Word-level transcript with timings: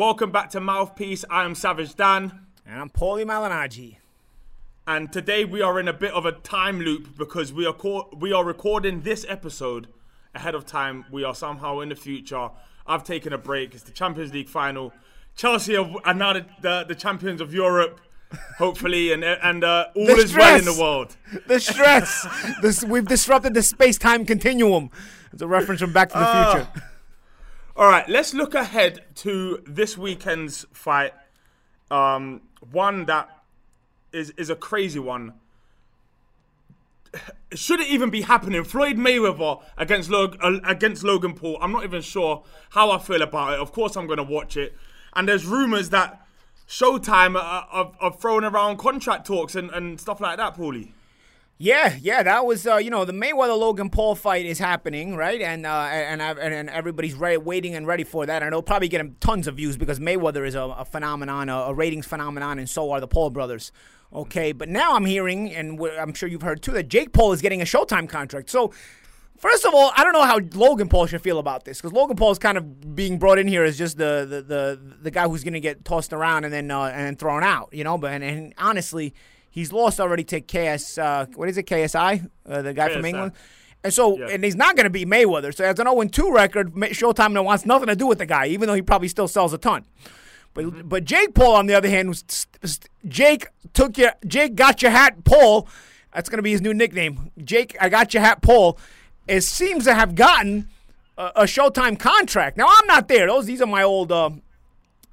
Welcome 0.00 0.30
back 0.32 0.48
to 0.52 0.60
Mouthpiece. 0.60 1.26
I 1.28 1.44
am 1.44 1.54
Savage 1.54 1.94
Dan. 1.94 2.46
And 2.66 2.80
I'm 2.80 2.88
Paulie 2.88 3.26
Malignaggi. 3.26 3.96
And 4.86 5.12
today 5.12 5.44
we 5.44 5.60
are 5.60 5.78
in 5.78 5.88
a 5.88 5.92
bit 5.92 6.12
of 6.14 6.24
a 6.24 6.32
time 6.32 6.80
loop 6.80 7.18
because 7.18 7.52
we 7.52 7.66
are 7.66 7.74
co- 7.74 8.08
we 8.18 8.32
are 8.32 8.42
recording 8.42 9.02
this 9.02 9.26
episode 9.28 9.88
ahead 10.34 10.54
of 10.54 10.64
time. 10.64 11.04
We 11.12 11.22
are 11.22 11.34
somehow 11.34 11.80
in 11.80 11.90
the 11.90 11.96
future. 11.96 12.48
I've 12.86 13.04
taken 13.04 13.34
a 13.34 13.36
break. 13.36 13.74
It's 13.74 13.82
the 13.82 13.92
Champions 13.92 14.32
League 14.32 14.48
final. 14.48 14.94
Chelsea 15.36 15.76
are, 15.76 15.92
are 16.06 16.14
now 16.14 16.32
the, 16.32 16.46
the, 16.62 16.84
the 16.88 16.94
champions 16.94 17.42
of 17.42 17.52
Europe, 17.52 18.00
hopefully, 18.56 19.12
and 19.12 19.22
and 19.22 19.62
uh, 19.62 19.88
all 19.94 20.06
The 20.06 20.14
is 20.14 20.34
well 20.34 20.58
in 20.58 20.64
the 20.64 20.80
world. 20.80 21.14
The 21.46 21.60
stress. 21.60 22.26
this, 22.62 22.82
we've 22.82 23.06
disrupted 23.06 23.52
the 23.52 23.62
space 23.62 23.98
time 23.98 24.24
continuum. 24.24 24.88
It's 25.30 25.42
a 25.42 25.46
reference 25.46 25.82
from 25.82 25.92
Back 25.92 26.08
to 26.08 26.14
the 26.18 26.24
Ah. 26.24 26.54
Future. 26.54 26.86
All 27.80 27.88
right, 27.88 28.06
let's 28.10 28.34
look 28.34 28.54
ahead 28.54 29.06
to 29.14 29.62
this 29.66 29.96
weekend's 29.96 30.66
fight. 30.70 31.14
Um, 31.90 32.42
one 32.70 33.06
that 33.06 33.30
is 34.12 34.34
is 34.36 34.50
a 34.50 34.54
crazy 34.54 34.98
one. 34.98 35.32
Should 37.54 37.80
it 37.80 37.88
even 37.88 38.10
be 38.10 38.20
happening? 38.20 38.64
Floyd 38.64 38.98
Mayweather 38.98 39.62
against 39.78 40.10
Log- 40.10 40.36
uh, 40.42 40.60
against 40.62 41.04
Logan 41.04 41.32
Paul. 41.32 41.56
I'm 41.62 41.72
not 41.72 41.84
even 41.84 42.02
sure 42.02 42.44
how 42.68 42.90
I 42.90 42.98
feel 42.98 43.22
about 43.22 43.54
it. 43.54 43.60
Of 43.60 43.72
course, 43.72 43.96
I'm 43.96 44.06
going 44.06 44.18
to 44.18 44.24
watch 44.24 44.58
it. 44.58 44.76
And 45.14 45.26
there's 45.26 45.46
rumors 45.46 45.88
that 45.88 46.20
Showtime 46.68 47.34
are, 47.34 47.66
are, 47.72 47.92
are 47.98 48.12
throwing 48.12 48.44
around 48.44 48.76
contract 48.76 49.26
talks 49.26 49.54
and, 49.54 49.70
and 49.70 49.98
stuff 49.98 50.20
like 50.20 50.36
that, 50.36 50.54
Paulie. 50.54 50.92
Yeah, 51.62 51.98
yeah, 52.00 52.22
that 52.22 52.46
was 52.46 52.66
uh, 52.66 52.76
you 52.76 52.88
know 52.88 53.04
the 53.04 53.12
Mayweather 53.12 53.56
Logan 53.58 53.90
Paul 53.90 54.14
fight 54.14 54.46
is 54.46 54.58
happening, 54.58 55.14
right? 55.14 55.42
And 55.42 55.66
uh, 55.66 55.88
and 55.92 56.22
and 56.22 56.38
and 56.38 56.70
everybody's 56.70 57.14
waiting 57.14 57.74
and 57.74 57.86
ready 57.86 58.02
for 58.02 58.24
that. 58.24 58.42
And 58.42 58.48
it'll 58.48 58.62
probably 58.62 58.88
get 58.88 59.02
him 59.02 59.16
tons 59.20 59.46
of 59.46 59.56
views 59.56 59.76
because 59.76 60.00
Mayweather 60.00 60.46
is 60.46 60.54
a, 60.54 60.62
a 60.62 60.86
phenomenon, 60.86 61.50
a, 61.50 61.54
a 61.54 61.74
ratings 61.74 62.06
phenomenon, 62.06 62.58
and 62.58 62.66
so 62.66 62.90
are 62.92 62.98
the 62.98 63.06
Paul 63.06 63.28
brothers. 63.28 63.72
Okay, 64.10 64.52
but 64.52 64.70
now 64.70 64.96
I'm 64.96 65.04
hearing, 65.04 65.54
and 65.54 65.78
I'm 65.98 66.14
sure 66.14 66.30
you've 66.30 66.40
heard 66.40 66.62
too, 66.62 66.72
that 66.72 66.88
Jake 66.88 67.12
Paul 67.12 67.32
is 67.34 67.42
getting 67.42 67.60
a 67.60 67.66
Showtime 67.66 68.08
contract. 68.08 68.48
So. 68.48 68.72
First 69.36 69.64
of 69.64 69.72
all, 69.72 69.90
I 69.96 70.04
don't 70.04 70.12
know 70.12 70.24
how 70.24 70.38
Logan 70.52 70.90
Paul 70.90 71.06
should 71.06 71.22
feel 71.22 71.38
about 71.38 71.64
this 71.64 71.78
because 71.78 71.94
Logan 71.94 72.14
Paul 72.14 72.30
is 72.30 72.38
kind 72.38 72.58
of 72.58 72.94
being 72.94 73.18
brought 73.18 73.38
in 73.38 73.48
here 73.48 73.64
as 73.64 73.78
just 73.78 73.96
the 73.96 74.26
the, 74.28 74.42
the, 74.42 74.80
the 75.00 75.10
guy 75.10 75.26
who's 75.26 75.42
going 75.42 75.54
to 75.54 75.60
get 75.60 75.82
tossed 75.82 76.12
around 76.12 76.44
and 76.44 76.52
then 76.52 76.70
uh, 76.70 76.82
and 76.82 77.18
thrown 77.18 77.42
out, 77.42 77.70
you 77.72 77.82
know. 77.82 77.96
But 77.96 78.12
and, 78.12 78.22
and 78.22 78.54
honestly, 78.58 79.14
he's 79.50 79.72
lost 79.72 80.00
already 80.00 80.24
to 80.24 80.40
KS. 80.40 80.96
Uh, 80.98 81.26
what 81.34 81.48
is 81.48 81.58
it? 81.58 81.66
KSI, 81.66 82.28
uh, 82.48 82.62
the 82.62 82.72
guy 82.72 82.88
from 82.88 83.04
England. 83.04 83.32
And 83.82 83.92
so, 83.94 84.18
Yeah. 84.18 84.28
and 84.28 84.44
he's 84.44 84.56
not 84.56 84.76
going 84.76 84.84
to 84.84 84.90
be 84.90 85.06
Mayweather. 85.06 85.54
So, 85.54 85.64
as 85.64 85.78
an 85.78 85.86
0 85.86 86.04
2 86.04 86.32
record, 86.32 86.74
Showtime 86.74 87.42
wants 87.42 87.64
nothing 87.64 87.88
to 87.88 87.96
do 87.96 88.06
with 88.06 88.18
the 88.18 88.26
guy, 88.26 88.46
even 88.46 88.68
though 88.68 88.74
he 88.74 88.82
probably 88.82 89.08
still 89.08 89.28
sells 89.28 89.52
a 89.54 89.58
ton. 89.58 89.84
But 90.52 90.88
but 90.88 91.04
Jake 91.04 91.34
Paul, 91.34 91.54
on 91.54 91.66
the 91.66 91.74
other 91.74 91.88
hand, 91.88 92.08
was 92.08 92.24
st- 92.28 92.58
st- 92.68 92.88
Jake 93.08 93.46
took 93.72 93.96
your 93.96 94.12
Jake 94.26 94.54
got 94.54 94.82
your 94.82 94.90
hat 94.90 95.24
Paul. 95.24 95.66
That's 96.12 96.28
going 96.28 96.38
to 96.38 96.42
be 96.42 96.50
his 96.50 96.60
new 96.60 96.74
nickname. 96.74 97.30
Jake, 97.42 97.76
I 97.80 97.88
got 97.88 98.12
your 98.12 98.22
hat 98.22 98.42
Paul. 98.42 98.76
It 99.28 99.42
seems 99.42 99.84
to 99.84 99.94
have 99.94 100.14
gotten 100.16 100.68
a, 101.16 101.30
a 101.36 101.42
Showtime 101.44 101.98
contract. 101.98 102.56
Now 102.56 102.66
I'm 102.68 102.86
not 102.88 103.06
there. 103.08 103.28
Those 103.28 103.46
these 103.46 103.62
are 103.62 103.66
my 103.66 103.84
old 103.84 104.10
uh, 104.12 104.30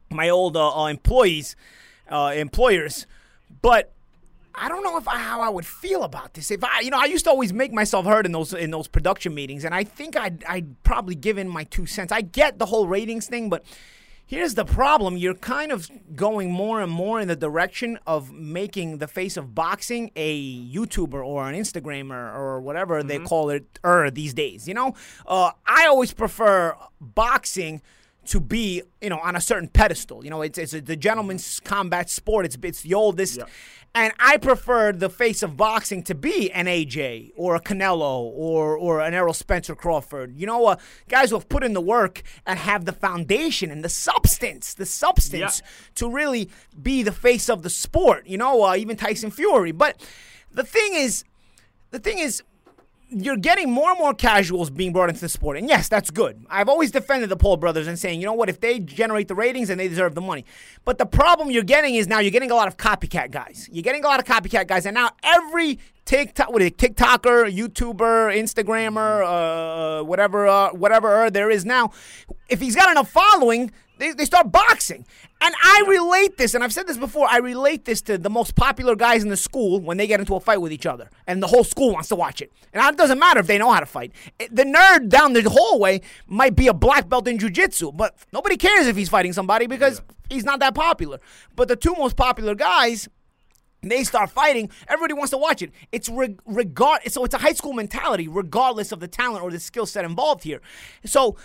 my 0.09 0.27
old 0.27 0.57
uh, 0.57 0.69
uh, 0.83 0.87
employees, 0.87 1.55
uh, 2.09 2.33
employers, 2.35 3.05
but. 3.61 3.93
I 4.57 4.69
don't 4.69 4.83
know 4.83 4.97
if 4.97 5.07
I, 5.07 5.17
how 5.17 5.41
I 5.41 5.49
would 5.49 5.65
feel 5.65 6.03
about 6.03 6.33
this. 6.33 6.49
If 6.51 6.63
I, 6.63 6.81
you 6.81 6.89
know, 6.89 6.99
I 6.99 7.05
used 7.05 7.25
to 7.25 7.29
always 7.29 7.53
make 7.53 7.71
myself 7.71 8.05
heard 8.05 8.25
in 8.25 8.31
those 8.31 8.53
in 8.53 8.71
those 8.71 8.87
production 8.87 9.33
meetings, 9.35 9.63
and 9.63 9.73
I 9.73 9.83
think 9.83 10.15
I'd 10.15 10.43
I'd 10.45 10.81
probably 10.83 11.15
give 11.15 11.37
in 11.37 11.47
my 11.47 11.63
two 11.63 11.85
cents. 11.85 12.11
I 12.11 12.21
get 12.21 12.57
the 12.57 12.65
whole 12.65 12.87
ratings 12.87 13.27
thing, 13.27 13.49
but 13.49 13.63
here's 14.25 14.55
the 14.55 14.65
problem: 14.65 15.15
you're 15.15 15.35
kind 15.35 15.71
of 15.71 15.89
going 16.15 16.51
more 16.51 16.81
and 16.81 16.91
more 16.91 17.21
in 17.21 17.27
the 17.27 17.35
direction 17.35 17.99
of 18.07 18.33
making 18.33 18.97
the 18.97 19.07
face 19.07 19.37
of 19.37 19.53
boxing 19.53 20.11
a 20.15 20.65
YouTuber 20.67 21.23
or 21.23 21.47
an 21.47 21.55
Instagrammer 21.55 22.35
or 22.35 22.59
whatever 22.59 23.03
they 23.03 23.19
call 23.19 23.51
it 23.51 23.79
er 23.85 24.09
these 24.09 24.33
days. 24.33 24.67
You 24.67 24.73
know, 24.73 24.95
uh, 25.27 25.51
I 25.67 25.85
always 25.85 26.13
prefer 26.13 26.75
boxing 26.99 27.81
to 28.27 28.39
be, 28.39 28.81
you 29.01 29.09
know, 29.09 29.19
on 29.19 29.35
a 29.35 29.41
certain 29.41 29.67
pedestal. 29.67 30.23
You 30.23 30.29
know, 30.29 30.41
it's, 30.41 30.57
it's 30.57 30.73
a, 30.73 30.81
the 30.81 30.95
gentleman's 30.95 31.59
combat 31.61 32.09
sport. 32.09 32.45
It's 32.45 32.57
it's 32.61 32.81
the 32.81 32.93
oldest, 32.93 33.39
and 34.03 34.13
I 34.19 34.37
prefer 34.37 34.91
the 34.91 35.09
face 35.09 35.41
of 35.41 35.57
boxing 35.57 36.03
to 36.03 36.13
be 36.13 36.51
an 36.51 36.67
AJ 36.67 37.31
or 37.35 37.55
a 37.55 37.59
Canelo 37.59 38.31
or 38.31 38.77
or 38.77 39.01
an 39.01 39.15
Errol 39.15 39.33
Spencer 39.33 39.73
Crawford. 39.73 40.35
You 40.35 40.45
know, 40.45 40.67
uh, 40.67 40.75
guys 41.09 41.31
who 41.31 41.35
have 41.35 41.49
put 41.49 41.63
in 41.63 41.73
the 41.73 41.81
work 41.81 42.21
and 42.45 42.59
have 42.59 42.85
the 42.85 42.91
foundation 42.93 43.71
and 43.71 43.83
the 43.83 43.89
substance, 43.89 44.75
the 44.75 44.85
substance 44.85 45.63
to 45.95 46.07
really 46.07 46.47
be 46.79 47.01
the 47.01 47.11
face 47.11 47.49
of 47.49 47.63
the 47.63 47.71
sport. 47.71 48.27
You 48.27 48.37
know, 48.37 48.63
uh, 48.63 48.75
even 48.75 48.97
Tyson 48.97 49.31
Fury. 49.31 49.71
But 49.71 50.05
the 50.51 50.63
thing 50.63 50.93
is, 50.93 51.23
the 51.89 51.99
thing 51.99 52.19
is 52.19 52.43
you're 53.09 53.37
getting 53.37 53.71
more 53.71 53.91
and 53.91 53.99
more 53.99 54.13
casuals 54.13 54.69
being 54.69 54.91
brought 54.91 55.09
into 55.09 55.21
the 55.21 55.29
sport. 55.29 55.57
And 55.57 55.69
yes, 55.69 55.87
that's 55.87 56.11
good. 56.11 56.45
I've 56.49 56.67
always 56.67 56.91
defended 56.91 57.29
the 57.29 57.37
Paul 57.37 57.57
brothers 57.57 57.87
and 57.87 57.97
saying, 57.97 58.19
you 58.19 58.25
know 58.25 58.33
what, 58.33 58.49
if 58.49 58.59
they 58.59 58.79
generate 58.79 59.27
the 59.27 59.35
ratings, 59.35 59.69
and 59.69 59.79
they 59.79 59.87
deserve 59.87 60.13
the 60.13 60.21
money. 60.21 60.45
But 60.83 60.97
the 60.97 61.05
problem 61.05 61.49
you're 61.49 61.63
getting 61.63 61.95
is 61.95 62.07
now 62.07 62.19
you're 62.19 62.31
getting 62.31 62.51
a 62.51 62.55
lot 62.55 62.67
of 62.67 62.77
copycat 62.77 63.31
guys. 63.31 63.69
You're 63.71 63.83
getting 63.83 64.03
a 64.03 64.07
lot 64.07 64.19
of 64.19 64.25
copycat 64.25 64.67
guys, 64.67 64.85
and 64.85 64.93
now 64.93 65.11
every 65.23 65.79
TikTok, 66.05 66.51
what 66.51 66.61
is 66.61 66.69
it, 66.69 66.77
TikToker, 66.77 67.53
YouTuber, 67.53 68.33
Instagrammer, 68.37 70.01
uh, 70.01 70.03
whatever, 70.03 70.47
uh, 70.47 70.69
whatever 70.73 71.25
uh, 71.25 71.29
there 71.29 71.49
is 71.49 71.65
now, 71.65 71.91
if 72.49 72.59
he's 72.59 72.75
got 72.75 72.89
enough 72.89 73.09
following, 73.09 73.71
they, 73.97 74.13
they 74.13 74.25
start 74.25 74.51
boxing. 74.51 75.05
And 75.41 75.53
I 75.61 75.83
relate 75.87 76.37
this, 76.37 76.53
and 76.53 76.63
I've 76.63 76.73
said 76.73 76.87
this 76.87 76.97
before, 76.97 77.27
I 77.29 77.37
relate 77.37 77.85
this 77.85 78.01
to 78.03 78.17
the 78.17 78.29
most 78.29 78.55
popular 78.55 78.95
guys 78.95 79.23
in 79.23 79.29
the 79.29 79.37
school 79.37 79.79
when 79.79 79.97
they 79.97 80.07
get 80.07 80.19
into 80.19 80.35
a 80.35 80.39
fight 80.39 80.61
with 80.61 80.71
each 80.71 80.85
other. 80.85 81.09
And 81.27 81.43
the 81.43 81.47
whole 81.47 81.63
school 81.63 81.93
wants 81.93 82.09
to 82.09 82.15
watch 82.15 82.41
it. 82.41 82.51
And 82.73 82.83
it 82.83 82.97
doesn't 82.97 83.19
matter 83.19 83.39
if 83.39 83.47
they 83.47 83.57
know 83.57 83.71
how 83.71 83.79
to 83.79 83.85
fight. 83.85 84.11
The 84.39 84.63
nerd 84.63 85.09
down 85.09 85.33
the 85.33 85.43
hallway 85.47 86.01
might 86.27 86.55
be 86.55 86.67
a 86.67 86.73
black 86.73 87.07
belt 87.07 87.27
in 87.27 87.37
jujitsu, 87.37 87.95
but 87.95 88.15
nobody 88.33 88.57
cares 88.57 88.87
if 88.87 88.95
he's 88.95 89.09
fighting 89.09 89.33
somebody 89.33 89.67
because 89.67 90.01
he's 90.29 90.43
not 90.43 90.59
that 90.59 90.73
popular. 90.73 91.19
But 91.55 91.67
the 91.67 91.75
two 91.75 91.93
most 91.95 92.15
popular 92.15 92.55
guys, 92.55 93.07
they 93.83 94.03
start 94.03 94.31
fighting, 94.31 94.69
everybody 94.87 95.13
wants 95.13 95.31
to 95.31 95.37
watch 95.37 95.61
it. 95.61 95.71
It's 95.91 96.09
reg- 96.09 96.41
regard 96.45 97.01
so 97.11 97.23
it's 97.23 97.33
a 97.33 97.37
high 97.37 97.53
school 97.53 97.73
mentality, 97.73 98.27
regardless 98.27 98.91
of 98.91 98.99
the 98.99 99.07
talent 99.07 99.43
or 99.43 99.51
the 99.51 99.59
skill 99.59 99.85
set 99.85 100.03
involved 100.03 100.43
here. 100.43 100.61
So 101.05 101.37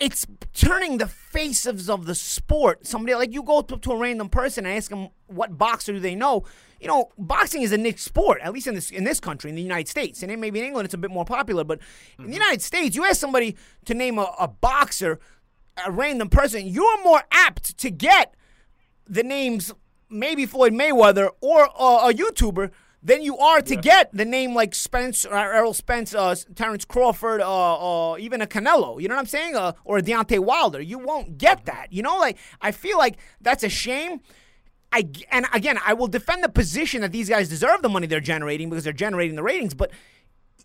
it's 0.00 0.26
turning 0.54 0.98
the 0.98 1.08
faces 1.08 1.90
of 1.90 2.06
the 2.06 2.14
sport. 2.14 2.86
Somebody 2.86 3.14
like 3.14 3.32
you 3.32 3.42
go 3.42 3.62
to, 3.62 3.76
to 3.76 3.92
a 3.92 3.96
random 3.96 4.28
person 4.28 4.64
and 4.64 4.76
ask 4.76 4.90
them 4.90 5.08
what 5.26 5.58
boxer 5.58 5.92
do 5.92 6.00
they 6.00 6.14
know. 6.14 6.44
You 6.80 6.86
know, 6.86 7.10
boxing 7.18 7.62
is 7.62 7.72
a 7.72 7.78
niche 7.78 7.98
sport, 7.98 8.40
at 8.40 8.52
least 8.52 8.68
in 8.68 8.74
this 8.76 8.90
in 8.90 9.02
this 9.02 9.18
country, 9.18 9.50
in 9.50 9.56
the 9.56 9.62
United 9.62 9.88
States, 9.88 10.22
and 10.22 10.40
maybe 10.40 10.60
in 10.60 10.66
England 10.66 10.84
it's 10.84 10.94
a 10.94 10.98
bit 10.98 11.10
more 11.10 11.24
popular. 11.24 11.64
But 11.64 11.80
in 12.18 12.26
the 12.26 12.32
United 12.32 12.62
States, 12.62 12.94
you 12.94 13.04
ask 13.04 13.18
somebody 13.18 13.56
to 13.86 13.94
name 13.94 14.18
a, 14.18 14.32
a 14.38 14.46
boxer, 14.46 15.18
a 15.84 15.90
random 15.90 16.28
person, 16.28 16.66
you're 16.68 17.02
more 17.02 17.22
apt 17.32 17.76
to 17.78 17.90
get 17.90 18.34
the 19.08 19.24
names 19.24 19.72
maybe 20.08 20.46
Floyd 20.46 20.72
Mayweather 20.72 21.30
or 21.40 21.64
uh, 21.64 22.10
a 22.10 22.14
YouTuber 22.14 22.70
than 23.02 23.22
you 23.22 23.38
are 23.38 23.60
to 23.62 23.76
get 23.76 24.10
the 24.12 24.24
name 24.24 24.54
like 24.54 24.74
Spence, 24.74 25.24
uh, 25.24 25.30
Errol 25.30 25.72
Spence, 25.74 26.14
uh, 26.14 26.34
Terrence 26.54 26.84
Crawford, 26.84 27.40
uh, 27.40 28.12
uh, 28.12 28.18
even 28.18 28.42
a 28.42 28.46
Canelo. 28.46 29.00
You 29.00 29.08
know 29.08 29.14
what 29.14 29.20
I'm 29.20 29.26
saying? 29.26 29.54
Uh, 29.56 29.72
or 29.84 29.98
a 29.98 30.02
Deontay 30.02 30.40
Wilder. 30.40 30.80
You 30.80 30.98
won't 30.98 31.38
get 31.38 31.64
that. 31.66 31.92
You 31.92 32.02
know, 32.02 32.16
like 32.18 32.38
I 32.60 32.72
feel 32.72 32.98
like 32.98 33.18
that's 33.40 33.62
a 33.62 33.68
shame. 33.68 34.20
I 34.90 35.08
and 35.30 35.46
again, 35.52 35.78
I 35.86 35.92
will 35.94 36.08
defend 36.08 36.42
the 36.42 36.48
position 36.48 37.02
that 37.02 37.12
these 37.12 37.28
guys 37.28 37.48
deserve 37.48 37.82
the 37.82 37.88
money 37.88 38.06
they're 38.06 38.20
generating 38.20 38.70
because 38.70 38.84
they're 38.84 38.92
generating 38.92 39.36
the 39.36 39.42
ratings, 39.42 39.74
but. 39.74 39.90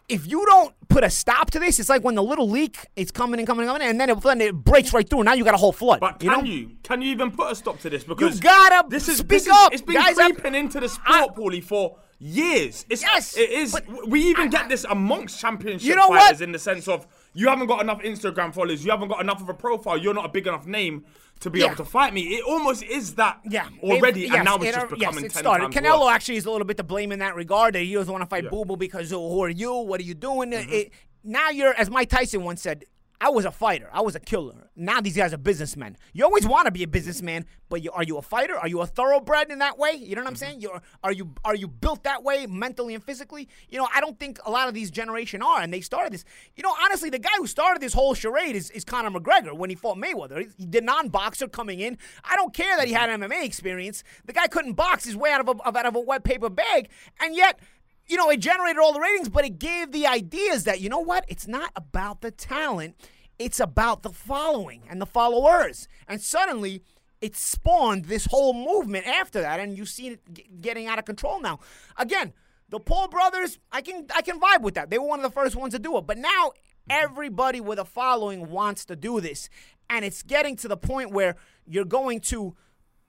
If 0.10 0.30
you 0.30 0.46
don't 0.46 0.76
put 0.90 1.06
a 1.06 1.10
stop 1.10 1.50
to 1.52 1.60
this, 1.60 1.80
it's 1.80 1.88
like 1.88 2.04
when 2.04 2.16
the 2.16 2.22
little 2.22 2.50
leak 2.50 2.78
is 2.98 3.10
coming 3.10 3.40
and 3.40 3.48
coming 3.48 3.64
and 3.64 3.72
coming, 3.74 3.88
and 3.88 3.98
then 4.02 4.10
it, 4.10 4.22
then 4.22 4.42
it 4.42 4.54
breaks 4.54 4.92
right 4.94 5.10
through. 5.10 5.20
And 5.20 5.28
now 5.28 5.34
you 5.34 5.46
got 5.46 5.54
a 5.54 5.58
whole 5.58 5.72
flood. 5.72 6.02
But 6.02 6.22
you 6.22 6.30
can 6.30 6.40
know? 6.44 6.46
you 6.46 6.72
can 6.84 7.02
you 7.02 7.10
even 7.12 7.32
put 7.32 7.54
a 7.54 7.56
stop 7.56 7.80
to 7.80 7.90
this? 7.90 8.04
Because 8.04 8.42
gotta 8.42 8.86
this 8.90 9.08
is 9.08 9.20
speak 9.20 9.30
this 9.30 9.44
is, 9.44 9.54
up, 9.54 9.72
It's 9.72 9.82
been 9.82 9.96
guys, 9.96 10.20
I'm- 10.20 10.36
into 10.56 10.82
the 10.82 10.88
I- 11.06 11.22
sport, 11.24 11.36
Paulie, 11.38 11.64
for 11.64 11.96
years. 12.24 12.86
It's, 12.90 13.02
Yes, 13.02 13.38
it 13.38 13.50
is. 13.50 13.76
we 14.08 14.22
even 14.22 14.50
get 14.50 14.70
this 14.70 14.86
amongst 14.90 15.40
championship 15.40 15.88
You 15.88 15.96
know 15.96 16.08
what? 16.08 16.22
fighters 16.22 16.42
in 16.42 16.52
the 16.52 16.60
sense 16.60 16.88
of 16.88 17.06
you 17.34 17.50
haven't 17.50 17.68
got 17.68 17.82
enough 17.82 18.02
Instagram 18.02 18.54
followers, 18.54 18.84
you 18.86 18.92
haven't 18.92 19.10
got 19.10 19.22
enough 19.22 19.42
of 19.42 19.50
a 19.50 19.54
profile, 19.54 19.98
you're 19.98 20.14
not 20.14 20.26
a 20.26 20.30
big 20.30 20.48
enough 20.48 20.66
name 20.66 21.04
to 21.42 21.50
be 21.50 21.60
Yeah. 21.60 21.66
able 21.68 21.76
to 21.78 21.86
fight 21.86 22.14
me. 22.14 22.22
It 22.36 22.44
almost 22.46 22.84
is 22.84 23.16
that 23.16 23.40
Yeah, 23.50 23.68
already, 23.82 24.22
they've- 24.22 24.34
and 24.34 24.36
yes, 24.36 24.46
now 24.46 24.56
it's 24.56 24.66
it- 24.66 24.74
just 24.76 24.90
becoming 24.90 25.24
yes, 25.26 25.32
it 25.32 25.36
10 25.36 25.44
started. 25.44 25.72
Canelo 25.72 26.02
worse. 26.06 26.16
actually 26.16 26.38
is 26.38 26.46
a 26.46 26.52
little 26.52 26.66
bit 26.66 26.78
to 26.78 26.84
blame 26.84 27.12
in 27.12 27.20
that 27.20 27.36
regard. 27.36 27.76
That 27.76 27.82
he 27.82 27.94
doesn't 27.94 28.12
want 28.12 28.22
to 28.24 28.30
fight 28.30 28.46
Yeah. 28.46 28.50
Boo 28.52 28.64
Boo 28.66 28.78
because 28.78 29.12
oh, 29.12 29.30
who 29.30 29.44
are 29.44 29.50
you? 29.50 29.74
What 29.74 30.00
are 30.00 30.04
you 30.04 30.14
doing? 30.14 30.52
Mm-hmm. 30.52 30.72
It- 30.72 30.92
now 31.26 31.50
you're, 31.50 31.74
as 31.74 31.90
Mike 31.90 32.10
Tyson 32.10 32.44
once 32.44 32.62
said, 32.62 32.86
I 33.22 33.30
was 33.30 33.46
a 33.46 33.52
fighter. 33.52 33.90
I 33.94 34.02
was 34.02 34.16
a 34.16 34.20
killer. 34.20 34.70
Now 34.76 35.00
these 35.00 35.16
guys 35.16 35.34
are 35.34 35.38
businessmen. 35.38 35.98
You 36.14 36.26
always 36.26 36.46
want 36.46 36.66
to 36.66 36.72
be 36.72 36.84
a 36.84 36.88
businessman, 36.88 37.46
but 37.70 37.82
you, 37.82 37.92
are 37.92 38.04
you 38.04 38.18
a 38.18 38.22
fighter? 38.22 38.58
Are 38.58 38.68
you 38.68 38.82
a 38.82 38.86
thoroughbred 38.86 39.50
in 39.50 39.60
that 39.60 39.78
way? 39.78 39.94
You 39.94 40.16
know 40.16 40.22
what 40.22 40.28
I'm 40.28 40.34
mm-hmm. 40.34 40.46
saying? 40.46 40.62
You're, 40.62 40.82
are 41.04 41.12
you 41.12 41.34
are 41.46 41.56
you 41.56 41.68
built 41.68 42.04
that 42.04 42.24
way 42.24 42.46
mentally 42.48 42.94
and 42.94 43.04
physically? 43.04 43.48
You 43.70 43.78
know, 43.78 43.88
I 43.94 44.02
don't 44.02 44.20
think 44.20 44.40
a 44.46 44.52
lot 44.52 44.68
of 44.68 44.74
these 44.74 44.92
generation 44.92 45.42
are, 45.42 45.62
and 45.62 45.74
they 45.74 45.82
started 45.82 46.14
this. 46.14 46.26
You 46.56 46.64
know, 46.64 46.74
honestly, 46.84 47.10
the 47.10 47.20
guy 47.20 47.32
who 47.38 47.48
started 47.48 47.82
this 47.82 47.94
whole 47.94 48.14
charade 48.14 48.56
is, 48.56 48.70
is 48.72 48.84
Conor 48.84 49.12
McGregor 49.12 49.56
when 49.56 49.70
he 49.70 49.76
fought 49.76 49.98
Mayweather. 49.98 50.52
He, 50.58 50.66
the 50.66 50.82
non-boxer 50.82 51.48
coming 51.48 51.80
in. 51.80 51.98
I 52.24 52.36
don't 52.36 52.54
care 52.54 52.78
that 52.78 52.88
he 52.88 52.94
had 52.94 53.10
MMA 53.10 53.44
experience. 53.44 54.04
The 54.26 54.34
guy 54.34 54.48
couldn't 54.48 54.74
box 54.74 55.06
his 55.06 55.16
way 55.16 55.32
out 55.32 55.48
of 55.48 55.60
a, 55.60 55.68
out 55.68 55.86
of 55.86 55.96
a 55.96 56.00
wet 56.00 56.24
paper 56.24 56.50
bag, 56.50 56.90
and 57.20 57.36
yet 57.36 57.60
you 58.08 58.18
know, 58.18 58.30
it 58.30 58.40
generated 58.40 58.78
all 58.80 58.94
the 58.94 59.00
ratings, 59.00 59.30
but 59.30 59.46
it 59.46 59.60
gave 59.60 59.92
the 59.92 60.08
ideas 60.08 60.66
that, 60.66 60.82
you 60.82 60.90
know 60.90 61.00
what? 61.00 61.26
It's 61.28 61.48
not 61.48 61.72
about 61.76 62.22
the 62.22 62.32
talent, 62.32 62.96
it's 63.40 63.60
about 63.60 64.04
the 64.04 64.12
following 64.12 64.84
and 64.90 65.02
the 65.02 65.06
followers. 65.06 65.88
And 66.08 66.22
suddenly, 66.22 66.84
it 67.22 67.38
spawned 67.38 68.06
this 68.06 68.26
whole 68.26 68.54
movement 68.54 69.08
after 69.08 69.42
that, 69.42 69.60
and 69.60 69.78
you 69.78 69.86
see 69.86 70.10
it 70.10 70.62
getting 70.62 70.88
out 70.88 71.00
of 71.00 71.06
control 71.06 71.40
now. 71.40 71.60
Again, 71.98 72.34
the 72.70 72.80
Paul 72.80 73.08
brothers, 73.08 73.60
I 73.72 73.82
can 73.82 74.08
I 74.14 74.22
can 74.22 74.40
vibe 74.40 74.62
with 74.62 74.74
that. 74.76 74.90
They 74.90 74.98
were 74.98 75.08
one 75.08 75.20
of 75.20 75.24
the 75.24 75.32
first 75.32 75.56
ones 75.56 75.74
to 75.74 75.80
do 75.80 75.98
it, 75.98 76.06
but 76.06 76.18
now 76.18 76.52
everybody 76.90 77.62
with 77.62 77.80
a 77.80 77.86
following 77.86 78.50
wants 78.50 78.84
to 78.86 78.96
do 78.96 79.22
this, 79.22 79.48
and 79.90 80.04
it's 80.04 80.22
getting 80.22 80.58
to 80.58 80.68
the 80.68 80.76
point 80.76 81.12
where 81.12 81.38
you're 81.66 81.86
going 81.86 82.20
to 82.20 82.56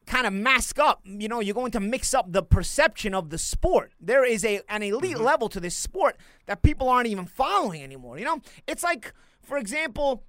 kind 0.06 0.26
of 0.26 0.32
mask 0.32 0.78
up. 0.78 1.00
You 1.04 1.28
know, 1.28 1.40
you're 1.40 1.54
going 1.54 1.72
to 1.72 1.80
mix 1.80 2.14
up 2.14 2.32
the 2.32 2.42
perception 2.42 3.14
of 3.14 3.30
the 3.30 3.38
sport. 3.38 3.92
There 4.00 4.24
is 4.24 4.44
a 4.44 4.60
an 4.68 4.82
elite 4.82 5.16
mm-hmm. 5.16 5.24
level 5.24 5.48
to 5.50 5.60
this 5.60 5.76
sport 5.76 6.16
that 6.46 6.62
people 6.62 6.88
aren't 6.88 7.08
even 7.08 7.26
following 7.26 7.82
anymore. 7.82 8.18
You 8.18 8.24
know, 8.24 8.40
it's 8.66 8.82
like, 8.82 9.12
for 9.42 9.58
example. 9.58 10.24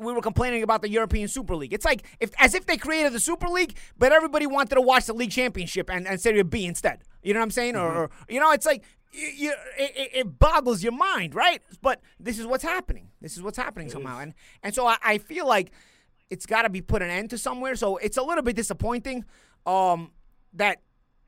We 0.00 0.12
were 0.12 0.20
complaining 0.20 0.64
about 0.64 0.82
the 0.82 0.90
European 0.90 1.28
Super 1.28 1.54
League. 1.54 1.72
It's 1.72 1.84
like 1.84 2.02
if 2.18 2.32
as 2.40 2.56
if 2.56 2.66
they 2.66 2.76
created 2.76 3.12
the 3.12 3.20
Super 3.20 3.46
League, 3.46 3.76
but 3.96 4.10
everybody 4.10 4.44
wanted 4.44 4.74
to 4.74 4.80
watch 4.80 5.06
the 5.06 5.14
league 5.14 5.30
championship 5.30 5.88
and, 5.88 6.08
and 6.08 6.20
Serie 6.20 6.42
B 6.42 6.66
instead. 6.66 7.02
You 7.22 7.32
know 7.32 7.38
what 7.38 7.44
I'm 7.44 7.50
saying? 7.52 7.74
Mm-hmm. 7.74 7.96
Or, 7.96 8.02
or, 8.02 8.10
you 8.28 8.40
know, 8.40 8.50
it's 8.50 8.66
like 8.66 8.82
you, 9.12 9.28
you, 9.28 9.52
it, 9.78 10.10
it, 10.12 10.38
boggles 10.38 10.82
your 10.82 10.92
mind, 10.92 11.36
right? 11.36 11.62
But 11.82 12.00
this 12.18 12.38
is 12.38 12.46
what's 12.46 12.64
happening. 12.64 13.10
This 13.20 13.36
is 13.36 13.42
what's 13.42 13.56
happening 13.56 13.86
it 13.86 13.92
somehow, 13.92 14.18
is. 14.18 14.22
and 14.24 14.34
and 14.64 14.74
so 14.74 14.86
I, 14.86 14.96
I 15.04 15.18
feel 15.18 15.46
like 15.46 15.70
it's 16.30 16.46
got 16.46 16.62
to 16.62 16.70
be 16.70 16.80
put 16.80 17.02
an 17.02 17.10
end 17.10 17.30
to 17.30 17.38
somewhere. 17.38 17.76
So 17.76 17.96
it's 17.96 18.16
a 18.16 18.22
little 18.22 18.42
bit 18.42 18.56
disappointing 18.56 19.24
um, 19.64 20.12
that 20.54 20.80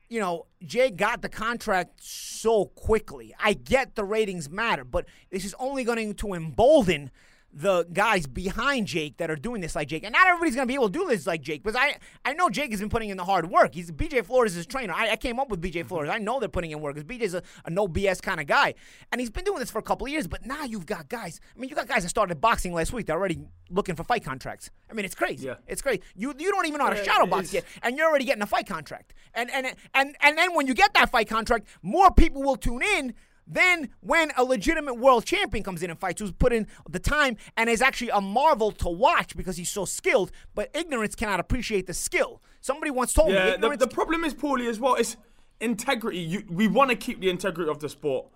you 0.09 0.19
know 0.19 0.47
Jay 0.63 0.89
got 0.89 1.21
the 1.21 1.29
contract 1.29 2.03
so 2.03 2.65
quickly. 2.65 3.33
I 3.39 3.53
get 3.53 3.95
the 3.95 4.03
ratings 4.03 4.49
matter, 4.49 4.83
but 4.83 5.05
this 5.29 5.45
is 5.45 5.55
only 5.59 5.83
going 5.83 6.13
to 6.13 6.33
embolden 6.33 7.11
the 7.51 7.85
guys 7.91 8.27
behind 8.27 8.87
Jake 8.87 9.17
that 9.17 9.31
are 9.31 9.35
doing 9.35 9.61
this 9.61 9.75
like 9.75 9.87
Jake. 9.87 10.03
And 10.03 10.13
not 10.13 10.27
everybody's 10.27 10.55
going 10.55 10.67
to 10.67 10.71
be 10.71 10.75
able 10.75 10.89
to 10.89 10.99
do 10.99 11.07
this 11.07 11.25
like 11.25 11.41
Jake 11.41 11.63
because 11.63 11.79
I, 11.79 11.97
I 12.23 12.33
know 12.33 12.49
Jake 12.49 12.71
has 12.71 12.79
been 12.79 12.89
putting 12.89 13.09
in 13.09 13.17
the 13.17 13.25
hard 13.25 13.49
work. 13.49 13.73
He's 13.73 13.91
BJ 13.91 14.23
Flores 14.23 14.51
is 14.51 14.57
his 14.57 14.65
trainer. 14.67 14.93
I, 14.93 15.11
I 15.11 15.15
came 15.15 15.39
up 15.39 15.49
with 15.49 15.61
BJ 15.61 15.85
Flores. 15.85 16.09
I 16.09 16.19
know 16.19 16.39
they're 16.39 16.49
putting 16.49 16.71
in 16.71 16.79
work 16.79 16.95
because 16.95 17.09
BJ's 17.09 17.33
a, 17.33 17.41
a 17.65 17.69
no 17.69 17.87
BS 17.87 18.21
kind 18.21 18.39
of 18.39 18.47
guy. 18.47 18.75
And 19.11 19.19
he's 19.19 19.29
been 19.29 19.43
doing 19.45 19.59
this 19.59 19.71
for 19.71 19.79
a 19.79 19.83
couple 19.83 20.05
of 20.05 20.11
years, 20.11 20.27
but 20.27 20.45
now 20.45 20.63
you've 20.63 20.85
got 20.85 21.09
guys. 21.09 21.39
I 21.55 21.59
mean, 21.59 21.69
you 21.69 21.75
got 21.75 21.87
guys 21.87 22.03
that 22.03 22.09
started 22.09 22.39
boxing 22.39 22.73
last 22.73 22.93
week. 22.93 23.07
They're 23.07 23.17
already 23.17 23.39
looking 23.69 23.95
for 23.95 24.03
fight 24.03 24.23
contracts. 24.23 24.69
I 24.89 24.93
mean, 24.93 25.05
it's 25.05 25.15
crazy. 25.15 25.47
Yeah. 25.47 25.55
It's 25.67 25.81
crazy. 25.81 26.01
You 26.15 26.33
you 26.37 26.51
don't 26.51 26.67
even 26.67 26.77
know 26.77 26.85
how 26.85 26.91
to 26.91 27.03
shadow 27.03 27.25
box 27.25 27.53
yet, 27.53 27.65
and 27.81 27.97
you're 27.97 28.07
already 28.07 28.25
getting 28.25 28.43
a 28.43 28.47
fight 28.47 28.67
contract. 28.67 29.13
And 29.33 29.49
and 29.51 29.73
and 29.93 30.15
and 30.21 30.37
then 30.37 30.53
when 30.55 30.67
you 30.67 30.73
get 30.73 30.93
that 30.93 31.11
fight 31.11 31.27
contract, 31.27 31.67
more 31.81 32.11
people 32.11 32.43
will 32.43 32.57
tune 32.57 32.83
in 32.83 33.15
then, 33.49 33.89
when 34.01 34.31
a 34.37 34.43
legitimate 34.43 34.95
world 34.95 35.25
champion 35.25 35.63
comes 35.63 35.81
in 35.81 35.89
and 35.89 35.99
fights, 35.99 36.21
who's 36.21 36.31
put 36.31 36.53
in 36.53 36.67
the 36.87 36.99
time 36.99 37.35
and 37.57 37.67
is 37.67 37.81
actually 37.81 38.11
a 38.11 38.21
marvel 38.21 38.71
to 38.73 38.89
watch 38.89 39.35
because 39.35 39.57
he's 39.57 39.71
so 39.71 39.85
skilled, 39.85 40.31
but 40.53 40.69
ignorance 40.75 41.15
cannot 41.15 41.39
appreciate 41.39 41.87
the 41.87 41.93
skill. 41.95 42.41
Somebody 42.61 42.91
once 42.91 43.11
told 43.11 43.31
yeah, 43.31 43.45
me. 43.45 43.51
Yeah, 43.51 43.69
the, 43.69 43.77
the, 43.77 43.87
problem 43.87 44.23
is, 44.23 44.35
Paulie, 44.35 44.69
as 44.69 44.79
well, 44.79 44.95
is 44.95 45.17
integrity. 45.59 46.19
You, 46.19 46.43
we 46.47 46.67
want 46.67 46.91
to 46.91 46.95
keep 46.95 47.21
the 47.21 47.29
integrity 47.29 47.71
of 47.71 47.79
the 47.79 47.89
sport, 47.89 48.27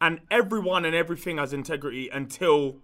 and 0.00 0.20
everyone 0.32 0.84
and 0.84 0.96
everything 0.96 1.38
has 1.38 1.52
integrity 1.52 2.08
until 2.08 2.78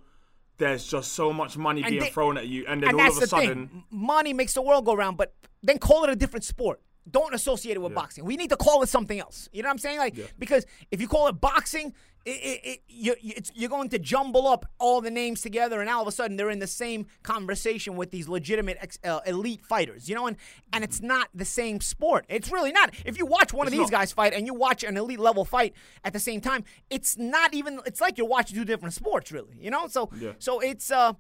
there's 0.59 0.87
just 0.87 1.13
so 1.13 1.33
much 1.33 1.57
money 1.57 1.83
and 1.83 1.91
being 1.91 2.03
they, 2.03 2.11
thrown 2.11 2.39
at 2.39 2.47
you, 2.47 2.65
and 2.69 2.83
then 2.83 2.91
and 2.91 3.01
all 3.01 3.09
of 3.09 3.21
a 3.21 3.27
sudden, 3.27 3.69
thing. 3.69 3.85
money 3.91 4.33
makes 4.33 4.55
the 4.55 4.63
world 4.63 4.85
go 4.85 4.95
round. 4.95 5.17
But 5.17 5.35
then 5.65 5.79
call 5.79 6.05
it 6.05 6.11
a 6.11 6.17
different 6.17 6.45
sport 6.45 6.81
don't 7.11 7.35
associate 7.35 7.75
it 7.75 7.81
with 7.81 7.93
yeah. 7.93 7.97
boxing. 7.97 8.25
We 8.25 8.37
need 8.37 8.51
to 8.51 8.57
call 8.57 8.83
it 8.83 8.89
something 8.89 9.19
else. 9.19 9.49
You 9.53 9.63
know 9.63 9.69
what 9.69 9.73
I'm 9.73 9.79
saying? 9.79 9.99
Like 9.99 10.17
yeah. 10.17 10.27
because 10.39 10.67
if 10.91 11.01
you 11.01 11.09
call 11.09 11.29
it 11.29 11.41
boxing, 11.41 11.95
it, 12.25 12.31
it, 12.31 12.61
it, 12.65 12.83
you, 12.89 13.17
you're 13.53 13.69
going 13.69 13.89
to 13.89 13.99
jumble 13.99 14.47
up 14.47 14.67
all 14.79 15.01
the 15.01 15.11
names 15.11 15.41
together, 15.41 15.81
and 15.81 15.91
all 15.91 16.03
of 16.03 16.09
a 16.09 16.13
sudden 16.13 16.37
they're 16.37 16.51
in 16.51 16.61
the 16.61 16.69
same 16.69 17.07
conversation 17.25 17.97
with 17.97 18.13
these 18.13 18.29
legitimate 18.29 18.79
ex, 18.81 18.99
uh, 19.05 19.21
elite 19.27 19.67
fighters. 19.67 20.09
You 20.09 20.15
know, 20.15 20.27
and 20.29 20.37
and 20.73 20.85
it's 20.85 21.01
not 21.01 21.29
the 21.35 21.45
same 21.45 21.81
sport. 21.81 22.25
It's 22.29 22.53
really 22.53 22.71
not. 22.71 22.95
If 23.05 23.19
you 23.19 23.27
watch 23.27 23.53
one 23.53 23.67
it's 23.67 23.75
of 23.75 23.81
these 23.81 23.91
not. 23.91 24.01
guys 24.01 24.13
fight 24.13 24.35
and 24.35 24.47
you 24.47 24.55
watch 24.55 24.85
an 24.85 24.97
elite 24.97 25.19
level 25.19 25.45
fight 25.45 25.75
at 26.05 26.13
the 26.13 26.21
same 26.21 26.41
time, 26.41 26.65
it's 26.91 27.19
not 27.19 27.55
even. 27.55 27.81
It's 27.87 28.01
like 28.01 28.19
you're 28.19 28.29
watching 28.29 28.57
two 28.57 28.65
different 28.65 28.95
sports, 28.95 29.33
really. 29.33 29.57
You 29.59 29.71
know, 29.71 29.89
so 29.89 30.11
yeah. 30.21 30.33
so 30.39 30.61
it's 30.61 30.93
uh, 30.93 31.15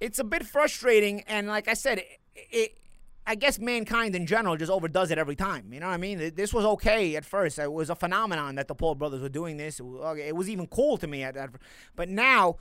it's 0.00 0.18
a 0.18 0.24
bit 0.24 0.44
frustrating, 0.44 1.20
and 1.28 1.46
like 1.46 1.68
I 1.68 1.74
said, 1.74 2.02
it 2.34 2.78
I 3.26 3.36
guess 3.36 3.58
mankind 3.58 4.16
in 4.16 4.26
general 4.26 4.56
just 4.56 4.70
overdoes 4.70 5.10
it 5.10 5.18
every 5.18 5.36
time. 5.36 5.72
You 5.72 5.80
know 5.80 5.86
what 5.86 5.94
I 5.94 5.98
mean? 5.98 6.32
This 6.34 6.52
was 6.52 6.64
okay 6.64 7.14
at 7.14 7.24
first. 7.24 7.58
It 7.58 7.72
was 7.72 7.88
a 7.88 7.94
phenomenon 7.94 8.56
that 8.56 8.66
the 8.66 8.74
Paul 8.74 8.96
brothers 8.96 9.22
were 9.22 9.28
doing 9.28 9.56
this. 9.56 9.78
It 9.78 10.34
was 10.34 10.50
even 10.50 10.66
cool 10.66 10.96
to 10.98 11.06
me 11.06 11.22
at 11.22 11.34
that. 11.34 11.50
But 11.94 12.08
now, 12.08 12.56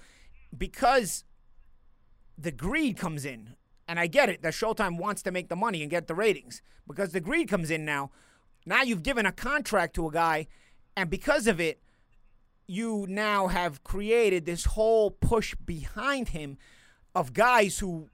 because 0.55 1.23
the 2.37 2.51
greed 2.51 2.97
comes 2.97 3.25
in, 3.25 3.55
and 3.87 3.99
I 3.99 4.07
get 4.07 4.29
it 4.29 4.43
that 4.43 4.53
Showtime 4.53 4.97
wants 4.97 5.21
to 5.23 5.31
make 5.31 5.49
the 5.49 5.55
money 5.55 5.81
and 5.81 5.89
get 5.89 6.07
the 6.07 6.15
ratings, 6.15 6.61
because 6.87 7.11
the 7.11 7.19
greed 7.19 7.49
comes 7.49 7.71
in 7.71 7.83
now. 7.83 8.11
Now 8.65 8.83
you've 8.83 9.03
given 9.03 9.25
a 9.25 9.31
contract 9.31 9.95
to 9.95 10.07
a 10.07 10.11
guy, 10.11 10.47
and 10.95 11.09
because 11.09 11.47
of 11.47 11.59
it, 11.59 11.81
you 12.67 13.05
now 13.09 13.47
have 13.47 13.83
created 13.83 14.45
this 14.45 14.65
whole 14.65 15.09
push 15.09 15.55
behind 15.55 16.29
him 16.29 16.57
of 17.15 17.33
guys 17.33 17.79
who 17.79 18.09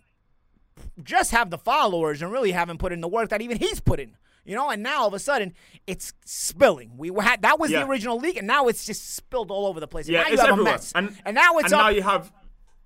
just 1.04 1.32
have 1.32 1.50
the 1.50 1.58
followers 1.58 2.22
and 2.22 2.32
really 2.32 2.52
haven't 2.52 2.78
put 2.78 2.92
in 2.92 3.02
the 3.02 3.08
work 3.08 3.30
that 3.30 3.42
even 3.42 3.58
he's 3.58 3.80
put 3.80 4.00
in. 4.00 4.16
You 4.46 4.56
know, 4.56 4.70
and 4.70 4.82
now 4.82 5.02
all 5.02 5.08
of 5.10 5.14
a 5.14 5.20
sudden 5.20 5.54
it's 5.88 6.14
spilling. 6.26 6.98
We 6.98 7.12
had 7.20 7.42
that 7.42 7.60
was 7.60 7.70
yeah. 7.70 7.80
the 7.80 7.90
original 7.90 8.18
leak, 8.18 8.38
and 8.38 8.48
now 8.48 8.68
it's 8.68 8.86
just 8.86 9.16
spilled 9.16 9.52
all 9.52 9.68
over 9.68 9.82
the 9.82 9.88
place. 9.88 10.08
And 10.08 10.14
yeah, 10.14 10.22
now 10.24 10.30
it's 10.30 10.42
everywhere. 10.42 10.80
And, 10.96 11.18
and 11.26 11.36
now 11.36 11.58
it's 11.58 11.66
and 11.66 11.74
up. 11.74 11.80
now 11.82 11.90
you 11.90 12.02
have 12.02 12.32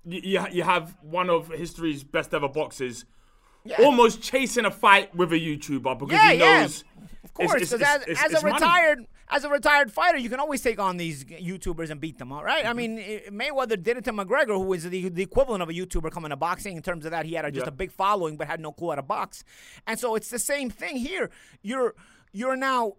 you, 0.04 0.44
you 0.50 0.62
have 0.64 0.96
one 1.02 1.30
of 1.30 1.48
history's 1.48 2.02
best 2.02 2.34
ever 2.34 2.48
boxers 2.48 3.04
yeah. 3.64 3.76
almost 3.78 4.22
chasing 4.22 4.64
a 4.64 4.70
fight 4.70 5.14
with 5.14 5.32
a 5.32 5.38
YouTuber 5.38 5.98
because 5.98 6.12
yeah, 6.12 6.32
he 6.32 6.38
knows. 6.38 6.84
Of 7.24 7.34
course, 7.34 7.52
because 7.52 7.80
as, 7.80 8.04
as 8.24 8.42
a 8.42 8.44
retired 8.44 8.98
money 8.98 9.08
as 9.32 9.44
a 9.44 9.48
retired 9.48 9.90
fighter, 9.90 10.18
you 10.18 10.28
can 10.28 10.38
always 10.38 10.60
take 10.60 10.78
on 10.78 10.98
these 10.98 11.24
YouTubers 11.24 11.90
and 11.90 12.00
beat 12.00 12.18
them, 12.18 12.32
all 12.32 12.44
right? 12.44 12.64
Mm-hmm. 12.64 12.68
I 12.68 12.72
mean, 12.74 12.98
Mayweather 13.30 13.82
did 13.82 13.96
it 13.96 14.04
to 14.04 14.12
McGregor, 14.12 14.56
who 14.58 14.72
is 14.74 14.88
the, 14.88 15.08
the 15.08 15.22
equivalent 15.22 15.62
of 15.62 15.70
a 15.70 15.72
YouTuber 15.72 16.10
coming 16.12 16.30
to 16.30 16.36
boxing 16.36 16.76
in 16.76 16.82
terms 16.82 17.04
of 17.06 17.10
that. 17.12 17.24
He 17.24 17.34
had 17.34 17.46
a, 17.46 17.50
just 17.50 17.64
yeah. 17.64 17.70
a 17.70 17.72
big 17.72 17.90
following 17.90 18.36
but 18.36 18.46
had 18.46 18.60
no 18.60 18.72
clue 18.72 18.90
how 18.90 18.96
to 18.96 19.02
box. 19.02 19.42
And 19.86 19.98
so 19.98 20.14
it's 20.14 20.28
the 20.28 20.38
same 20.38 20.70
thing 20.70 20.96
here. 20.96 21.30
You're 21.62 21.94
you're 22.32 22.56
now 22.56 22.94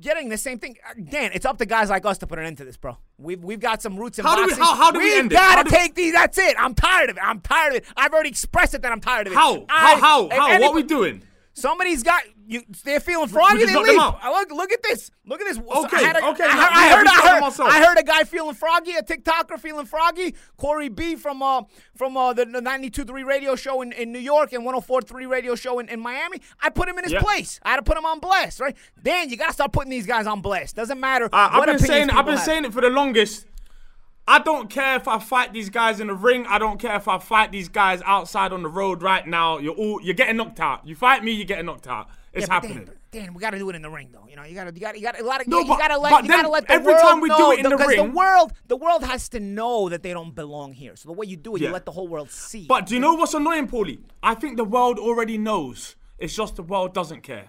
getting 0.00 0.28
the 0.28 0.38
same 0.38 0.58
thing. 0.58 0.76
Dan, 1.10 1.32
it's 1.34 1.44
up 1.44 1.58
to 1.58 1.66
guys 1.66 1.90
like 1.90 2.06
us 2.06 2.18
to 2.18 2.26
put 2.26 2.38
an 2.38 2.46
end 2.46 2.58
to 2.58 2.64
this, 2.64 2.76
bro. 2.76 2.96
We've 3.18 3.42
we've 3.42 3.60
got 3.60 3.82
some 3.82 3.96
roots 3.96 4.18
in 4.18 4.24
how 4.24 4.36
boxing. 4.36 4.56
Do 4.56 4.60
we, 4.60 4.66
how, 4.66 4.74
how 4.74 4.90
do 4.90 4.98
we, 4.98 5.04
we 5.04 5.18
end 5.18 5.30
gotta 5.30 5.68
take 5.68 5.94
these. 5.94 6.12
That's 6.12 6.38
it. 6.38 6.56
I'm 6.58 6.74
tired 6.74 7.10
of 7.10 7.16
it. 7.16 7.22
I'm 7.22 7.40
tired 7.40 7.70
of 7.72 7.76
it. 7.78 7.84
I've 7.96 8.12
already 8.12 8.30
expressed 8.30 8.74
it 8.74 8.82
that 8.82 8.92
I'm 8.92 9.00
tired 9.00 9.26
of 9.26 9.32
it. 9.32 9.36
How? 9.36 9.66
I, 9.68 9.96
how? 9.96 10.28
How? 10.28 10.30
How? 10.30 10.60
What 10.60 10.70
are 10.70 10.74
we 10.74 10.82
doing? 10.82 11.22
Somebody's 11.52 12.02
got 12.04 12.22
you. 12.48 12.62
They're 12.84 13.00
feeling 13.00 13.28
froggy. 13.28 13.66
They 13.66 13.76
leave. 13.76 13.96
Look, 13.96 14.50
look 14.50 14.72
at 14.72 14.82
this. 14.82 15.10
Look 15.26 15.40
at 15.40 15.46
this. 15.46 15.58
Okay, 15.58 16.04
I 16.04 16.10
a, 16.10 16.30
okay. 16.30 16.44
I, 16.44 16.68
I, 16.72 16.96
heard, 16.96 17.06
I, 17.06 17.40
heard, 17.40 17.60
I 17.60 17.84
heard 17.84 17.98
a 17.98 18.02
guy 18.02 18.24
feeling 18.24 18.54
froggy, 18.54 18.92
a 18.92 19.02
TikToker 19.02 19.58
feeling 19.60 19.86
froggy. 19.86 20.34
Corey 20.56 20.88
B 20.88 21.14
from 21.14 21.42
uh 21.42 21.64
from 21.94 22.16
uh 22.16 22.32
the, 22.32 22.46
the 22.46 22.60
92.3 22.60 23.24
radio 23.24 23.54
show 23.54 23.82
in, 23.82 23.92
in 23.92 24.12
New 24.12 24.18
York 24.18 24.52
and 24.52 24.64
104.3 24.64 25.28
radio 25.28 25.54
show 25.54 25.78
in, 25.78 25.88
in 25.88 26.00
Miami. 26.00 26.40
I 26.62 26.70
put 26.70 26.88
him 26.88 26.96
in 26.98 27.04
his 27.04 27.12
yeah. 27.12 27.20
place. 27.20 27.60
I 27.62 27.70
had 27.70 27.76
to 27.76 27.82
put 27.82 27.96
him 27.96 28.06
on 28.06 28.18
blast, 28.18 28.60
right? 28.60 28.76
Dan, 29.02 29.28
you 29.28 29.36
gotta 29.36 29.52
start 29.52 29.72
putting 29.72 29.90
these 29.90 30.06
guys 30.06 30.26
on 30.26 30.40
blast. 30.40 30.76
Doesn't 30.76 30.98
matter. 30.98 31.26
Uh, 31.26 31.48
I've 31.52 31.66
been 31.66 31.78
saying 31.78 32.10
I've 32.10 32.24
been 32.24 32.36
have. 32.36 32.44
saying 32.44 32.64
it 32.64 32.72
for 32.72 32.80
the 32.80 32.90
longest. 32.90 33.46
I 34.26 34.38
don't 34.38 34.68
care 34.68 34.96
if 34.96 35.08
I 35.08 35.18
fight 35.18 35.54
these 35.54 35.70
guys 35.70 36.00
in 36.00 36.08
the 36.08 36.14
ring. 36.14 36.44
I 36.46 36.58
don't 36.58 36.78
care 36.78 36.94
if 36.96 37.08
I 37.08 37.18
fight 37.18 37.50
these 37.50 37.70
guys 37.70 38.02
outside 38.04 38.52
on 38.52 38.62
the 38.62 38.68
road 38.68 39.02
right 39.02 39.26
now. 39.26 39.56
You're 39.56 39.74
all 39.74 40.02
you're 40.02 40.14
getting 40.14 40.36
knocked 40.36 40.60
out. 40.60 40.86
You 40.86 40.94
fight 40.94 41.24
me, 41.24 41.32
you're 41.32 41.46
getting 41.46 41.66
knocked 41.66 41.86
out. 41.86 42.08
It's 42.32 42.46
yeah, 42.46 42.54
happening. 42.54 42.84
Dan, 42.84 42.94
Dan, 43.10 43.34
we 43.34 43.40
got 43.40 43.50
to 43.50 43.58
do 43.58 43.68
it 43.70 43.76
in 43.76 43.82
the 43.82 43.90
ring, 43.90 44.10
though. 44.12 44.26
You 44.28 44.36
know, 44.36 44.44
you 44.44 44.54
got 44.54 44.64
to, 44.64 44.74
you 44.74 44.80
got, 44.80 44.96
you 44.96 45.02
got 45.02 45.18
a 45.18 45.24
lot 45.24 45.40
of, 45.40 45.48
no, 45.48 45.60
you, 45.60 45.66
got 45.66 45.88
to 45.88 45.98
let, 45.98 46.22
you 46.22 46.28
got 46.28 46.42
to 46.42 46.48
let 46.48 46.66
the 46.66 46.72
every 46.72 46.92
world 46.92 47.02
time 47.02 47.20
we 47.20 47.28
know, 47.28 47.38
do 47.38 47.52
it 47.52 47.64
in 47.64 47.70
the 47.70 47.76
ring, 47.76 47.96
the 47.96 48.16
world, 48.16 48.52
the 48.66 48.76
world 48.76 49.02
has 49.04 49.28
to 49.30 49.40
know 49.40 49.88
that 49.88 50.02
they 50.02 50.12
don't 50.12 50.34
belong 50.34 50.72
here. 50.72 50.94
So 50.96 51.08
the 51.08 51.14
way 51.14 51.26
you 51.26 51.36
do 51.36 51.56
it, 51.56 51.62
yeah. 51.62 51.68
you 51.68 51.72
let 51.72 51.86
the 51.86 51.92
whole 51.92 52.06
world 52.06 52.30
see. 52.30 52.66
But 52.66 52.86
do 52.86 52.94
you 52.94 53.00
know 53.00 53.14
what's 53.14 53.34
annoying, 53.34 53.66
Paulie? 53.66 54.00
I 54.22 54.34
think 54.34 54.56
the 54.56 54.64
world 54.64 54.98
already 54.98 55.38
knows. 55.38 55.96
It's 56.18 56.34
just 56.34 56.56
the 56.56 56.62
world 56.62 56.92
doesn't 56.92 57.22
care. 57.22 57.48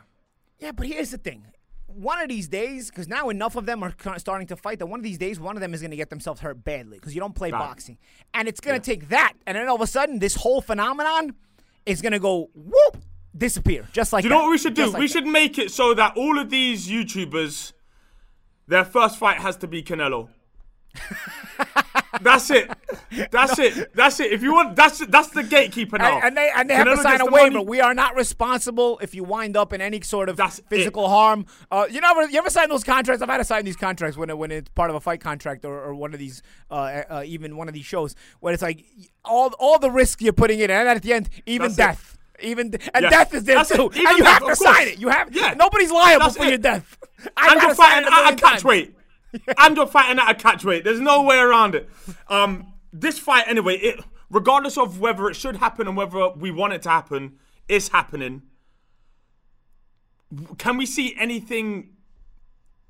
Yeah, 0.59 0.71
but 0.71 0.87
here's 0.87 1.11
the 1.11 1.17
thing. 1.17 1.45
one 1.93 2.21
of 2.21 2.29
these 2.29 2.47
days, 2.47 2.89
because 2.89 3.07
now 3.07 3.29
enough 3.29 3.55
of 3.55 3.65
them 3.65 3.83
are 3.83 3.93
starting 4.17 4.47
to 4.47 4.55
fight 4.55 4.79
that 4.79 4.85
one 4.85 4.99
of 4.99 5.03
these 5.03 5.17
days, 5.17 5.39
one 5.39 5.57
of 5.57 5.61
them 5.61 5.73
is 5.73 5.81
going 5.81 5.91
to 5.91 5.97
get 5.97 6.09
themselves 6.09 6.39
hurt 6.41 6.63
badly 6.63 6.97
because 6.97 7.13
you 7.13 7.19
don't 7.19 7.35
play 7.35 7.51
Right. 7.51 7.59
boxing, 7.59 7.97
and 8.33 8.47
it's 8.47 8.59
going 8.59 8.79
to 8.79 8.85
take 8.85 9.09
that, 9.09 9.33
and 9.47 9.57
then 9.57 9.67
all 9.67 9.75
of 9.75 9.81
a 9.81 9.87
sudden, 9.87 10.19
this 10.19 10.35
whole 10.35 10.61
phenomenon 10.61 11.33
is 11.85 12.01
going 12.01 12.11
to 12.11 12.19
go 12.19 12.49
whoop 12.53 12.97
disappear 13.39 13.87
just 13.91 14.13
like 14.13 14.21
Do 14.23 14.27
you 14.27 14.29
know 14.33 14.39
that. 14.41 14.43
what 14.45 14.51
we 14.51 14.57
should 14.57 14.73
do? 14.75 14.87
Like 14.87 14.99
we 14.99 15.07
that. 15.07 15.13
should 15.13 15.25
make 15.27 15.57
it 15.57 15.71
so 15.71 15.93
that 15.93 16.15
all 16.17 16.37
of 16.37 16.49
these 16.49 16.87
YouTubers, 16.87 17.73
their 18.67 18.85
first 18.85 19.17
fight 19.17 19.37
has 19.37 19.57
to 19.57 19.67
be 19.67 19.81
Canelo. 19.81 20.29
that's 22.21 22.49
it. 22.49 22.69
That's 23.31 23.59
it. 23.59 23.93
That's 23.95 24.19
it. 24.19 24.31
If 24.31 24.41
you 24.41 24.53
want, 24.53 24.75
that's 24.75 25.05
that's 25.05 25.29
the 25.29 25.43
gatekeeper 25.43 25.97
now. 25.99 26.15
And, 26.17 26.25
and 26.25 26.37
they 26.37 26.51
and 26.55 26.69
they 26.69 26.73
have 26.73 26.87
to 26.87 26.97
sign 26.97 27.21
a 27.21 27.25
waiver. 27.25 27.57
money. 27.57 27.65
We 27.65 27.79
are 27.79 27.93
not 27.93 28.15
responsible 28.15 28.97
if 28.99 29.13
you 29.13 29.23
wind 29.23 29.55
up 29.55 29.71
in 29.71 29.81
any 29.81 30.01
sort 30.01 30.29
of 30.29 30.37
That's 30.37 30.59
physical 30.67 31.05
it. 31.05 31.09
harm. 31.09 31.45
Uh, 31.71 31.85
you 31.89 32.01
never 32.01 32.27
you 32.27 32.39
ever 32.39 32.49
sign 32.49 32.69
those 32.69 32.83
contracts? 32.83 33.21
I've 33.21 33.29
had 33.29 33.37
to 33.37 33.43
sign 33.43 33.65
these 33.65 33.75
contracts 33.75 34.17
when 34.17 34.31
it, 34.31 34.37
when 34.37 34.51
it's 34.51 34.69
part 34.69 34.89
of 34.89 34.95
a 34.95 34.99
fight 34.99 35.21
contract 35.21 35.63
or, 35.63 35.79
or 35.79 35.93
one 35.93 36.13
of 36.13 36.19
these 36.19 36.41
uh, 36.71 36.73
uh, 37.09 37.23
even 37.25 37.55
one 37.55 37.67
of 37.67 37.73
these 37.75 37.85
shows 37.85 38.15
where 38.39 38.53
it's 38.53 38.63
like 38.63 38.83
all 39.23 39.53
all 39.59 39.77
the 39.77 39.91
risk 39.91 40.21
you're 40.21 40.33
putting 40.33 40.59
in, 40.59 40.71
and 40.71 40.89
at 40.89 41.01
the 41.03 41.13
end 41.13 41.29
even 41.45 41.71
That's 41.73 41.99
it. 41.99 42.08
Even 42.41 42.73
and 42.93 43.03
Yeah. 43.03 43.09
death 43.09 43.33
is 43.33 43.43
there 43.43 43.55
That's 43.55 43.71
it. 43.71 43.77
too, 43.77 43.89
Even 43.93 44.07
and 44.07 44.17
you 44.17 44.23
death, 44.23 44.39
have 44.41 44.47
to 44.49 44.55
sign 44.55 44.87
it. 44.87 44.99
You 44.99 45.09
have 45.09 45.35
Yeah. 45.35 45.53
nobody's 45.55 45.91
liable 45.91 46.25
That's 46.25 46.37
for 46.37 46.43
it. 46.45 46.49
your 46.49 46.57
death. 46.57 46.97
I've 47.37 47.53
and 47.53 47.61
you're 47.61 47.75
fighting 47.75 48.09
at 48.11 48.33
a 48.33 48.35
catch 48.35 48.63
weight. 48.63 48.95
and 49.57 49.75
you're 49.77 49.87
fighting 49.87 50.19
at 50.19 50.29
a 50.29 50.33
catch 50.35 50.63
weight. 50.65 50.83
There's 50.83 50.99
no 50.99 51.21
way 51.23 51.37
around 51.37 51.75
it. 51.75 51.89
Um, 52.27 52.73
this 52.91 53.19
fight, 53.19 53.45
anyway, 53.47 53.75
it 53.77 54.03
regardless 54.29 54.77
of 54.77 54.99
whether 54.99 55.27
it 55.29 55.35
should 55.35 55.57
happen 55.57 55.87
and 55.87 55.95
whether 55.97 56.29
we 56.29 56.51
want 56.51 56.73
it 56.73 56.81
to 56.83 56.89
happen, 56.89 57.37
is 57.67 57.89
happening. 57.89 58.41
Can 60.57 60.77
we 60.77 60.85
see 60.85 61.15
anything 61.17 61.95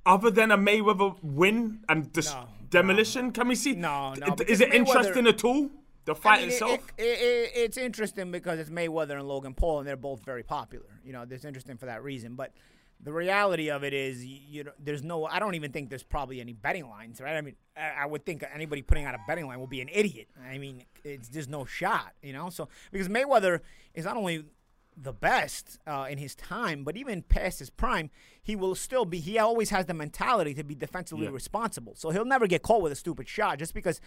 other 0.06 0.30
than 0.30 0.52
a 0.52 0.58
Mayweather 0.58 1.18
win 1.22 1.80
and 1.88 2.12
dis- 2.12 2.34
No, 2.34 2.48
demolition? 2.70 3.32
Can 3.32 3.48
we 3.48 3.56
see? 3.56 3.74
No, 3.74 4.14
no, 4.16 4.36
Is 4.48 4.60
it 4.62 4.70
Mayweather- 4.70 4.74
interesting 4.74 5.28
at 5.28 5.44
all? 5.44 5.70
The 6.10 6.16
fight 6.16 6.38
I 6.38 6.42
mean, 6.42 6.50
it- 6.50 6.54
itself. 6.54 6.88
it- 6.98 7.04
it- 7.04 7.52
it's 7.56 7.78
interesting 7.78 8.32
because 8.32 8.58
it's 8.60 8.70
Mayweather 8.72 9.18
and 9.18 9.28
Logan 9.28 9.54
Paul, 9.54 9.80
and 9.80 9.88
they're 9.88 9.96
both 9.96 10.24
very 10.26 10.44
popular. 10.44 11.00
You 11.04 11.14
know, 11.14 11.26
it's 11.30 11.46
interesting 11.46 11.78
for 11.78 11.86
that 11.86 12.04
reason. 12.04 12.36
But 12.36 12.52
the 13.00 13.14
reality 13.14 13.70
of 13.70 13.84
it 13.84 13.94
is, 13.94 14.26
you, 14.26 14.40
you 14.50 14.64
know, 14.64 14.72
there's 14.80 15.04
no. 15.04 15.26
I 15.26 15.38
don't 15.40 15.56
even 15.56 15.72
think 15.72 15.90
there's 15.90 16.04
probably 16.04 16.42
any 16.42 16.54
betting 16.54 16.90
lines, 16.90 17.22
right? 17.22 17.36
I 17.38 17.42
mean, 17.42 17.56
I, 17.78 17.90
I 18.04 18.06
would 18.08 18.26
think 18.26 18.44
anybody 18.54 18.82
putting 18.82 19.06
out 19.06 19.14
a 19.16 19.20
betting 19.28 19.46
line 19.48 19.60
will 19.60 19.68
be 19.68 19.82
an 19.82 19.90
idiot. 19.92 20.28
I 20.44 20.58
mean, 20.58 20.84
it's 21.04 21.30
there's 21.30 21.48
no 21.48 21.64
shot, 21.64 22.14
you 22.24 22.34
know. 22.34 22.50
So 22.50 22.68
because 22.92 23.08
Mayweather 23.08 23.62
is 23.94 24.06
not 24.06 24.18
only 24.18 24.46
the 25.02 25.14
best 25.14 25.78
uh, 25.88 26.08
in 26.10 26.18
his 26.18 26.36
time, 26.36 26.84
but 26.84 26.98
even 26.98 27.22
past 27.22 27.60
his 27.60 27.70
prime, 27.70 28.10
he 28.44 28.54
will 28.54 28.76
still 28.76 29.06
be. 29.06 29.20
He 29.22 29.38
always 29.38 29.70
has 29.70 29.86
the 29.86 29.94
mentality 29.94 30.54
to 30.56 30.64
be 30.66 30.76
defensively 30.76 31.24
Yeah. 31.26 31.32
responsible. 31.32 31.94
So 31.96 32.10
he'll 32.10 32.26
never 32.26 32.48
get 32.48 32.64
caught 32.64 32.82
with 32.82 32.92
a 32.92 32.96
stupid 32.98 33.30
shot 33.30 33.60
just 33.60 33.74
because 33.74 34.02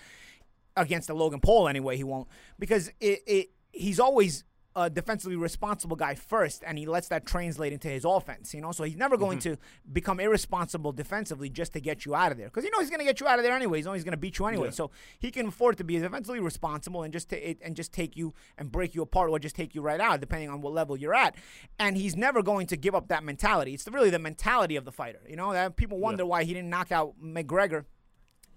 against 0.77 1.09
the 1.09 1.15
Logan 1.15 1.41
Paul 1.41 1.69
anyway. 1.69 1.97
He 1.97 2.05
won't 2.05 2.29
because 2.59 2.89
it, 3.01 3.21
it 3.27 3.51
he's 3.73 4.01
always 4.01 4.45
a 4.75 4.89
defensively 4.89 5.37
responsible 5.37 5.97
guy 5.97 6.15
first, 6.15 6.65
and 6.67 6.79
he 6.79 6.87
lets 6.87 7.09
that 7.09 7.27
translate 7.27 7.75
into 7.75 7.89
his 7.89 8.07
offense. 8.07 8.55
You 8.55 8.63
know, 8.63 8.73
so 8.73 8.85
he's 8.85 8.97
never 8.97 9.19
going 9.19 9.39
Mm-hmm. 9.39 9.53
to 9.53 9.59
become 9.93 10.19
irresponsible 10.19 10.93
defensively 10.93 11.51
just 11.51 11.75
to 11.75 11.81
get 11.81 12.07
you 12.07 12.15
out 12.15 12.33
of 12.33 12.39
there 12.39 12.47
because 12.47 12.65
you 12.65 12.71
know 12.71 12.81
he's 12.81 12.89
going 12.89 13.01
to 13.01 13.05
get 13.05 13.21
you 13.21 13.27
out 13.29 13.39
of 13.39 13.45
there 13.45 13.53
anyway. 13.55 13.77
He's 13.77 13.87
always 13.87 14.03
going 14.03 14.13
to 14.13 14.17
beat 14.17 14.39
you 14.39 14.47
anyway. 14.47 14.69
Yeah. 14.69 14.73
So 14.73 14.91
he 15.19 15.31
can 15.31 15.49
afford 15.49 15.77
to 15.77 15.85
be 15.85 15.99
defensively 15.99 16.41
responsible 16.41 17.03
and 17.03 17.13
just 17.13 17.29
ta- 17.29 17.37
and 17.63 17.77
just 17.77 17.93
take 17.93 18.17
you 18.17 18.33
and 18.57 18.73
break 18.73 18.95
you 18.95 19.03
apart 19.03 19.29
or 19.29 19.39
just 19.39 19.57
take 19.57 19.75
you 19.75 19.83
right 19.83 20.01
out 20.01 20.21
depending 20.21 20.49
on 20.49 20.63
what 20.63 20.73
level 20.73 20.97
you're 20.97 21.13
at. 21.15 21.35
And 21.79 21.99
he's 21.99 22.17
never 22.17 22.43
going 22.43 22.67
to 22.69 22.77
give 22.79 22.95
up 22.95 23.09
that 23.09 23.23
mentality. 23.25 23.75
It's 23.75 23.87
really 23.89 24.09
the 24.09 24.19
mentality 24.19 24.77
of 24.77 24.87
the 24.87 24.93
fighter. 24.93 25.21
You 25.29 25.37
know, 25.37 25.53
that 25.53 25.77
people 25.77 25.99
wonder 25.99 26.25
why 26.25 26.45
he 26.45 26.55
didn't 26.55 26.71
knock 26.71 26.91
out 26.91 27.13
McGregor 27.23 27.85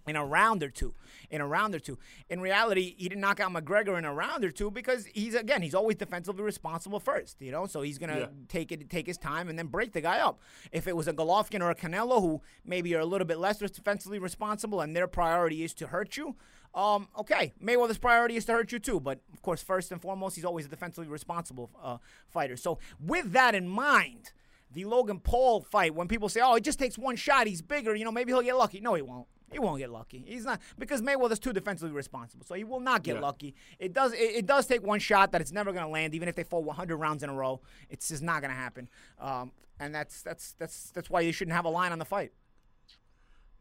in 0.07 0.15
a 0.15 0.25
round 0.25 0.61
or 0.63 0.69
two. 0.69 0.93
In 1.31 1.41
a 1.41 1.47
round 1.47 1.73
or 1.73 1.79
two. 1.79 1.97
In 2.29 2.39
reality, 2.39 2.95
he 2.97 3.09
didn't 3.09 3.21
knock 3.21 3.39
out 3.39 3.51
McGregor 3.51 3.97
in 3.97 4.05
a 4.05 4.13
round 4.13 4.43
or 4.43 4.51
two 4.51 4.69
because 4.71 5.05
he's 5.07 5.33
again 5.35 5.61
he's 5.61 5.73
always 5.75 5.95
defensively 5.97 6.43
responsible 6.43 6.99
first. 6.99 7.41
You 7.41 7.51
know, 7.51 7.65
so 7.65 7.81
he's 7.81 7.97
gonna 7.97 8.19
Yeah. 8.19 8.27
take 8.47 8.71
it 8.71 8.89
take 8.89 9.07
his 9.07 9.17
time 9.17 9.49
and 9.49 9.57
then 9.57 9.67
break 9.67 9.93
the 9.93 10.01
guy 10.01 10.19
up. 10.19 10.39
If 10.71 10.87
it 10.87 10.95
was 10.95 11.07
a 11.07 11.13
Golovkin 11.13 11.61
or 11.61 11.69
a 11.71 11.75
Canelo 11.75 12.21
who 12.21 12.41
maybe 12.63 12.93
are 12.95 12.99
a 12.99 13.05
little 13.05 13.25
bit 13.27 13.37
less 13.39 13.57
defensively 13.57 14.19
responsible 14.19 14.81
and 14.81 14.95
their 14.95 15.07
priority 15.07 15.63
is 15.63 15.73
to 15.75 15.87
hurt 15.87 16.17
you. 16.17 16.35
Um, 16.75 17.07
okay, 17.17 17.53
Mayweather's 17.63 17.97
priority 17.97 18.35
is 18.35 18.43
to 18.45 18.51
hurt 18.51 18.71
you 18.73 18.79
too, 18.79 18.99
but 18.99 19.21
of 19.33 19.41
course, 19.41 19.63
first 19.63 19.93
and 19.93 20.01
foremost, 20.01 20.35
he's 20.35 20.43
always 20.43 20.65
a 20.65 20.69
defensively 20.69 21.07
responsible 21.09 21.69
uh, 21.81 21.97
fighter. 22.27 22.57
So, 22.57 22.79
with 22.99 23.31
that 23.31 23.55
in 23.55 23.65
mind, 23.69 24.33
the 24.73 24.83
Logan 24.83 25.21
Paul 25.21 25.61
fight, 25.61 25.95
when 25.95 26.09
people 26.09 26.27
say, 26.27 26.41
"Oh, 26.43 26.55
it 26.55 26.65
just 26.65 26.77
takes 26.77 26.97
one 26.97 27.15
shot, 27.15 27.47
he's 27.47 27.61
bigger," 27.61 27.95
you 27.95 28.03
know, 28.03 28.11
maybe 28.11 28.33
he'll 28.33 28.41
get 28.41 28.57
lucky. 28.57 28.81
No, 28.81 28.93
he 28.95 29.01
won't. 29.01 29.25
He 29.55 29.59
won't 29.59 29.77
get 29.79 29.89
lucky. 29.89 30.21
He's 30.27 30.43
not 30.43 30.59
because 30.77 31.01
Mayweather's 31.01 31.39
too 31.39 31.53
defensively 31.53 31.95
responsible, 31.95 32.43
so 32.45 32.55
he 32.55 32.65
will 32.65 32.81
not 32.81 33.03
get 33.03 33.15
Yeah. 33.15 33.21
lucky. 33.21 33.55
It 33.79 33.93
does. 33.93 34.11
It, 34.11 34.17
it 34.17 34.45
does 34.45 34.65
take 34.65 34.83
one 34.83 34.99
shot 34.99 35.31
that 35.31 35.39
it's 35.39 35.53
never 35.53 35.71
going 35.71 35.85
to 35.85 35.89
land, 35.89 36.13
even 36.13 36.27
if 36.27 36.35
they 36.35 36.43
fall 36.43 36.61
100 36.61 36.97
rounds 36.97 37.23
in 37.23 37.29
a 37.29 37.33
row. 37.33 37.61
It's 37.89 38.09
just 38.09 38.21
not 38.21 38.41
going 38.41 38.51
to 38.51 38.57
happen. 38.57 38.89
Um, 39.17 39.53
and 39.79 39.95
that's 39.95 40.21
that's 40.23 40.51
that's 40.59 40.89
that's 40.91 41.09
why 41.09 41.21
you 41.21 41.31
shouldn't 41.31 41.55
have 41.55 41.63
a 41.63 41.69
line 41.69 41.93
on 41.93 41.99
the 41.99 42.05
fight. 42.05 42.33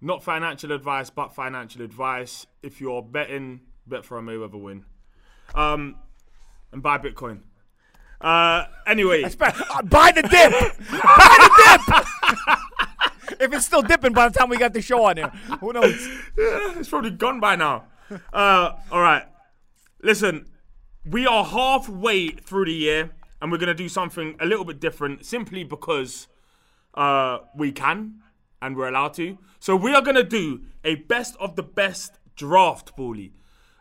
Not 0.00 0.24
financial 0.24 0.72
advice, 0.72 1.10
but 1.10 1.32
financial 1.32 1.80
advice. 1.82 2.44
If 2.60 2.80
you're 2.80 3.00
betting, 3.00 3.60
bet 3.86 4.04
for 4.04 4.18
a 4.18 4.20
Mayweather 4.20 4.60
win. 4.60 4.84
Um, 5.54 5.94
and 6.72 6.82
buy 6.82 6.98
Bitcoin. 6.98 7.42
Uh, 8.20 8.64
anyway, 8.84 9.22
Uh, 9.22 9.82
buy 9.84 10.10
the 10.10 10.22
dip. 10.22 10.50
buy 10.90 11.36
the 11.38 11.78
dip. 11.86 12.58
if 13.32 13.52
it's 13.52 13.66
still 13.66 13.82
dipping 13.82 14.12
by 14.12 14.28
the 14.28 14.38
time 14.38 14.48
we 14.48 14.58
got 14.58 14.72
the 14.72 14.82
show 14.82 15.04
on 15.04 15.16
there, 15.16 15.28
who 15.60 15.72
knows? 15.72 16.08
it's 16.36 16.88
probably 16.88 17.10
gone 17.10 17.40
by 17.40 17.56
now. 17.56 17.84
Uh, 18.32 18.72
all 18.90 19.00
right. 19.00 19.24
Listen, 20.02 20.46
we 21.04 21.26
are 21.26 21.44
halfway 21.44 22.28
through 22.28 22.66
the 22.66 22.74
year, 22.74 23.10
and 23.40 23.50
we're 23.50 23.58
gonna 23.58 23.74
do 23.74 23.88
something 23.88 24.36
a 24.40 24.46
little 24.46 24.64
bit 24.64 24.80
different, 24.80 25.24
simply 25.24 25.64
because 25.64 26.28
uh, 26.94 27.38
we 27.56 27.72
can 27.72 28.22
and 28.60 28.76
we're 28.76 28.88
allowed 28.88 29.14
to. 29.14 29.38
So 29.60 29.76
we 29.76 29.94
are 29.94 30.02
gonna 30.02 30.22
do 30.22 30.62
a 30.84 30.96
best 30.96 31.36
of 31.40 31.56
the 31.56 31.62
best 31.62 32.18
draft, 32.36 32.96
bully. 32.96 33.32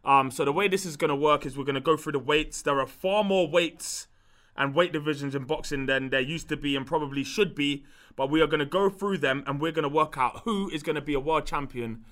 Um, 0.05 0.31
so 0.31 0.43
the 0.43 0.51
way 0.51 0.67
this 0.67 0.85
is 0.85 0.97
gonna 0.97 1.15
work 1.15 1.45
is 1.45 1.57
we're 1.57 1.63
gonna 1.63 1.79
go 1.79 1.95
through 1.95 2.13
the 2.13 2.19
weights. 2.19 2.61
There 2.61 2.79
are 2.79 2.87
far 2.87 3.23
more 3.23 3.47
weights 3.47 4.07
and 4.55 4.75
weight 4.75 4.93
divisions 4.93 5.35
in 5.35 5.45
boxing 5.45 5.85
than 5.85 6.09
there 6.09 6.21
used 6.21 6.49
to 6.49 6.57
be 6.57 6.75
and 6.75 6.85
probably 6.85 7.23
should 7.23 7.55
be. 7.55 7.85
But 8.15 8.29
we 8.29 8.41
are 8.41 8.47
gonna 8.47 8.65
go 8.65 8.89
through 8.89 9.17
them 9.19 9.43
and 9.47 9.59
we're 9.59 9.71
gonna 9.71 9.89
work 9.89 10.17
out 10.17 10.41
who 10.45 10.69
is 10.69 10.83
gonna 10.83 11.01
be 11.01 11.13
a 11.13 11.19
world 11.19 11.45
champion 11.45 12.05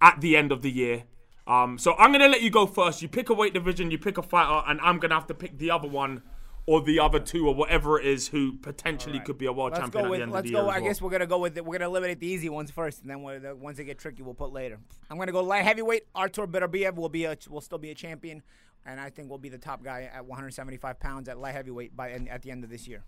at 0.00 0.20
the 0.20 0.36
end 0.36 0.50
of 0.52 0.62
the 0.62 0.70
year. 0.70 1.04
Um, 1.46 1.78
so 1.78 1.94
I'm 1.94 2.10
gonna 2.12 2.28
let 2.28 2.42
you 2.42 2.50
go 2.50 2.66
first. 2.66 3.00
You 3.02 3.08
pick 3.08 3.28
a 3.30 3.34
weight 3.34 3.54
division, 3.54 3.90
you 3.90 3.98
pick 3.98 4.18
a 4.18 4.22
fighter, 4.22 4.64
and 4.68 4.80
I'm 4.80 4.98
gonna 4.98 5.14
have 5.14 5.28
to 5.28 5.34
pick 5.34 5.58
the 5.58 5.70
other 5.70 5.86
one 5.88 6.22
or 6.68 6.80
the 6.82 6.98
other 6.98 7.20
two 7.20 7.46
or 7.46 7.54
whatever 7.54 8.00
it 8.00 8.04
is 8.06 8.26
who 8.26 8.54
potentially 8.54 9.20
could 9.20 9.38
be 9.38 9.46
a 9.46 9.52
world 9.52 9.70
Let's 9.70 9.82
champion 9.82 10.02
go 10.02 10.06
at 10.06 10.10
with. 10.10 10.18
the 10.18 10.22
end 10.24 10.32
Let's 10.32 10.40
of 10.40 10.46
the 10.46 10.52
go. 10.52 10.58
year. 10.62 10.68
I 10.72 10.78
well. 10.80 10.88
guess 10.88 11.00
we're 11.00 11.10
gonna 11.10 11.26
go 11.28 11.38
with. 11.38 11.56
it. 11.56 11.64
We're 11.64 11.78
gonna 11.78 11.88
eliminate 11.88 12.18
the 12.18 12.26
easy 12.26 12.48
ones 12.48 12.72
first, 12.72 13.02
and 13.02 13.08
then 13.10 13.22
we're, 13.22 13.38
the 13.38 13.54
ones 13.54 13.76
that 13.76 13.84
get 13.84 13.98
tricky 14.00 14.22
we'll 14.24 14.34
put 14.34 14.52
later. 14.52 14.80
I'm 15.08 15.16
gonna 15.16 15.30
go 15.30 15.44
light 15.44 15.62
heavyweight. 15.62 16.02
Artur 16.16 16.48
Beterbiev 16.48 16.96
will 16.96 17.08
be 17.08 17.24
a 17.24 17.36
will 17.48 17.60
still 17.60 17.78
be 17.78 17.92
a 17.92 17.94
champion, 17.94 18.42
and 18.84 18.98
I 18.98 19.10
think 19.10 19.30
will 19.30 19.38
be 19.38 19.48
the 19.48 19.58
top 19.58 19.84
guy 19.84 20.10
at 20.12 20.26
175 20.26 20.98
pounds 20.98 21.28
at 21.28 21.38
light 21.38 21.54
heavyweight 21.54 21.96
by 21.96 22.10
at 22.10 22.42
the 22.42 22.50
end 22.50 22.64
of 22.64 22.70
this 22.70 22.88
year. 22.88 23.04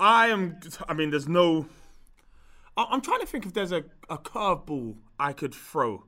I 0.00 0.28
am. 0.28 0.58
I 0.88 0.94
mean, 0.94 1.10
there's 1.10 1.28
no. 1.28 1.66
I'm 2.76 3.02
trying 3.02 3.20
to 3.20 3.26
think 3.26 3.44
if 3.44 3.52
there's 3.52 3.72
a, 3.72 3.84
a 4.08 4.16
curveball 4.16 4.96
I 5.18 5.32
could 5.34 5.54
throw. 5.54 6.04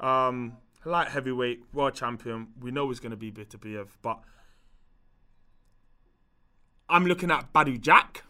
Um, 0.00 0.56
light 0.84 1.08
heavyweight 1.08 1.64
world 1.74 1.94
champion. 1.94 2.48
We 2.60 2.70
know 2.70 2.88
he's 2.88 3.00
going 3.00 3.10
to 3.10 3.16
be 3.16 3.30
Beterbiev, 3.30 3.88
but 4.00 4.20
I'm 6.88 7.04
looking 7.04 7.30
at 7.30 7.52
Badou 7.52 7.80
Jack. 7.80 8.24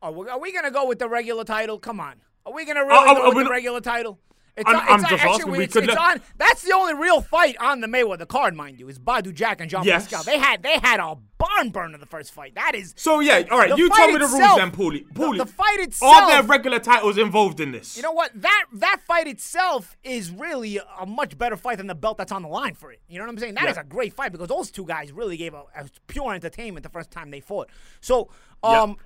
Are 0.00 0.12
we, 0.12 0.28
are 0.28 0.38
we 0.38 0.52
gonna 0.52 0.70
go 0.70 0.86
with 0.86 0.98
the 0.98 1.08
regular 1.08 1.44
title? 1.44 1.78
Come 1.78 2.00
on. 2.00 2.16
Are 2.44 2.52
we 2.52 2.64
gonna 2.64 2.84
really 2.84 2.92
Oh, 2.96 3.04
oh, 3.06 3.14
go 3.14 3.22
oh, 3.22 3.28
with 3.28 3.36
we 3.38 3.44
the 3.44 3.50
regular 3.50 3.80
title? 3.80 4.18
It's 4.54 4.68
I'm- 4.68 4.76
on, 4.76 4.82
I'm 4.86 5.00
it's 5.00 5.12
on, 5.12 5.18
actually, 5.30 5.50
we 5.58 5.64
it's, 5.64 5.72
could 5.72 5.84
it's 5.84 5.96
on. 5.96 6.20
That's 6.36 6.60
the 6.62 6.74
only 6.74 6.92
real 6.92 7.22
fight 7.22 7.56
on 7.58 7.80
the 7.80 7.86
Mayweather 7.86 8.28
card, 8.28 8.54
mind 8.54 8.78
you, 8.78 8.86
is 8.88 8.98
Badou 8.98 9.32
Jack 9.32 9.62
and 9.62 9.70
John 9.70 9.82
Yes. 9.84 10.02
Pascal. 10.04 10.24
They 10.24 10.38
had 10.38 10.62
they 10.62 10.78
had 10.78 11.00
a 11.00 11.16
barn 11.38 11.70
burner 11.70 11.96
the 11.96 12.04
first 12.04 12.32
fight. 12.32 12.54
That 12.54 12.74
is 12.74 12.92
So 12.98 13.20
yeah, 13.20 13.44
all 13.50 13.56
right. 13.58 13.70
The 13.70 13.76
you 13.78 13.88
tell 13.88 14.08
me 14.08 14.12
the 14.14 14.18
rules 14.20 14.34
itself- 14.34 14.58
then, 14.58 14.70
Paulie. 14.70 15.08
the- 15.08 15.14
Paulie, 15.20 15.38
the 15.38 15.46
fight 15.46 15.78
itself. 15.80 16.14
Are 16.14 16.30
there 16.30 16.42
regular 16.42 16.78
titles 16.80 17.16
involved 17.16 17.60
in 17.60 17.72
this? 17.72 17.96
You 17.96 18.02
know 18.02 18.12
what? 18.12 18.30
That 18.42 18.66
that 18.74 19.00
fight 19.06 19.26
itself 19.26 19.96
is 20.04 20.30
really 20.30 20.78
a 21.00 21.06
much 21.06 21.38
better 21.38 21.56
fight 21.56 21.78
than 21.78 21.86
the 21.86 21.94
belt 21.94 22.18
that's 22.18 22.30
on 22.32 22.42
the 22.42 22.48
line 22.48 22.74
for 22.74 22.92
it. 22.92 23.00
You 23.08 23.18
know 23.20 23.24
what 23.24 23.30
I'm 23.30 23.38
saying? 23.38 23.54
That 23.54 23.70
is 23.70 23.76
Yeah. 23.76 23.82
a 23.82 23.84
great 23.84 24.12
fight 24.12 24.32
because 24.32 24.48
those 24.48 24.70
two 24.70 24.84
guys 24.84 25.12
really 25.12 25.38
gave 25.38 25.54
a, 25.54 25.62
a 25.74 25.86
pure 26.08 26.34
entertainment 26.34 26.82
the 26.84 26.90
first 26.90 27.10
time 27.10 27.30
they 27.30 27.40
fought. 27.40 27.70
So, 28.02 28.28
um, 28.62 28.96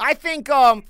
I 0.00 0.14
think, 0.14 0.48
um, 0.48 0.84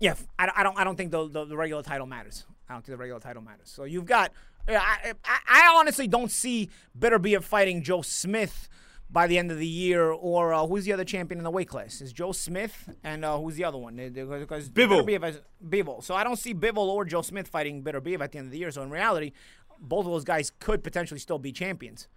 yeah, 0.00 0.14
I, 0.38 0.50
I 0.58 0.62
don't, 0.62 0.78
I 0.78 0.84
don't 0.84 0.94
think 0.96 1.10
the, 1.10 1.28
the 1.28 1.44
the 1.46 1.56
regular 1.56 1.82
title 1.82 2.06
matters. 2.06 2.44
I 2.72 2.76
don't 2.76 2.84
think 2.84 2.94
the 2.94 2.98
regular 2.98 3.20
title 3.20 3.42
matters. 3.42 3.68
So 3.70 3.84
you've 3.84 4.06
got, 4.06 4.32
I, 4.68 5.14
I, 5.24 5.38
I 5.48 5.74
honestly 5.76 6.08
don't 6.08 6.30
see 6.30 6.70
Beterbiev 6.98 7.44
fighting 7.44 7.82
Joe 7.82 8.02
Smith 8.02 8.68
by 9.10 9.26
the 9.26 9.36
end 9.36 9.50
of 9.50 9.58
the 9.58 9.66
year, 9.66 10.10
or 10.10 10.54
uh, 10.54 10.66
who's 10.66 10.86
the 10.86 10.92
other 10.92 11.04
champion 11.04 11.38
in 11.38 11.44
the 11.44 11.50
weight 11.50 11.68
class? 11.68 12.00
Is 12.00 12.12
Joe 12.14 12.32
Smith 12.32 12.88
and 13.04 13.24
uh, 13.24 13.38
who's 13.38 13.56
the 13.56 13.64
other 13.64 13.76
one? 13.76 13.96
Because 13.96 14.30
has- 14.30 14.70
Bivol. 14.70 16.02
So 16.02 16.14
I 16.14 16.24
don't 16.24 16.38
see 16.38 16.54
Bivol 16.54 16.78
or 16.88 17.04
Joe 17.04 17.20
Smith 17.20 17.46
fighting 17.48 17.84
Beterbiev 17.84 18.22
at 18.22 18.32
the 18.32 18.38
end 18.38 18.46
of 18.46 18.52
the 18.52 18.58
year. 18.58 18.70
So 18.70 18.82
in 18.82 18.90
reality, 18.90 19.32
both 19.78 20.06
of 20.06 20.12
those 20.12 20.24
guys 20.24 20.50
could 20.60 20.82
potentially 20.82 21.20
still 21.20 21.38
be 21.38 21.52
champions. 21.52 22.08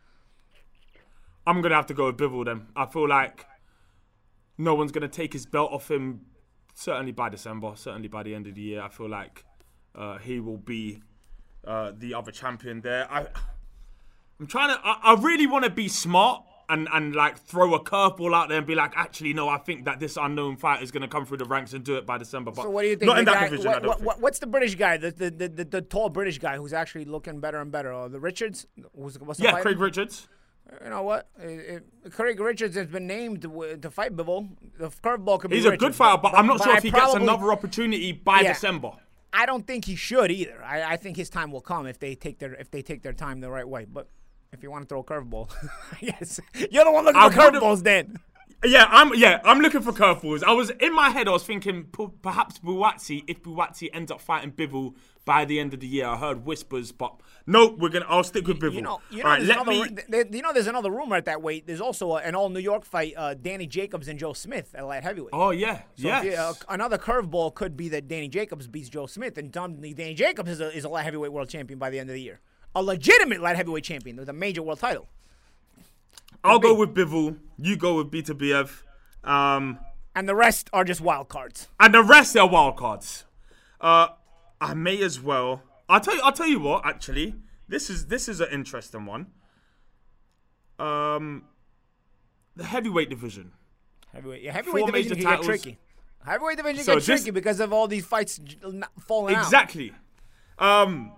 I'm 1.46 1.62
gonna 1.62 1.76
have 1.76 1.88
to 1.88 1.94
go 1.94 2.06
with 2.08 2.18
Bivol 2.18 2.46
then. 2.46 2.68
I 2.76 2.86
feel 2.86 3.08
like 3.08 3.46
no 4.58 4.74
one's 4.74 4.92
gonna 4.92 5.08
take 5.10 5.34
his 5.34 5.46
belt 5.46 5.72
off 5.72 5.92
him. 5.92 6.22
Certainly 6.74 7.12
by 7.12 7.30
December. 7.30 7.74
Certainly 7.76 8.08
by 8.08 8.24
the 8.24 8.34
end 8.34 8.48
of 8.48 8.56
the 8.56 8.62
year. 8.62 8.82
I 8.82 8.90
feel 8.90 9.10
like 9.10 9.44
uh, 9.96 10.18
he 10.18 10.40
will 10.40 10.58
be 10.58 11.02
uh, 11.66 11.92
the 11.98 12.14
other 12.14 12.32
champion 12.32 12.82
there. 12.82 13.08
I, 13.12 13.28
I'm 14.40 14.48
trying 14.48 14.76
to. 14.76 14.80
I, 14.84 15.14
I 15.16 15.22
really 15.22 15.48
want 15.48 15.64
to 15.66 15.70
be 15.72 15.88
smart 15.88 16.44
and 16.68 16.88
and 16.92 17.16
like 17.16 17.38
throw 17.38 17.74
a 17.76 17.84
curveball 17.84 18.34
out 18.36 18.50
there 18.50 18.58
and 18.58 18.68
be 18.68 18.76
like, 18.76 18.94
actually, 18.96 19.34
no, 19.34 19.48
I 19.48 19.58
think 19.58 19.86
that 19.86 20.00
this 20.00 20.18
unknown 20.20 20.58
fighter 20.58 20.84
is 20.84 20.92
gonna 20.92 21.08
come 21.08 21.26
through 21.26 21.38
the 21.38 21.46
ranks 21.46 21.74
and 21.74 21.84
do 21.84 21.96
it 21.96 22.06
by 22.06 22.18
December. 22.18 22.52
But 22.52 22.64
So 22.64 22.70
what 22.72 22.82
do 22.82 22.88
you 22.90 22.96
think? 22.96 23.08
Not 23.08 23.20
in 23.20 23.26
that 23.26 23.34
guy- 23.36 23.50
division. 23.50 23.86
what- 23.86 24.02
what- 24.02 24.20
what's 24.22 24.40
the 24.40 24.48
British 24.48 24.76
guy? 24.76 24.98
The 24.98 25.12
the, 25.12 25.30
the, 25.30 25.48
the 25.50 25.64
the 25.66 25.82
tall 25.82 26.10
British 26.10 26.40
guy 26.40 26.58
who's 26.58 26.74
actually 26.74 27.06
looking 27.06 27.40
better 27.40 27.62
and 27.62 27.72
better. 27.72 27.94
Uh, 27.94 28.08
the 28.08 28.20
Richards. 28.20 28.68
Who's, 28.96 29.20
what's 29.20 29.40
the 29.40 29.46
yeah, 29.46 29.52
fighter? 29.52 29.64
Craig 29.64 29.80
Richards. 29.80 30.28
You 30.84 30.90
know 30.90 31.04
what? 31.04 31.30
It, 31.40 31.84
it, 32.04 32.12
Craig 32.12 32.40
Richards 32.40 32.76
has 32.76 32.88
been 32.88 33.06
named 33.06 33.44
to, 33.44 33.48
w- 33.48 33.78
to 33.78 33.92
fight 33.92 34.16
Bivol. 34.16 34.50
The 34.80 34.90
curveball 34.90 35.40
could 35.40 35.52
be. 35.52 35.58
He's 35.58 35.66
a 35.66 35.78
good 35.78 35.94
fighter, 35.94 36.20
but, 36.24 36.34
I'm 36.34 36.48
not 36.48 36.64
sure 36.64 36.74
I 36.74 36.78
if 36.78 36.84
he 36.84 36.90
gets 36.90 37.14
another 37.14 37.52
opportunity 37.52 38.12
by 38.12 38.42
Yeah. 38.42 38.54
December. 38.54 38.94
I 39.36 39.46
don't 39.46 39.68
think 39.68 39.86
he 39.86 39.96
should 39.96 40.32
either. 40.32 40.64
I, 40.64 40.94
I 40.94 40.98
think 40.98 41.18
his 41.18 41.30
time 41.30 41.52
will 41.52 41.62
come 41.62 41.86
if 41.88 42.00
they 42.00 42.16
take 42.16 42.40
their 42.40 42.54
if 42.54 42.72
they 42.72 42.82
take 42.82 43.02
their 43.04 43.14
time 43.14 43.42
the 43.42 43.52
right 43.52 43.68
way. 43.68 43.86
But 43.86 44.08
if 44.54 44.64
you 44.64 44.72
want 44.72 44.84
to 44.84 44.88
throw 44.88 45.02
a 45.02 45.04
curveball, 45.04 45.52
yes, 46.02 46.40
you're 46.72 46.86
the 46.86 46.92
one 46.92 47.04
looking 47.04 47.22
I 47.22 47.30
for 47.30 47.36
curveballs. 47.36 47.84
Then 47.84 48.18
Yeah, 48.66 48.88
I'm. 48.90 49.14
Yeah, 49.16 49.40
I'm 49.44 49.60
looking 49.60 49.82
for 49.82 49.92
curveballs. 49.92 50.44
I 50.44 50.54
was 50.54 50.70
in 50.72 50.94
my 50.94 51.10
head. 51.10 51.28
I 51.28 51.32
was 51.32 51.44
thinking 51.44 51.86
p- 51.86 52.08
perhaps 52.22 52.60
Buatsi. 52.60 53.24
If 53.28 53.44
Buatsi 53.44 53.90
ends 53.94 54.12
up 54.12 54.22
fighting 54.22 54.52
Bivol 54.52 54.96
by 55.24 55.46
the 55.46 55.60
end 55.60 55.74
of 55.74 55.80
the 55.80 55.88
year, 55.88 56.06
I 56.08 56.18
heard 56.18 56.46
whispers, 56.46 56.92
but 56.92 57.16
nope. 57.46 57.78
We're 57.80 57.90
gonna. 57.90 58.06
I'll 58.08 58.24
stick 58.24 58.48
with 58.48 58.60
Bivol. 58.60 58.74
you 58.74 58.82
know, 58.82 59.02
you 59.10 59.18
know, 59.20 59.24
All 59.26 59.30
right, 59.32 59.38
there's 59.38 59.50
let 59.50 59.68
another, 59.68 59.92
me. 60.30 60.38
you 60.38 60.42
know, 60.42 60.54
there's 60.54 60.68
another 60.68 60.90
rumor 60.92 61.16
at 61.16 61.26
that 61.26 61.42
weight. 61.42 61.68
There's 61.68 61.82
also 61.82 62.16
an 62.16 62.34
all 62.36 62.50
New 62.50 62.60
York 62.60 62.86
fight: 62.86 63.14
uh, 63.18 63.34
Danny 63.34 63.68
Jacobs 63.68 64.08
and 64.08 64.18
Joe 64.20 64.34
Smith 64.34 64.74
at 64.76 64.86
light 64.86 65.04
heavyweight. 65.04 65.30
Oh 65.34 65.52
yeah, 65.52 65.82
So 65.96 66.08
yes. 66.08 66.26
if 66.26 66.40
uh, 66.40 66.54
another 66.70 66.98
curveball 66.98 67.54
could 67.56 67.76
be 67.78 67.90
that 67.90 68.08
Danny 68.08 68.28
Jacobs 68.28 68.68
beats 68.68 68.90
Joe 68.90 69.06
Smith, 69.08 69.38
and 69.38 69.52
Danny 69.52 70.14
Jacobs 70.14 70.50
is 70.50 70.60
a, 70.62 70.76
is 70.76 70.84
a 70.84 70.90
light 70.90 71.04
heavyweight 71.04 71.32
world 71.32 71.50
champion 71.50 71.78
by 71.80 71.90
the 71.90 72.00
end 72.00 72.10
of 72.10 72.14
the 72.16 72.22
year. 72.22 72.40
A 72.76 72.84
legitimate 72.84 73.42
light 73.42 73.56
heavyweight 73.56 73.84
champion 73.86 74.18
with 74.18 74.28
a 74.30 74.34
major 74.34 74.62
world 74.62 74.80
title. 74.80 75.08
I'll 76.46 76.60
go 76.60 76.74
with 76.76 76.94
Bivol. 76.94 77.38
You 77.58 77.76
go 77.76 77.96
with 77.98 78.12
Beterbiev. 78.12 78.84
Um, 79.24 79.80
And 80.16 80.30
the 80.30 80.36
rest 80.36 80.70
are 80.72 80.84
just 80.84 81.02
wild 81.02 81.28
cards. 81.30 81.68
and 81.80 81.94
the 81.94 82.04
rest 82.04 82.38
are 82.38 82.48
wild 82.48 82.78
cards. 82.78 83.26
Uh, 83.82 84.08
I 84.62 84.74
may 84.74 85.02
as 85.02 85.20
well. 85.20 85.64
I'll 85.90 86.00
tell 86.00 86.16
you. 86.16 86.22
I'll 86.24 86.32
tell 86.32 86.48
you 86.48 86.60
what. 86.60 86.86
Actually, 86.86 87.36
this 87.68 87.90
is 87.90 88.08
this 88.08 88.28
is 88.30 88.40
an 88.40 88.48
interesting 88.52 89.06
one. 89.06 89.28
Um, 90.80 91.46
the 92.56 92.64
heavyweight 92.64 93.10
division. 93.10 93.52
Heavyweight, 94.14 94.42
yeah, 94.44 94.52
heavyweight 94.54 94.82
Four 94.84 94.92
division 94.92 95.18
can 95.18 95.26
get 95.36 95.42
tricky. 95.44 95.78
Heavyweight 96.26 96.58
division 96.58 96.84
So 96.84 96.94
gets 96.96 97.06
tricky 97.06 97.32
because 97.32 97.60
of 97.60 97.72
all 97.74 97.88
these 97.88 98.06
fights 98.06 98.40
falling 99.06 99.36
out. 99.36 99.44
Exactly. 99.44 99.92
Um, 100.58 101.12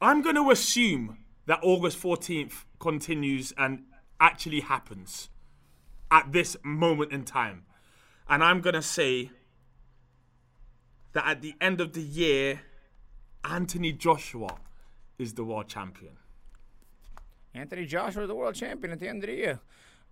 I'm 0.00 0.22
going 0.22 0.36
to 0.36 0.50
assume 0.50 1.18
that 1.46 1.58
August 1.62 2.00
14th 2.00 2.64
continues 2.78 3.52
and 3.58 3.82
actually 4.20 4.60
happens 4.60 5.28
at 6.10 6.32
this 6.32 6.56
moment 6.62 7.12
in 7.12 7.24
time. 7.24 7.64
And 8.28 8.42
I'm 8.42 8.60
going 8.60 8.74
to 8.74 8.82
say 8.82 9.30
that 11.12 11.26
at 11.26 11.42
the 11.42 11.54
end 11.60 11.80
of 11.80 11.92
the 11.92 12.02
year, 12.02 12.62
Anthony 13.44 13.92
Joshua 13.92 14.56
is 15.18 15.34
the 15.34 15.44
world 15.44 15.68
champion. 15.68 16.16
Anthony 17.54 17.86
Joshua 17.86 18.22
is 18.22 18.28
the 18.28 18.34
world 18.34 18.54
champion 18.54 18.92
at 18.92 18.98
the 19.00 19.08
end 19.08 19.22
of 19.22 19.28
the 19.28 19.36
year. 19.36 19.60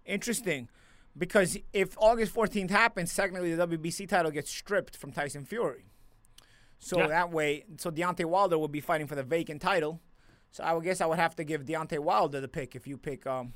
Interesting. 0.05 0.69
Because 1.17 1.59
if 1.73 1.97
August 1.99 2.35
14th 2.35 2.71
happens, 2.71 3.15
technically 3.15 3.55
the 3.55 3.67
WBC 3.67 4.09
title 4.09 4.31
gets 4.31 4.51
stripped 4.51 4.97
from 4.97 5.13
Tyson 5.13 5.45
Fury. 5.45 5.85
So 6.79 6.99
Yeah. 6.99 7.09
that 7.09 7.31
way, 7.31 7.65
so 7.79 7.91
Deontay 7.91 8.25
Wilder 8.25 8.59
would 8.59 8.73
be 8.73 8.81
fighting 8.81 9.07
for 9.07 9.15
the 9.15 9.23
vacant 9.23 9.61
title. 9.61 10.01
So 10.51 10.63
I 10.65 10.73
would 10.73 10.85
guess 10.85 11.01
I 11.01 11.07
would 11.07 11.19
have 11.19 11.35
to 11.37 11.45
give 11.45 11.65
Deontay 11.65 11.99
Wilder 11.99 12.41
the 12.41 12.49
pick 12.49 12.75
if 12.75 12.87
you 12.87 12.97
pick. 12.97 13.27
Um, 13.27 13.55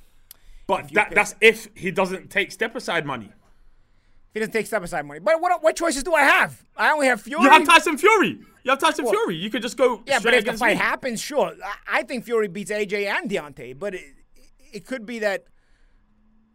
But 0.66 0.90
you 0.90 0.94
that, 0.96 1.08
pick- 1.08 1.16
that's 1.16 1.34
if 1.40 1.68
he 1.74 1.90
doesn't 1.90 2.30
take 2.30 2.50
step 2.52 2.74
aside 2.74 3.06
money. 3.06 3.26
if 3.26 4.34
he 4.34 4.40
doesn't 4.40 4.52
take 4.52 4.66
step 4.66 4.82
aside 4.82 5.06
money. 5.06 5.20
But 5.20 5.40
what 5.40 5.62
what 5.62 5.76
choices 5.76 6.02
do 6.02 6.14
I 6.14 6.22
have? 6.22 6.62
I 6.76 6.90
only 6.92 7.06
have 7.06 7.20
Fury. 7.22 7.42
You 7.44 7.50
have 7.50 7.64
Tyson 7.64 7.96
Fury. 7.98 8.40
You 8.64 8.70
have 8.70 8.78
Tyson 8.80 9.06
Fury. 9.06 9.36
You 9.36 9.48
could 9.50 9.62
just 9.62 9.76
go 9.76 10.02
Yeah, 10.06 10.18
but 10.22 10.34
if 10.34 10.44
the 10.44 10.54
fight 10.54 10.76
me. 10.76 10.82
happens, 10.82 11.20
sure. 11.20 11.52
I, 11.64 11.98
I 11.98 12.02
think 12.02 12.24
Fury 12.24 12.48
beats 12.48 12.70
AJ 12.72 13.06
and 13.06 13.30
Deontay, 13.30 13.78
but 13.78 13.94
it, 13.94 14.02
it 14.72 14.86
could 14.86 15.06
be 15.06 15.20
that. 15.20 15.44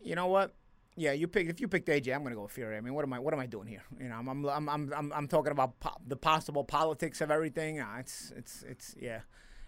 You 0.04 0.16
know 0.16 0.28
what? 0.28 0.54
Yeah, 0.98 1.14
you 1.14 1.28
pick. 1.28 1.48
If 1.48 1.62
you 1.62 1.68
picked 1.70 1.88
AJ, 1.88 2.14
I'm 2.14 2.24
gonna 2.24 2.36
go 2.36 2.42
with 2.44 2.52
Fury. 2.52 2.76
I 2.76 2.82
mean, 2.82 2.94
what 2.94 3.04
am 3.06 3.14
I? 3.14 3.20
What 3.20 3.34
am 3.34 3.40
I 3.40 3.46
doing 3.46 3.68
here? 3.68 3.84
You 4.00 4.10
know, 4.10 4.16
I'm 4.16 4.28
I'm 4.28 4.46
I'm 4.46 4.70
I'm, 4.70 4.94
I'm, 4.94 5.14
I'm 5.14 5.28
talking 5.30 5.52
about 5.54 5.80
po- 5.80 5.98
the 6.06 6.18
possible 6.18 6.66
politics 6.66 7.22
of 7.22 7.32
everything. 7.32 7.80
Uh, 7.80 7.96
it's 8.00 8.34
it's 8.36 8.64
it's 8.64 8.96
yeah. 9.00 9.22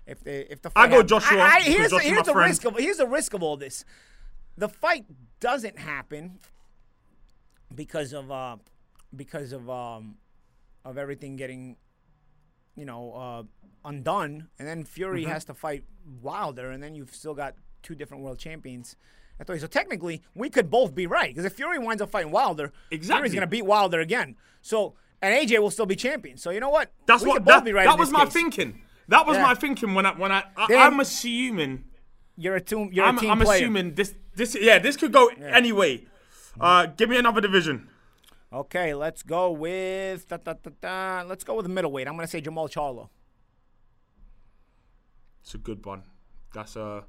If 0.06 0.21
the 0.23 0.51
if 0.51 0.62
the 0.62 0.71
I 0.75 0.88
go 0.89 0.97
hap- 0.97 1.06
Joshua, 1.08 1.38
I, 1.39 1.41
I, 1.56 1.62
here's 1.62 1.91
the, 1.91 1.99
here's 1.99 2.23
the 2.25 2.34
friend. 2.34 2.49
risk 2.49 2.65
of 2.65 2.75
here's 2.77 2.97
the 2.97 3.08
risk 3.08 3.34
of 3.34 3.41
all 3.41 3.56
this. 3.56 3.86
The 4.57 4.69
fight 4.69 5.05
doesn't 5.39 5.79
happen 5.79 6.39
because 7.73 8.13
of 8.13 8.31
uh 8.31 8.57
because 9.15 9.51
of 9.51 9.69
um 9.69 10.15
of 10.85 10.97
everything 10.97 11.35
getting 11.35 11.77
you 12.75 12.85
know, 12.85 13.13
uh, 13.13 13.43
undone, 13.87 14.47
and 14.57 14.67
then 14.67 14.83
Fury 14.83 15.21
Mm-hmm. 15.21 15.31
has 15.31 15.45
to 15.45 15.53
fight 15.53 15.83
Wilder, 16.23 16.71
and 16.71 16.81
then 16.81 16.95
you've 16.95 17.13
still 17.13 17.35
got 17.35 17.53
two 17.83 17.93
different 17.93 18.23
world 18.23 18.39
champions. 18.39 18.95
I 19.39 19.43
thought 19.43 19.59
so. 19.59 19.67
Technically, 19.67 20.23
we 20.33 20.49
could 20.49 20.71
both 20.71 20.95
be 20.95 21.05
right 21.05 21.29
because 21.29 21.45
if 21.45 21.53
Fury 21.53 21.77
winds 21.77 22.01
up 22.01 22.09
fighting 22.09 22.31
Wilder, 22.31 22.71
Exactly. 22.89 23.29
Fury's 23.29 23.33
gonna 23.35 23.45
beat 23.47 23.65
Wilder 23.65 23.99
again. 23.99 24.35
So, 24.63 24.95
and 25.21 25.35
AJ 25.35 25.59
will 25.59 25.69
still 25.69 25.85
be 25.85 25.95
champion. 25.95 26.37
So 26.37 26.49
you 26.49 26.59
know 26.59 26.69
what? 26.71 26.91
That's 27.05 27.21
we 27.21 27.29
what 27.29 27.35
could 27.35 27.45
both 27.45 27.53
that, 27.57 27.63
be 27.65 27.73
right. 27.73 27.85
that 27.85 27.99
was 27.99 28.09
my 28.11 28.25
case. 28.25 28.33
thinking. 28.33 28.81
That 29.07 29.27
was 29.27 29.37
Yeah. 29.37 29.43
my 29.43 29.53
thinking 29.53 29.93
when 29.93 30.05
i 30.07 30.13
when 30.13 30.31
i, 30.31 30.43
I 30.57 30.75
i'm 30.75 30.99
assuming 30.99 31.83
You're 32.37 32.55
a 32.55 32.61
team. 32.61 32.89
You're 32.91 33.05
I'm, 33.05 33.17
a 33.17 33.21
team 33.21 33.29
I'm 33.31 33.39
player. 33.39 33.57
assuming 33.57 33.93
this 33.93 34.15
this 34.36 34.56
yeah 34.60 34.80
this 34.80 34.98
could 34.98 35.12
go 35.12 35.28
anyway. 35.28 36.06
Uh, 36.60 36.86
give 36.86 37.10
me 37.10 37.17
another 37.17 37.41
division. 37.41 37.89
Okay, 38.52 38.93
let's 38.93 39.24
go 39.24 39.52
with 39.52 40.28
da, 40.28 40.38
da, 40.38 40.54
da, 40.82 41.24
let's 41.28 41.43
go 41.43 41.56
with 41.56 41.67
middleweight. 41.67 42.08
I'm 42.08 42.15
gonna 42.15 42.28
say 42.28 42.41
Jermall 42.41 42.69
Charlo. 42.72 43.10
It's 45.41 45.54
a 45.56 45.58
good 45.58 45.86
one. 45.86 46.04
That's 46.54 46.76
a. 46.76 47.04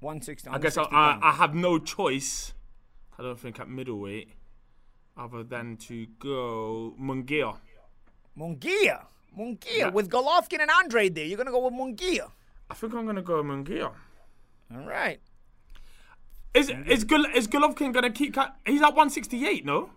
160. 0.00 0.50
I 0.50 0.58
guess 0.58 0.76
I, 0.76 0.82
I, 0.82 1.18
I 1.22 1.32
have 1.32 1.54
no 1.54 1.78
choice. 1.78 2.54
I 3.18 3.22
don't 3.22 3.38
think 3.38 3.60
at 3.60 3.68
middleweight, 3.68 4.30
other 5.16 5.44
than 5.44 5.76
to 5.88 6.06
go 6.18 6.94
Munguia. 7.00 7.56
Munguia. 8.36 9.04
Munguia 9.38 9.78
Yeah. 9.78 9.88
with 9.90 10.10
Golovkin 10.10 10.60
and 10.60 10.70
Andre 10.70 11.08
there. 11.08 11.24
You're 11.24 11.38
gonna 11.38 11.52
go 11.52 11.64
with 11.64 11.74
Munguia. 11.74 12.30
I 12.68 12.74
think 12.74 12.94
I'm 12.94 13.06
gonna 13.06 13.22
go 13.22 13.42
Munguia. 13.44 13.92
All 14.74 14.84
right. 14.86 15.20
Is 16.54 16.70
is 16.86 17.04
Gol- 17.04 17.26
is 17.34 17.48
Golovkin 17.48 17.92
gonna 17.92 18.10
keep? 18.10 18.34
Ca- 18.34 18.52
he's 18.66 18.82
at 18.82 18.88
168, 18.88 19.64
no? 19.64 19.90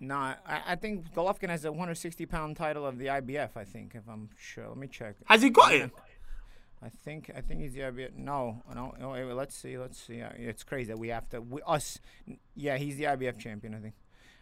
No, 0.00 0.14
I, 0.16 0.36
I 0.68 0.74
think 0.76 1.12
Golovkin 1.14 1.50
has 1.50 1.64
a 1.64 1.70
160 1.70 2.26
pound 2.26 2.56
title 2.56 2.86
of 2.86 2.98
the 2.98 3.06
IBF. 3.06 3.50
I 3.56 3.64
think, 3.64 3.94
if 3.94 4.08
I'm 4.08 4.30
sure. 4.38 4.66
Let 4.68 4.76
me 4.78 4.88
check. 4.88 5.16
Has 5.26 5.42
he 5.42 5.50
got 5.50 5.72
it? 5.74 5.90
I 6.82 6.88
think 6.88 7.30
I 7.36 7.42
think 7.42 7.60
he's 7.60 7.74
the 7.74 7.80
IBF. 7.80 8.16
No, 8.16 8.62
no, 8.74 8.94
no. 8.98 9.10
wait, 9.10 9.24
wait, 9.26 9.34
let's 9.34 9.54
see. 9.54 9.76
Let's 9.78 10.00
see. 10.00 10.22
Uh, 10.22 10.30
It's 10.36 10.64
crazy 10.64 10.88
that 10.88 10.98
we 10.98 11.08
have 11.08 11.28
to. 11.28 11.42
We, 11.42 11.60
us. 11.66 12.00
Yeah, 12.56 12.76
he's 12.78 12.96
the 12.96 13.04
IBF 13.04 13.38
champion. 13.38 13.74
I 13.74 13.78
think. 13.78 13.94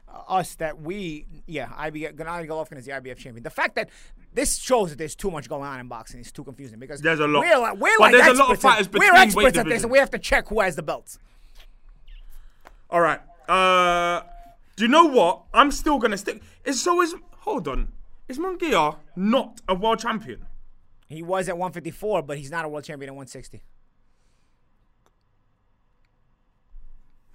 Uh, 0.08 0.22
us 0.28 0.54
that 0.54 0.80
we. 0.80 1.26
Yeah, 1.46 1.66
IBF. 1.66 2.14
Gennady 2.14 2.46
Golovkin 2.48 2.78
is 2.78 2.86
the 2.86 2.92
IBF 2.92 3.16
champion. 3.16 3.42
The 3.42 3.50
fact 3.50 3.74
that 3.74 3.90
this 4.32 4.56
shows 4.56 4.90
that 4.90 4.96
there's 4.98 5.16
too 5.16 5.30
much 5.32 5.48
going 5.48 5.64
on 5.64 5.80
in 5.80 5.88
boxing 5.88 6.20
is 6.20 6.30
too 6.30 6.44
confusing 6.44 6.78
because 6.78 7.00
There's 7.02 7.18
a 7.20 7.26
lot. 7.26 7.40
We're, 7.40 7.58
like- 7.58 7.78
we're 7.78 7.98
But 7.98 8.12
like 8.12 8.24
there's 8.24 8.38
a 8.38 8.40
lot 8.40 8.52
of 8.52 8.60
fighters 8.60 8.88
we're 8.90 9.12
experts 9.12 9.58
at 9.58 9.66
this, 9.66 9.82
and 9.82 9.90
we 9.90 9.98
have 9.98 10.10
to 10.12 10.18
check 10.18 10.48
who 10.48 10.60
has 10.60 10.76
the 10.76 10.82
belts. 10.84 11.18
All 12.90 13.00
right. 13.00 13.20
Uh, 13.48 14.22
do 14.76 14.84
you 14.84 14.88
know 14.88 15.04
what? 15.04 15.42
I'm 15.52 15.70
still 15.70 15.98
gonna 15.98 16.16
stick. 16.18 16.42
Is 16.64 16.80
so 16.82 17.00
is 17.02 17.14
hold 17.38 17.68
on. 17.68 17.88
Is 18.28 18.38
Munguia 18.38 18.96
not 19.16 19.60
a 19.68 19.74
world 19.74 19.98
champion? 20.00 20.46
He 21.08 21.22
was 21.22 21.48
at 21.48 21.56
154, 21.56 22.22
but 22.22 22.36
he's 22.36 22.50
not 22.50 22.64
a 22.66 22.68
world 22.68 22.84
champion 22.84 23.08
at 23.08 23.14
160. 23.14 23.62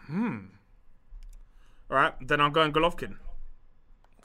Hmm. 0.06 0.38
All 1.90 1.98
right, 1.98 2.14
then 2.28 2.40
I'm 2.42 2.52
going 2.52 2.72
Golovkin. 2.72 3.16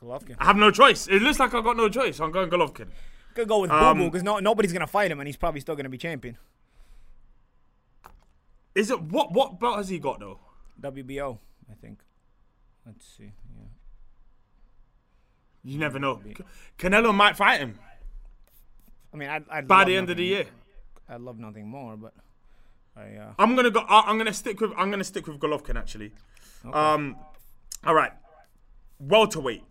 Golovkin. 0.03 0.37
I 0.39 0.45
have 0.45 0.57
no 0.57 0.71
choice. 0.71 1.07
It 1.09 1.23
looks 1.23 1.39
like 1.39 1.55
I 1.55 1.61
got 1.61 1.77
no 1.77 1.89
choice. 1.89 2.21
I'm 2.21 2.31
going 2.31 2.51
Golovkin. 2.51 2.89
Could 3.35 3.49
go 3.49 3.61
with 3.61 3.71
Um, 3.71 3.99
Boo 3.99 4.05
Boo 4.05 4.11
because 4.11 4.23
no, 4.23 4.39
nobody's 4.39 4.73
gonna 4.73 4.87
fight 4.87 5.11
him, 5.11 5.21
and 5.21 5.27
he's 5.27 5.37
probably 5.37 5.61
still 5.61 5.77
gonna 5.77 5.89
be 5.89 5.99
champion. 5.99 6.37
Is 8.75 8.91
it 8.91 9.01
what 9.03 9.33
what 9.33 9.59
belt 9.59 9.77
has 9.79 9.89
he 9.89 9.99
got 9.99 10.21
though? 10.21 10.41
WBO, 10.81 11.39
I 11.71 11.75
think. 11.75 12.01
Let's 12.87 13.05
see. 13.07 13.33
Yeah. 13.57 13.65
You 15.65 15.79
never 15.79 15.99
know. 15.99 16.21
Canelo 16.79 17.15
might 17.15 17.37
fight 17.37 17.59
him 17.61 17.79
I 19.13 19.17
mean, 19.17 19.29
I'd, 19.29 19.45
I'd 19.51 19.69
by 19.69 19.85
the 19.85 19.97
end 19.97 20.11
of 20.11 20.17
the 20.17 20.25
year. 20.25 20.47
I'd 21.09 21.21
love 21.21 21.39
nothing 21.39 21.67
more, 21.69 21.97
but 21.97 22.13
I. 22.97 23.15
Uh, 23.17 23.33
I'm 23.39 23.57
gonna 23.57 23.71
go. 23.71 23.81
I- 23.81 24.05
I'm 24.07 24.19
gonna 24.19 24.33
stick 24.35 24.61
with. 24.61 24.73
I'm 24.77 24.91
gonna 24.91 25.03
stick 25.05 25.27
with 25.27 25.39
Golovkin 25.41 25.77
actually. 25.77 26.13
Um, 26.73 27.17
all 27.85 27.95
right. 27.95 28.13
Welterweight. 29.01 29.63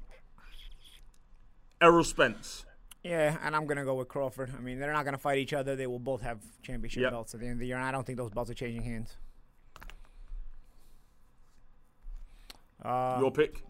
Errol 1.79 2.03
Spence. 2.03 2.65
yeah, 3.03 3.37
and 3.43 3.55
I'm 3.55 3.67
gonna 3.67 3.85
go 3.85 3.93
with 3.95 4.07
Crawford. 4.07 4.51
I 4.57 4.59
mean, 4.61 4.79
they're 4.79 4.93
not 4.93 5.05
gonna 5.05 5.17
fight 5.19 5.37
each 5.37 5.53
other. 5.53 5.75
They 5.75 5.85
will 5.87 5.99
both 5.99 6.21
have 6.21 6.39
championship 6.63 7.01
Yep. 7.03 7.11
belts 7.11 7.33
at 7.35 7.39
the 7.41 7.45
end 7.45 7.53
of 7.53 7.59
the 7.59 7.67
year, 7.67 7.75
and 7.77 7.85
I 7.85 7.91
don't 7.91 8.05
think 8.05 8.17
those 8.17 8.31
belts 8.31 8.49
are 8.49 8.55
changing 8.55 8.83
hands. 8.83 9.15
Uh, 12.83 13.17
Your 13.19 13.31
pick. 13.31 13.63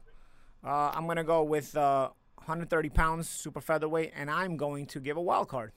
Uh, 0.64 0.92
I'm 0.94 1.08
gonna 1.08 1.24
go 1.24 1.44
with 1.44 1.76
uh, 1.78 2.10
130 2.38 2.90
pounds 2.90 3.30
super 3.30 3.62
featherweight, 3.62 4.14
and 4.16 4.30
I'm 4.30 4.58
going 4.58 4.86
to 4.88 5.00
give 5.00 5.18
a 5.18 5.22
wild 5.22 5.48
card. 5.48 5.72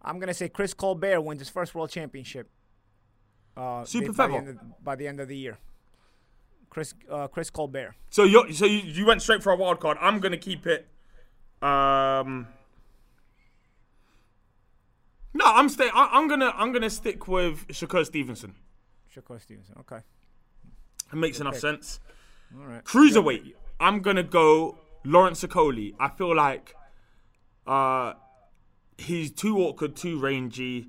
I'm 0.00 0.18
gonna 0.18 0.34
say 0.34 0.48
Chris 0.48 0.74
Colbert 0.74 1.20
wins 1.20 1.40
his 1.40 1.48
first 1.48 1.74
world 1.74 1.90
championship. 1.90 2.48
Uh, 3.56 3.84
Super 3.84 4.12
by 4.12 4.26
the, 4.26 4.32
feather. 4.32 4.34
end 4.38 4.48
of, 4.48 4.84
by 4.84 4.96
the 4.96 5.06
end 5.06 5.20
of 5.20 5.28
the 5.28 5.36
year. 5.36 5.58
Chris 6.70 6.94
uh, 7.10 7.28
Chris 7.28 7.50
Colbert. 7.50 7.94
So 8.10 8.24
you 8.24 8.52
so 8.52 8.64
you, 8.64 8.78
you 8.78 9.06
went 9.06 9.20
straight 9.20 9.42
for 9.42 9.52
a 9.52 9.56
wild 9.56 9.78
card. 9.80 9.98
I'm 10.00 10.20
gonna 10.20 10.38
keep 10.38 10.66
it. 10.66 10.88
Um. 11.60 12.48
No, 15.34 15.44
I'm 15.46 15.68
stay. 15.68 15.88
I, 15.92 16.08
I'm 16.12 16.28
gonna 16.28 16.52
I'm 16.56 16.72
gonna 16.72 16.90
stick 16.90 17.28
with 17.28 17.68
Shakur 17.68 18.06
Stevenson. 18.06 18.54
Shakur 19.14 19.40
Stevenson. 19.40 19.76
Okay. 19.80 20.00
It 21.12 21.16
makes 21.16 21.40
enough 21.40 21.54
pick. 21.54 21.60
sense. 21.60 22.00
All 22.58 22.66
right. 22.66 22.84
Cruiserweight. 22.84 23.54
I'm 23.80 24.00
gonna 24.00 24.22
go 24.22 24.78
Lawrence 25.04 25.42
Okolie. 25.42 25.94
I 25.98 26.08
feel 26.08 26.34
like 26.34 26.74
uh, 27.66 28.14
he's 28.98 29.30
too 29.32 29.58
awkward, 29.58 29.96
too 29.96 30.18
rangy. 30.18 30.88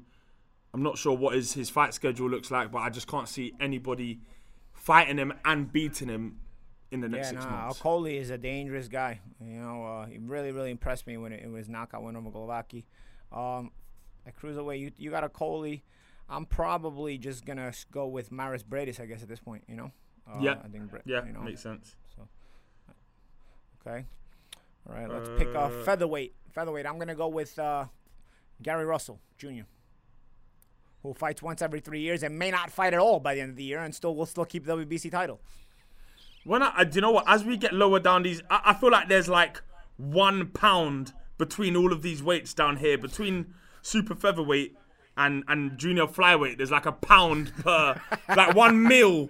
I'm 0.73 0.83
not 0.83 0.97
sure 0.97 1.15
what 1.15 1.35
his 1.35 1.53
his 1.53 1.69
fight 1.69 1.93
schedule 1.93 2.29
looks 2.29 2.51
like, 2.51 2.71
but 2.71 2.79
I 2.79 2.89
just 2.89 3.07
can't 3.07 3.27
see 3.27 3.53
anybody 3.59 4.19
fighting 4.73 5.17
him 5.17 5.33
and 5.45 5.71
beating 5.71 6.09
him 6.09 6.39
in 6.91 7.01
the 7.01 7.09
next 7.09 7.27
Yeah, 7.27 7.39
six 7.39 7.45
nah, 7.45 7.65
months. 7.65 7.79
Okolie 7.79 8.19
is 8.19 8.29
a 8.29 8.37
dangerous 8.37 8.87
guy. 8.87 9.19
You 9.41 9.61
know, 9.61 9.85
uh, 9.85 10.05
he 10.05 10.17
really, 10.19 10.51
really 10.51 10.71
impressed 10.71 11.07
me 11.07 11.17
when 11.17 11.31
it, 11.31 11.43
it 11.43 11.49
was 11.49 11.69
knockout 11.69 12.03
win 12.03 12.15
over 12.15 12.29
Glowacki. 12.29 12.83
Um, 13.31 13.71
at 14.25 14.37
cruiserweight, 14.37 14.79
you 14.79 14.91
you 14.97 15.09
got 15.09 15.23
Okolie. 15.31 15.81
I'm 16.29 16.45
probably 16.45 17.17
just 17.17 17.45
gonna 17.45 17.73
go 17.91 18.07
with 18.07 18.31
Mairis 18.31 18.63
Briedis, 18.63 18.99
I 18.99 19.05
guess, 19.05 19.21
at 19.21 19.29
this 19.29 19.39
point. 19.39 19.63
You 19.67 19.75
know. 19.75 19.91
Uh, 20.27 20.39
Yeah. 20.41 20.55
I 20.63 20.67
think. 20.67 20.91
Yeah, 21.05 21.25
You 21.25 21.33
know, 21.33 21.41
makes 21.41 21.61
sense. 21.61 21.95
So, 22.15 22.27
Okay. 23.85 24.05
All 24.89 24.95
right. 24.95 25.09
Let's 25.09 25.29
pick 25.37 25.53
uh, 25.55 25.59
Uh, 25.59 25.83
featherweight. 25.83 26.33
Featherweight. 26.51 26.85
I'm 26.85 26.97
gonna 26.99 27.15
go 27.15 27.27
with 27.27 27.57
uh, 27.59 27.85
Gary 28.61 28.85
Russell 28.85 29.19
Jr. 29.37 29.63
Who 31.01 31.13
fights 31.13 31.41
once 31.41 31.61
every 31.61 31.81
three 31.81 31.99
years 31.99 32.23
and 32.23 32.37
may 32.39 32.49
not 32.51 32.71
fight 32.71 32.93
at 32.93 32.99
all 32.99 33.19
by 33.19 33.35
the 33.35 33.41
end 33.41 33.51
of 33.51 33.55
the 33.57 33.63
year, 33.63 33.79
and 33.79 33.93
still 33.93 34.15
will 34.15 34.25
still 34.25 34.45
keep 34.45 34.65
the 34.65 34.73
WBC 34.77 35.11
title. 35.11 35.41
When 36.45 36.63
I, 36.63 36.71
I- 36.77 36.83
do 36.85 36.95
you 36.95 37.01
know 37.01 37.11
what? 37.11 37.25
As 37.27 37.43
we 37.43 37.57
get 37.57 37.73
lower 37.73 37.99
down 37.99 38.23
these, 38.23 38.41
I, 38.49 38.61
I 38.67 38.73
feel 38.73 38.91
like 38.91 39.09
there's 39.09 39.27
like 39.27 39.61
one 39.97 40.47
pound 40.47 41.13
between 41.37 41.75
all 41.75 41.91
of 41.91 42.01
these 42.03 42.23
weights 42.23 42.53
down 42.53 42.77
here. 42.77 42.97
Between 42.97 43.53
super 43.81 44.15
featherweight 44.15 44.77
and 45.17 45.43
and 45.49 45.77
junior 45.77 46.05
flyweight, 46.07 46.57
there's 46.57 46.71
like 46.71 46.85
a 46.85 46.91
pound 46.93 47.51
per, 47.57 47.99
like 48.29 48.55
one 48.55 48.83
mil. 48.83 49.29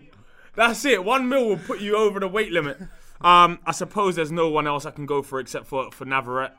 That's 0.55 0.85
it. 0.85 1.03
One 1.03 1.27
mil 1.29 1.47
will 1.47 1.57
put 1.57 1.79
you 1.81 1.95
over 1.95 2.19
the 2.19 2.27
weight 2.27 2.51
limit. 2.51 2.77
Um, 3.21 3.59
I 3.65 3.71
suppose 3.71 4.15
there's 4.15 4.31
no 4.31 4.49
one 4.49 4.67
else 4.67 4.85
I 4.85 4.91
can 4.91 5.05
go 5.05 5.21
for 5.21 5.39
except 5.39 5.67
for 5.67 5.91
for 5.91 6.05
Navarrete. 6.05 6.51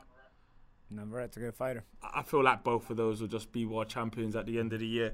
Navarrete's 0.89 1.37
a 1.37 1.39
good 1.39 1.55
fighter. 1.55 1.83
I 2.03 2.23
feel 2.23 2.43
like 2.43 2.63
both 2.63 2.89
of 2.89 2.97
those 2.97 3.21
will 3.21 3.27
just 3.27 3.51
be 3.51 3.65
world 3.65 3.89
champions 3.89 4.35
at 4.35 4.45
the 4.45 4.59
end 4.59 4.73
of 4.73 4.79
the 4.79 4.87
year. 4.87 5.13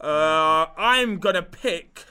Uh, 0.00 0.66
I'm 0.76 1.18
gonna 1.18 1.42
pick. 1.42 2.04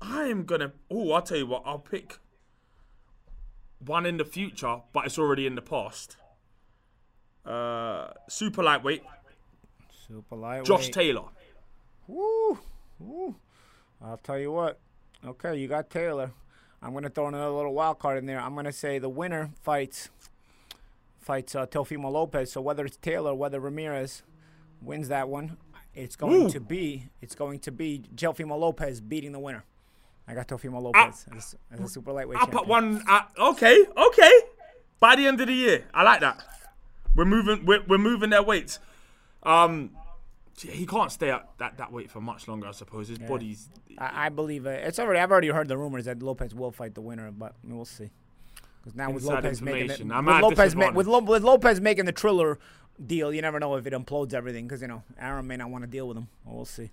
I'm 0.00 0.44
gonna. 0.44 0.72
Oh, 0.90 1.12
I'll 1.12 1.22
tell 1.22 1.38
you 1.38 1.46
what. 1.46 1.62
I'll 1.66 1.78
pick 1.78 2.18
one 3.84 4.06
in 4.06 4.16
the 4.16 4.24
future, 4.24 4.80
but 4.92 5.06
it's 5.06 5.18
already 5.18 5.46
in 5.46 5.54
the 5.54 5.62
past. 5.62 6.16
Uh, 7.44 8.10
super 8.28 8.62
lightweight, 8.62 9.02
Super 10.06 10.36
lightweight. 10.36 10.66
Josh 10.66 10.90
Taylor. 10.90 11.24
Woo, 12.06 12.58
woo. 12.98 13.36
I'll 14.02 14.18
tell 14.18 14.38
you 14.38 14.52
what. 14.52 14.78
Okay, 15.26 15.56
you 15.56 15.68
got 15.68 15.90
Taylor. 15.90 16.32
I'm 16.82 16.92
gonna 16.92 17.10
throw 17.10 17.26
another 17.26 17.50
little 17.50 17.74
wild 17.74 17.98
card 17.98 18.18
in 18.18 18.26
there. 18.26 18.40
I'm 18.40 18.54
gonna 18.54 18.72
say 18.72 18.98
the 18.98 19.08
winner 19.08 19.50
fights 19.62 20.10
fights 21.18 21.54
uh, 21.54 21.66
Teofimo 21.66 22.10
Lopez. 22.10 22.52
So 22.52 22.60
whether 22.60 22.84
it's 22.84 22.96
Taylor, 22.96 23.34
whether 23.34 23.60
Ramirez 23.60 24.22
wins 24.80 25.08
that 25.08 25.28
one, 25.28 25.56
it's 25.94 26.16
going 26.16 26.46
Ooh. 26.46 26.50
to 26.50 26.60
be 26.60 27.08
it's 27.20 27.34
going 27.34 27.58
to 27.60 27.72
be 27.72 28.02
Teofimo 28.14 28.58
Lopez 28.58 29.00
beating 29.00 29.32
the 29.32 29.40
winner. 29.40 29.64
I 30.26 30.34
got 30.34 30.46
Teofimo 30.46 30.80
Lopez 30.80 31.26
as, 31.34 31.54
as 31.72 31.80
a 31.80 31.88
super 31.88 32.12
lightweight 32.12 32.38
I'll 32.38 32.46
champion. 32.46 32.62
put 32.62 32.68
one. 32.68 33.02
Uh, 33.08 33.22
okay, 33.38 33.84
okay. 33.96 34.32
By 35.00 35.16
the 35.16 35.26
end 35.26 35.40
of 35.40 35.46
the 35.46 35.54
year, 35.54 35.86
I 35.94 36.02
like 36.02 36.20
that. 36.20 36.42
We're 37.14 37.24
moving. 37.24 37.64
We're, 37.64 37.82
we're 37.86 37.98
moving 37.98 38.30
their 38.30 38.42
weights. 38.42 38.78
Um, 39.42 39.90
he 40.60 40.86
can't 40.86 41.10
stay 41.12 41.30
at 41.30 41.48
that, 41.58 41.78
that 41.78 41.92
weight 41.92 42.10
for 42.10 42.20
much 42.20 42.48
longer. 42.48 42.66
I 42.66 42.72
suppose 42.72 43.08
his 43.08 43.18
body's. 43.18 43.68
I, 43.98 44.26
I 44.26 44.28
believe 44.28 44.66
it. 44.66 44.84
It's 44.86 44.98
already. 44.98 45.20
I've 45.20 45.30
already 45.30 45.48
heard 45.48 45.68
the 45.68 45.76
rumors 45.78 46.04
that 46.06 46.22
Lopez 46.22 46.54
will 46.54 46.70
fight 46.72 46.94
the 46.94 47.00
winner, 47.00 47.30
but 47.30 47.54
we'll 47.64 47.84
see. 47.84 48.10
Because 48.80 48.94
now 48.96 49.10
with 49.10 49.24
Lopez 49.24 49.60
making 49.60 49.90
it, 49.90 49.98
with 50.00 50.12
I'm 50.12 50.28
at 50.28 50.42
Lopez, 50.42 50.74
ma- 50.76 50.90
with. 50.92 51.06
Lo- 51.06 51.20
with 51.20 51.42
Lopez 51.42 51.80
making 51.80 52.04
the 52.04 52.12
Triller 52.12 52.58
deal, 53.04 53.32
you 53.32 53.42
never 53.42 53.58
know 53.60 53.74
if 53.76 53.86
it 53.86 53.92
implodes 53.92 54.34
everything. 54.34 54.66
Because 54.66 54.82
you 54.82 54.88
know 54.88 55.02
Arum 55.18 55.46
may 55.46 55.56
not 55.56 55.70
want 55.70 55.84
to 55.84 55.90
deal 55.90 56.08
with 56.08 56.16
him. 56.16 56.28
Well, 56.44 56.56
we'll 56.56 56.64
see. 56.64 56.90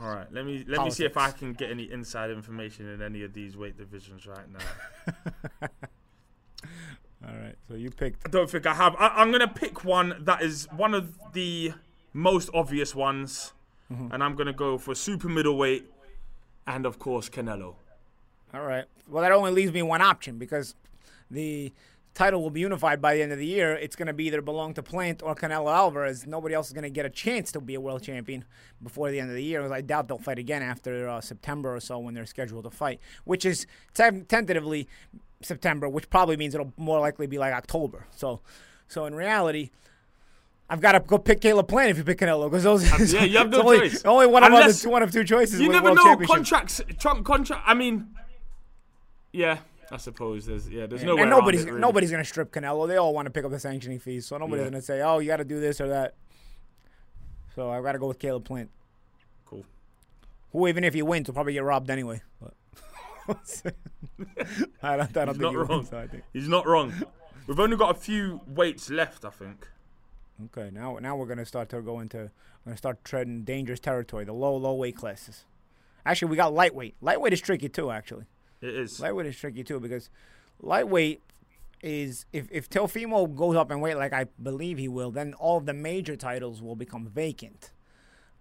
All 0.00 0.14
right. 0.14 0.32
Let 0.32 0.44
me 0.46 0.64
let 0.68 0.84
me 0.84 0.90
see 0.90 1.04
if 1.04 1.16
I 1.16 1.30
can 1.32 1.52
get 1.54 1.70
any 1.70 1.90
inside 1.90 2.30
information 2.30 2.88
in 2.88 3.02
any 3.02 3.24
of 3.24 3.32
these 3.32 3.56
weight 3.56 3.76
divisions 3.76 4.26
right 4.26 4.46
now. 4.52 5.68
All 7.26 7.34
right. 7.34 7.56
So 7.68 7.74
you 7.74 7.90
picked. 7.90 8.26
I 8.26 8.30
don't 8.30 8.48
think 8.48 8.64
I 8.66 8.74
have. 8.74 8.94
I, 8.96 9.08
I'm 9.08 9.32
gonna 9.32 9.48
pick 9.48 9.84
one 9.84 10.14
that 10.20 10.42
is 10.42 10.68
one 10.76 10.94
of 10.94 11.18
the 11.32 11.72
most 12.18 12.50
obvious 12.52 12.94
ones, 12.94 13.52
Mm-hmm. 13.90 14.12
and 14.12 14.22
I'm 14.22 14.34
gonna 14.34 14.52
go 14.52 14.76
for 14.76 14.94
super 14.94 15.28
middleweight, 15.30 15.86
and 16.66 16.84
of 16.84 16.98
course 16.98 17.30
Canelo. 17.30 17.76
All 18.52 18.60
right. 18.62 18.84
Well, 19.08 19.22
that 19.22 19.32
only 19.32 19.50
leaves 19.50 19.72
me 19.72 19.80
one 19.80 20.02
option 20.02 20.36
because 20.36 20.74
the 21.30 21.72
title 22.12 22.42
will 22.42 22.50
be 22.50 22.60
unified 22.60 23.00
by 23.00 23.14
the 23.14 23.22
end 23.22 23.32
of 23.32 23.38
the 23.38 23.46
year. 23.46 23.72
It's 23.76 23.96
going 23.96 24.08
to 24.08 24.12
be 24.12 24.26
either 24.26 24.42
belong 24.42 24.74
to 24.74 24.82
Plant 24.82 25.22
or 25.22 25.34
Canelo 25.34 25.72
Alvarez. 25.72 26.26
Nobody 26.26 26.54
else 26.54 26.66
is 26.66 26.74
going 26.74 26.82
to 26.84 26.90
get 26.90 27.06
a 27.06 27.10
chance 27.10 27.50
to 27.52 27.60
be 27.62 27.74
a 27.76 27.80
world 27.80 28.02
champion 28.02 28.44
before 28.82 29.10
the 29.10 29.20
end 29.20 29.30
of 29.30 29.36
the 29.36 29.42
year. 29.42 29.72
I 29.72 29.80
doubt 29.80 30.08
they'll 30.08 30.18
fight 30.18 30.38
again 30.38 30.60
after 30.62 31.08
uh, 31.08 31.20
September 31.22 31.74
or 31.74 31.80
so 31.80 31.98
when 31.98 32.12
they're 32.12 32.26
scheduled 32.26 32.64
to 32.64 32.70
fight, 32.70 33.00
which 33.24 33.46
is 33.46 33.66
te- 33.94 34.20
tentatively 34.28 34.86
September, 35.40 35.88
which 35.88 36.10
probably 36.10 36.36
means 36.36 36.54
it'll 36.54 36.74
more 36.76 37.00
likely 37.00 37.26
be 37.26 37.38
like 37.38 37.54
October. 37.54 38.04
So, 38.14 38.40
so 38.86 39.06
in 39.06 39.14
reality. 39.14 39.70
I've 40.70 40.80
got 40.80 40.92
to 40.92 41.00
go 41.00 41.16
pick 41.18 41.40
Caleb 41.40 41.66
Plant 41.68 41.90
if 41.90 41.96
you 41.98 42.04
pick 42.04 42.18
Canelo 42.18 42.50
because 42.50 42.62
those 42.64 42.84
uh, 42.92 43.18
yeah, 43.18 43.24
you 43.24 43.38
have 43.38 43.48
no 43.50 43.60
only, 43.62 43.88
choice. 43.88 44.04
only 44.04 44.26
one 44.26 44.42
of 44.44 44.52
Unless- 44.52 44.84
other, 44.84 44.92
one 44.92 45.02
of 45.02 45.10
two 45.10 45.24
choices. 45.24 45.60
You 45.60 45.68
never 45.70 45.94
know. 45.94 46.16
Contracts, 46.18 46.80
Trump 46.98 47.24
contract. 47.24 47.62
I 47.66 47.72
mean, 47.74 48.08
yeah, 49.32 49.58
I 49.90 49.96
suppose 49.96 50.44
there's 50.46 50.68
yeah, 50.68 50.86
there's 50.86 51.04
no 51.04 51.16
and 51.18 51.30
nobody's 51.30 51.62
it, 51.64 51.68
really. 51.68 51.80
nobody's 51.80 52.10
gonna 52.10 52.24
strip 52.24 52.52
Canelo. 52.52 52.86
They 52.86 52.96
all 52.96 53.14
want 53.14 53.26
to 53.26 53.30
pick 53.30 53.44
up 53.46 53.50
the 53.50 53.58
sanctioning 53.58 53.98
fees, 53.98 54.26
so 54.26 54.36
nobody's 54.36 54.64
Yeah. 54.64 54.70
gonna 54.70 54.82
say, 54.82 55.00
"Oh, 55.00 55.20
you 55.20 55.28
got 55.28 55.38
to 55.38 55.44
do 55.44 55.58
this 55.58 55.80
or 55.80 55.88
that." 55.88 56.14
So 57.54 57.70
I've 57.70 57.82
got 57.82 57.92
to 57.92 57.98
go 57.98 58.06
with 58.08 58.18
Caleb 58.18 58.44
Plant, 58.44 58.70
Cool. 59.46 59.64
who 60.52 60.68
even 60.68 60.84
if 60.84 60.92
he 60.94 61.00
wins, 61.02 61.26
will 61.28 61.34
probably 61.34 61.54
get 61.54 61.64
robbed 61.64 61.88
anyway. 61.90 62.20
But 62.40 62.52
I 64.82 64.96
don't, 64.96 65.16
I 65.16 65.24
don't 65.24 65.26
think 65.34 65.38
not 65.40 65.50
he 65.50 65.56
wrong. 65.56 65.68
wins. 65.68 65.92
I 65.92 66.06
think. 66.06 66.24
He's 66.32 66.48
not 66.48 66.66
wrong. 66.66 66.92
We've 67.46 67.58
only 67.58 67.76
got 67.76 67.90
a 67.96 67.98
few 67.98 68.42
weights 68.46 68.90
left, 68.90 69.24
I 69.24 69.30
think. 69.30 69.66
Okay, 70.46 70.70
now 70.72 70.98
now 71.00 71.16
we're 71.16 71.26
gonna 71.26 71.44
start 71.44 71.68
to 71.70 71.80
go 71.82 72.00
into 72.00 72.18
we're 72.18 72.70
gonna 72.70 72.76
start 72.76 73.04
treading 73.04 73.42
dangerous 73.42 73.80
territory, 73.80 74.24
the 74.24 74.32
low 74.32 74.56
low 74.56 74.74
weight 74.74 74.96
classes. 74.96 75.44
Actually, 76.06 76.30
we 76.30 76.36
got 76.36 76.54
lightweight. 76.54 76.94
Lightweight 77.00 77.32
is 77.32 77.40
tricky 77.40 77.68
too. 77.68 77.90
Actually. 77.90 78.24
It 78.60 78.70
is. 78.70 79.00
Lightweight 79.00 79.26
is 79.26 79.36
tricky 79.36 79.64
too 79.64 79.80
because 79.80 80.10
lightweight 80.60 81.22
is 81.82 82.26
if 82.32 82.48
if 82.50 82.68
Teofimo 82.68 83.34
goes 83.34 83.56
up 83.56 83.70
in 83.70 83.80
weight 83.80 83.96
like 83.96 84.12
I 84.12 84.26
believe 84.42 84.78
he 84.78 84.88
will, 84.88 85.10
then 85.10 85.34
all 85.34 85.58
of 85.58 85.66
the 85.66 85.74
major 85.74 86.16
titles 86.16 86.62
will 86.62 86.76
become 86.76 87.06
vacant. 87.06 87.72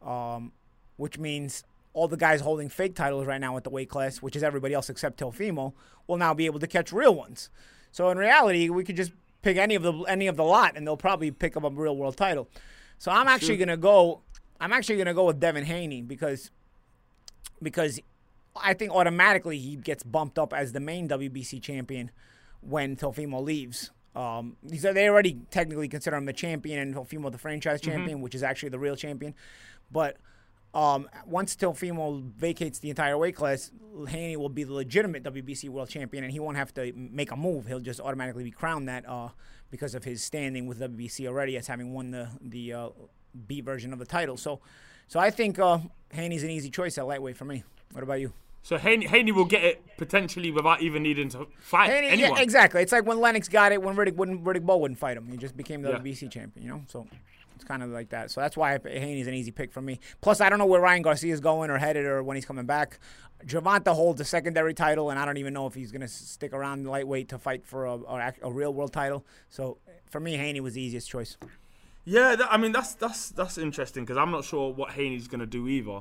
Um, 0.02 0.52
which 0.98 1.18
means 1.18 1.64
all 1.94 2.08
the 2.08 2.18
guys 2.18 2.42
holding 2.42 2.70
fake 2.70 2.96
titles 2.96 3.26
right 3.26 3.42
now 3.42 3.58
at 3.58 3.64
the 3.64 3.70
weight 3.70 3.90
class, 3.90 4.18
which 4.18 4.36
is 4.36 4.44
everybody 4.44 4.74
else 4.74 4.90
except 4.90 5.20
Teofimo, 5.20 5.74
will 6.06 6.18
now 6.18 6.34
be 6.34 6.46
able 6.46 6.60
to 6.60 6.68
catch 6.68 6.92
real 6.92 7.16
ones. 7.16 7.50
So 7.92 8.10
in 8.10 8.18
reality, 8.18 8.70
we 8.70 8.84
could 8.84 8.96
just 8.96 9.12
pick 9.48 9.58
any 9.58 9.76
of 9.76 9.84
the 9.84 9.94
any 10.04 10.28
of 10.28 10.36
the 10.36 10.44
lot, 10.44 10.76
and 10.76 10.86
they'll 10.86 10.98
probably 10.98 11.32
pick 11.32 11.56
up 11.56 11.64
a 11.64 11.70
real 11.70 11.96
world 11.96 12.18
title. 12.18 12.50
So 12.98 13.12
I'm 13.12 13.28
actually 13.28 13.58
gonna 13.58 13.78
go. 13.78 14.22
I'm 14.60 14.74
actually 14.74 14.98
gonna 14.98 15.14
go 15.14 15.26
with 15.26 15.40
Devin 15.40 15.64
Haney 15.64 16.02
because 16.02 16.52
because 17.62 18.00
I 18.56 18.74
think 18.74 18.92
automatically 18.92 19.58
he 19.58 19.78
gets 19.78 20.04
bumped 20.04 20.38
up 20.38 20.54
as 20.54 20.74
the 20.74 20.82
main 20.82 21.08
WBC 21.08 21.62
champion 21.62 22.12
when 22.62 22.98
Teofimo 22.98 23.42
leaves. 23.42 23.92
Um, 24.16 24.58
these 24.64 24.82
they 24.82 25.08
already 25.08 25.40
technically 25.52 25.88
consider 25.88 26.18
him 26.18 26.26
the 26.26 26.34
champion 26.34 26.80
and 26.80 26.94
Teofimo 26.94 27.32
the 27.32 27.38
franchise 27.38 27.80
champion, 27.80 28.20
which 28.20 28.36
is 28.36 28.44
actually 28.44 28.70
the 28.70 28.80
real 28.80 28.96
champion. 28.98 29.34
But 29.90 30.18
um, 30.78 31.10
once 31.26 31.56
Teofimo 31.56 32.22
vacates 32.34 32.80
the 32.80 32.90
entire 32.92 33.18
weight 33.18 33.36
class, 33.36 33.72
Haney 34.10 34.38
will 34.38 34.50
be 34.50 34.64
the 34.64 34.74
legitimate 34.74 35.24
WBC 35.24 35.70
world 35.70 35.90
champion, 35.90 36.24
and 36.24 36.32
he 36.32 36.40
won't 36.40 36.56
have 36.58 36.72
to 36.76 36.94
make 36.96 37.32
a 37.32 37.36
move. 37.36 37.66
He'll 37.66 37.80
just 37.80 38.00
automatically 38.00 38.44
be 38.44 38.52
crowned 38.52 38.88
that 38.88 39.08
uh, 39.10 39.30
because 39.72 39.96
of 39.96 40.04
his 40.04 40.24
standing 40.24 40.68
with 40.68 40.80
WBC 40.80 41.26
already 41.28 41.58
as 41.58 41.66
having 41.68 41.94
won 41.94 42.12
the 42.12 42.30
the 42.42 42.74
uh, 42.74 42.90
B 43.48 43.62
version 43.62 43.92
of 43.92 43.98
the 44.00 44.06
title. 44.06 44.38
So, 44.38 44.60
so 45.08 45.20
I 45.20 45.32
think 45.32 45.58
uh, 45.58 45.80
Haney's 46.12 46.44
an 46.44 46.52
easy 46.52 46.70
choice 46.70 46.98
at 47.00 47.08
lightweight 47.08 47.38
for 47.38 47.46
me. 47.46 47.64
What 47.94 48.04
about 48.04 48.20
you? 48.20 48.34
So 48.62 48.78
Haney, 48.78 49.08
Haney 49.08 49.32
will 49.32 49.46
get 49.46 49.64
it 49.64 49.82
potentially 49.98 50.52
without 50.52 50.82
even 50.82 51.02
needing 51.02 51.30
to 51.30 51.48
fight 51.60 51.90
Haney, 51.90 52.08
anyone. 52.10 52.36
yeah, 52.36 52.42
exactly. 52.44 52.82
It's 52.84 52.92
like 52.92 53.06
when 53.06 53.20
Lennox 53.20 53.48
got 53.48 53.72
it 53.72 53.82
when 53.82 53.96
Riddick 53.96 54.16
wouldn't 54.16 54.44
Riddick 54.44 54.64
Bowe 54.64 54.78
wouldn't 54.78 55.00
fight 55.00 55.18
him. 55.18 55.28
He 55.30 55.38
just 55.38 55.56
became 55.58 55.82
the 55.82 55.90
Yeah. 55.90 56.00
WBC 56.00 56.30
champion. 56.30 56.66
You 56.66 56.72
know, 56.74 56.84
so 56.88 57.08
it's 57.58 57.66
kind 57.66 57.82
of 57.84 57.90
like 57.90 58.10
that. 58.10 58.30
So 58.32 58.40
that's 58.40 58.56
why 58.56 58.78
Haney's 58.86 59.28
an 59.28 59.34
easy 59.34 59.52
pick 59.52 59.72
for 59.74 59.82
me. 59.82 60.00
Plus, 60.22 60.42
I 60.42 60.50
don't 60.50 60.60
know 60.60 60.66
where 60.68 60.80
Ryan 60.80 61.02
Garcia 61.02 61.34
is 61.34 61.40
going 61.40 61.70
or 61.70 61.78
headed 61.80 62.06
or 62.06 62.22
when 62.24 62.36
he's 62.38 62.46
coming 62.46 62.66
back. 62.66 63.00
Gervonta 63.46 63.94
holds 63.94 64.22
a 64.22 64.26
secondary 64.26 64.74
title, 64.74 65.10
and 65.10 65.20
I 65.20 65.26
don't 65.26 65.38
even 65.38 65.54
know 65.54 65.66
if 65.68 65.74
he's 65.74 65.92
going 65.92 66.02
to 66.02 66.08
stick 66.08 66.54
around 66.54 66.88
lightweight 66.88 67.30
to 67.30 67.40
fight 67.40 67.66
for 67.66 67.86
a, 67.86 67.96
a, 67.96 68.34
a 68.44 68.52
real 68.52 68.74
world 68.74 68.94
title. 68.94 69.26
So 69.50 69.78
for 70.10 70.20
me, 70.20 70.38
Haney 70.38 70.60
was 70.60 70.76
the 70.76 70.82
easiest 70.82 71.10
choice. 71.10 71.36
Yeah, 72.06 72.36
that, 72.38 72.48
I 72.50 72.56
mean 72.56 72.72
that's 72.72 72.96
that's 72.96 73.32
that's 73.32 73.58
interesting 73.58 74.06
because 74.06 74.16
I'm 74.16 74.32
not 74.32 74.46
sure 74.46 74.72
what 74.74 74.92
Haney's 74.92 75.28
gonna 75.28 75.46
do 75.46 75.68
either. 75.68 76.00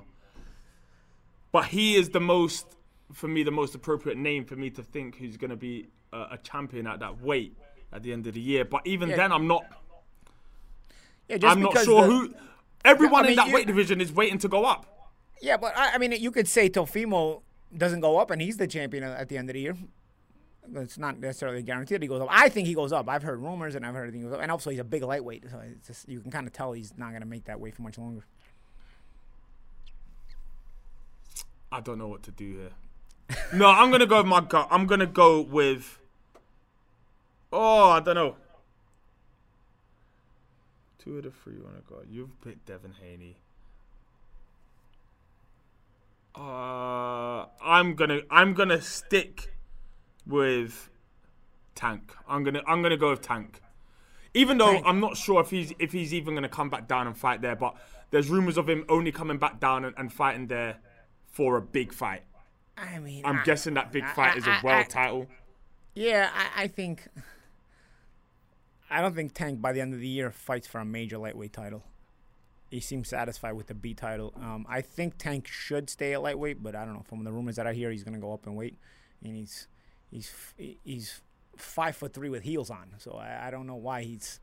But 1.50 1.64
he 1.66 1.96
is 1.96 2.10
the 2.10 2.20
most, 2.20 2.66
for 3.12 3.28
me, 3.28 3.42
the 3.42 3.50
most 3.50 3.74
appropriate 3.74 4.16
name 4.18 4.44
for 4.44 4.56
me 4.56 4.70
to 4.70 4.82
think 4.82 5.16
who's 5.16 5.36
gonna 5.36 5.56
be 5.56 5.88
a, 6.12 6.18
a 6.32 6.38
champion 6.42 6.86
at 6.86 7.00
that 7.00 7.20
weight 7.20 7.56
at 7.92 8.02
the 8.02 8.12
end 8.12 8.26
of 8.26 8.34
the 8.34 8.40
year. 8.40 8.64
But 8.64 8.86
even 8.86 9.08
Yeah. 9.10 9.16
then, 9.16 9.32
I'm 9.32 9.46
not. 9.46 9.64
Yeah, 11.28 11.38
just 11.38 11.56
I'm 11.56 11.62
not 11.62 11.78
sure 11.84 12.02
the- 12.02 12.06
who. 12.08 12.34
Everyone 12.84 13.20
I 13.20 13.22
mean, 13.22 13.30
in 13.32 13.36
that 13.36 13.48
you- 13.48 13.54
weight 13.54 13.66
division 13.66 14.00
is 14.00 14.12
waiting 14.12 14.38
to 14.38 14.48
go 14.48 14.64
up. 14.64 14.86
Yeah, 15.42 15.56
but 15.56 15.76
I, 15.76 15.94
I 15.94 15.98
mean, 15.98 16.12
you 16.12 16.30
could 16.30 16.48
say 16.48 16.70
Teofimo 16.70 17.42
doesn't 17.76 18.00
go 18.00 18.18
up, 18.18 18.30
and 18.30 18.40
he's 18.40 18.56
the 18.56 18.66
champion 18.66 19.02
at 19.04 19.28
the 19.28 19.36
end 19.36 19.50
of 19.50 19.54
the 19.54 19.60
year. 19.60 19.76
It's 20.74 20.98
not 20.98 21.18
necessarily 21.20 21.62
guaranteed 21.62 22.00
he 22.02 22.08
goes 22.08 22.20
up. 22.22 22.28
I 22.30 22.48
think 22.48 22.66
he 22.66 22.74
goes 22.74 22.92
up. 22.92 23.08
I've 23.08 23.22
heard 23.22 23.40
rumors, 23.40 23.74
and 23.74 23.84
I've 23.84 23.94
heard 23.94 24.12
he 24.14 24.20
goes 24.20 24.32
up. 24.32 24.40
And 24.40 24.50
also, 24.50 24.70
he's 24.70 24.78
a 24.80 24.84
big 24.84 25.02
lightweight, 25.02 25.44
so 25.50 25.60
it's 25.60 25.86
just, 25.86 26.08
you 26.08 26.20
can 26.20 26.30
kind 26.30 26.46
of 26.46 26.52
tell 26.52 26.72
he's 26.72 26.92
not 26.96 27.10
going 27.10 27.20
to 27.20 27.26
make 27.26 27.44
that 27.44 27.60
weight 27.60 27.74
for 27.74 27.82
much 27.82 27.98
longer. 27.98 28.24
I 31.72 31.80
don't 31.80 31.98
know 31.98 32.08
what 32.08 32.22
to 32.24 32.30
do 32.30 32.52
here. 33.28 33.36
no, 33.52 33.66
I'm 33.66 33.90
gonna 33.90 34.06
go 34.06 34.18
with 34.18 34.26
my 34.26 34.40
gut. 34.40 34.68
I'm 34.70 34.86
gonna 34.86 35.06
go 35.06 35.40
with. 35.40 35.98
Oh, 37.52 37.90
I 37.90 38.00
don't 38.00 38.14
know. 38.14 38.36
Two 41.06 41.18
of 41.18 41.22
the 41.22 41.30
three 41.30 41.54
wanna 41.62 41.82
go. 41.88 42.02
You've 42.10 42.40
picked 42.42 42.66
Devin 42.66 42.92
Haney. 43.00 43.36
Uh, 46.34 47.46
I'm 47.62 47.94
gonna 47.94 48.22
I'm 48.28 48.54
gonna 48.54 48.80
stick 48.82 49.54
with 50.26 50.90
Tank. 51.76 52.12
I'm 52.28 52.42
gonna 52.42 52.60
I'm 52.66 52.82
gonna 52.82 52.96
go 52.96 53.10
with 53.10 53.22
Tank. 53.22 53.60
Even 54.34 54.58
though 54.58 54.72
Tank. 54.72 54.84
I'm 54.84 54.98
not 54.98 55.16
sure 55.16 55.40
if 55.40 55.48
he's 55.50 55.72
if 55.78 55.92
he's 55.92 56.12
even 56.12 56.34
gonna 56.34 56.48
come 56.48 56.70
back 56.70 56.88
down 56.88 57.06
and 57.06 57.16
fight 57.16 57.40
there, 57.40 57.54
but 57.54 57.76
there's 58.10 58.28
rumors 58.28 58.58
of 58.58 58.68
him 58.68 58.84
only 58.88 59.12
coming 59.12 59.38
back 59.38 59.60
down 59.60 59.84
and, 59.84 59.94
and 59.96 60.12
fighting 60.12 60.48
there 60.48 60.78
for 61.30 61.56
a 61.56 61.62
big 61.62 61.92
fight. 61.92 62.22
I 62.76 62.98
mean, 62.98 63.24
I'm 63.24 63.38
I- 63.38 63.44
guessing 63.44 63.74
that 63.74 63.92
big 63.92 64.02
I- 64.02 64.12
fight 64.12 64.36
is 64.38 64.46
I- 64.48 64.58
a 64.58 64.62
world 64.64 64.88
title. 64.88 65.26
Yeah, 65.94 66.30
I, 66.34 66.64
I 66.64 66.66
think. 66.68 67.06
I 68.90 69.00
don't 69.00 69.14
think 69.14 69.32
Tank 69.34 69.60
by 69.60 69.72
the 69.72 69.80
end 69.80 69.94
of 69.94 70.00
the 70.00 70.08
year 70.08 70.30
fights 70.30 70.66
for 70.66 70.80
a 70.80 70.84
major 70.84 71.18
lightweight 71.18 71.52
title. 71.52 71.82
He 72.70 72.80
seems 72.80 73.08
satisfied 73.08 73.52
with 73.52 73.68
the 73.68 73.74
B 73.74 73.94
title. 73.94 74.32
Um, 74.36 74.66
I 74.68 74.80
think 74.80 75.18
Tank 75.18 75.46
should 75.46 75.88
stay 75.88 76.12
at 76.14 76.22
lightweight, 76.22 76.62
but 76.62 76.74
I 76.74 76.84
don't 76.84 76.94
know. 76.94 77.04
From 77.08 77.22
the 77.24 77.32
rumors 77.32 77.56
that 77.56 77.66
I 77.66 77.72
hear, 77.72 77.90
he's 77.90 78.02
going 78.02 78.14
to 78.14 78.20
go 78.20 78.32
up 78.32 78.46
in 78.46 78.54
weight, 78.56 78.76
and 79.24 79.36
he's 79.36 79.68
he's 80.10 80.32
he's 80.84 81.20
five 81.56 81.96
foot 81.96 82.12
three 82.12 82.28
with 82.28 82.42
heels 82.42 82.70
on. 82.70 82.86
So 82.98 83.12
I, 83.12 83.46
I 83.46 83.50
don't 83.50 83.66
know 83.66 83.76
why 83.76 84.02
he's. 84.02 84.40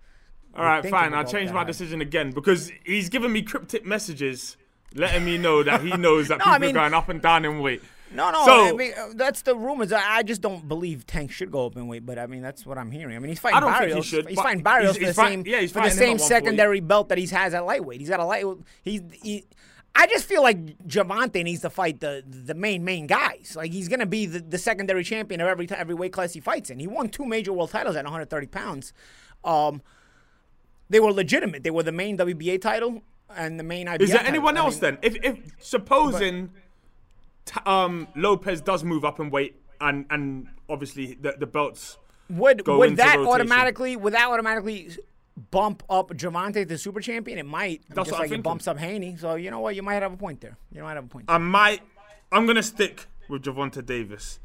All 0.56 0.64
right, 0.64 0.86
fine. 0.88 1.14
I'll 1.14 1.26
change 1.26 1.52
my 1.52 1.60
high. 1.60 1.64
decision 1.66 2.00
again 2.00 2.32
because 2.32 2.72
he's 2.86 3.10
given 3.10 3.32
me 3.32 3.42
cryptic 3.42 3.86
messages 3.86 4.56
letting 4.94 5.26
me 5.26 5.38
know 5.38 5.64
that 5.64 5.82
he 5.82 5.90
knows 5.98 6.28
that 6.28 6.38
No, 6.38 6.44
people 6.46 6.54
I 6.54 6.60
mean- 6.60 6.78
are 6.78 6.80
going 6.82 6.94
up 6.94 7.10
and 7.10 7.22
down 7.22 7.44
in 7.46 7.60
weight. 7.60 7.82
No, 8.14 8.32
no. 8.32 8.46
So- 8.46 8.66
I 8.66 8.72
mean, 8.74 8.92
uh, 8.98 9.08
that's 9.16 9.42
the 9.42 9.56
rumors. 9.56 9.92
I, 9.92 10.18
I 10.18 10.24
just 10.24 10.42
don't 10.42 10.68
believe 10.68 11.06
Tank 11.08 11.32
should 11.32 11.52
go 11.52 11.66
up 11.66 11.76
in 11.76 11.88
weight, 11.88 12.06
but 12.06 12.18
I 12.20 12.28
mean 12.28 12.42
that's 12.42 12.66
what 12.66 12.78
I'm 12.78 12.92
hearing. 12.92 13.16
I 13.16 13.20
mean 13.20 13.30
he's 13.30 13.40
fighting 13.40 13.58
I 13.58 13.60
don't 13.60 13.78
think 13.78 13.96
he 13.96 14.02
should, 14.02 14.28
he's 14.28 14.40
fighting 14.40 14.64
Barrios 14.64 14.96
he's- 14.96 15.16
for 15.16 15.22
the 15.22 15.28
he's 15.28 15.32
same 15.34 15.44
yeah, 15.46 15.60
he's 15.62 15.72
for 15.72 15.82
the 15.82 15.90
same 15.92 16.20
secondary 16.20 16.80
belt 16.80 17.10
that 17.10 17.18
he 17.18 17.26
has 17.28 17.54
at 17.54 17.66
lightweight. 17.66 18.00
He's 18.00 18.10
got 18.10 18.20
a 18.20 18.26
light. 18.26 18.46
He's 18.84 19.02
he. 19.22 19.46
I 19.96 20.08
just 20.08 20.26
feel 20.26 20.42
like 20.42 20.58
Gervonta 20.88 21.44
needs 21.44 21.62
to 21.62 21.70
fight 21.70 22.00
the 22.00 22.24
the 22.28 22.56
main 22.56 22.84
main 22.84 23.06
guys. 23.06 23.54
Like 23.56 23.72
he's 23.72 23.88
gonna 23.88 24.08
be 24.08 24.26
the, 24.26 24.40
the 24.40 24.58
secondary 24.58 25.04
champion 25.04 25.40
of 25.42 25.48
every 25.48 25.68
every 25.70 25.94
weight 25.96 26.12
class 26.14 26.34
he 26.34 26.40
fights 26.40 26.70
in. 26.72 26.80
He 26.80 26.88
won 26.88 27.10
two 27.10 27.26
major 27.26 27.54
world 27.54 27.70
titles 27.70 27.96
at 27.96 28.04
130 28.04 28.48
pounds. 28.48 28.92
Um, 29.44 29.82
they 30.90 31.00
were 31.00 31.12
legitimate. 31.12 31.64
They 31.64 31.70
were 31.72 31.84
the 31.84 31.92
main 31.92 32.18
WBA 32.18 32.60
title 32.62 33.04
and 33.36 33.60
the 33.60 33.64
main 33.64 33.86
IBF. 33.88 34.02
Is 34.02 34.10
there 34.10 34.18
title. 34.18 34.30
anyone 34.30 34.58
I 34.58 34.62
else 34.62 34.76
mean, 34.82 34.82
then? 34.82 34.98
If 35.04 35.16
if 35.24 35.38
supposing 35.60 36.48
t- 36.48 36.54
um, 37.66 38.08
Lopez 38.16 38.62
does 38.62 38.84
move 38.84 39.06
up 39.06 39.20
in 39.20 39.30
weight 39.30 39.60
and 39.82 40.06
and 40.10 40.48
obviously 40.70 41.18
the 41.20 41.36
the 41.38 41.48
belts. 41.48 41.98
Would 42.30 42.66
would 42.68 42.98
that 42.98 43.18
rotation. 43.18 43.28
automatically 43.28 43.96
would 43.96 44.14
that 44.14 44.30
automatically 44.30 44.92
bump 45.52 45.84
up 45.90 46.10
Gervonta 46.10 46.68
the 46.68 46.78
super 46.78 47.02
champion? 47.02 47.38
It 47.38 47.46
might. 47.46 47.82
That's 47.90 48.10
just 48.10 48.12
what 48.12 48.24
I'm 48.24 48.30
like 48.30 48.40
it 48.40 48.44
bumps 48.44 48.68
up 48.68 48.78
Haney. 48.78 49.18
So 49.18 49.36
you 49.36 49.52
know 49.52 49.60
what? 49.60 49.76
You 49.76 49.84
might 49.84 49.96
have 49.96 50.14
a 50.14 50.18
point 50.18 50.42
there. 50.42 50.58
You 50.72 50.84
might 50.84 50.96
have 50.96 51.06
a 51.06 51.08
point. 51.08 51.26
I 51.28 51.38
might. 51.38 51.82
I'm 52.32 52.46
gonna 52.46 52.64
stick 52.64 53.08
with 53.30 53.44
Gervonta 53.44 53.86
Davis. 53.86 54.40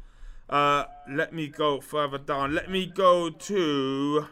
Uh, 0.49 0.85
let 1.09 1.31
me 1.33 1.47
go 1.47 1.79
further 1.79 2.17
down. 2.17 2.53
Let 2.53 2.69
me 2.69 2.85
go 2.85 3.29
to. 3.29 4.27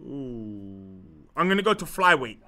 Ooh, 0.00 1.00
I'm 1.36 1.48
gonna 1.48 1.62
go 1.62 1.74
to 1.74 1.84
flyweight. 1.84 2.38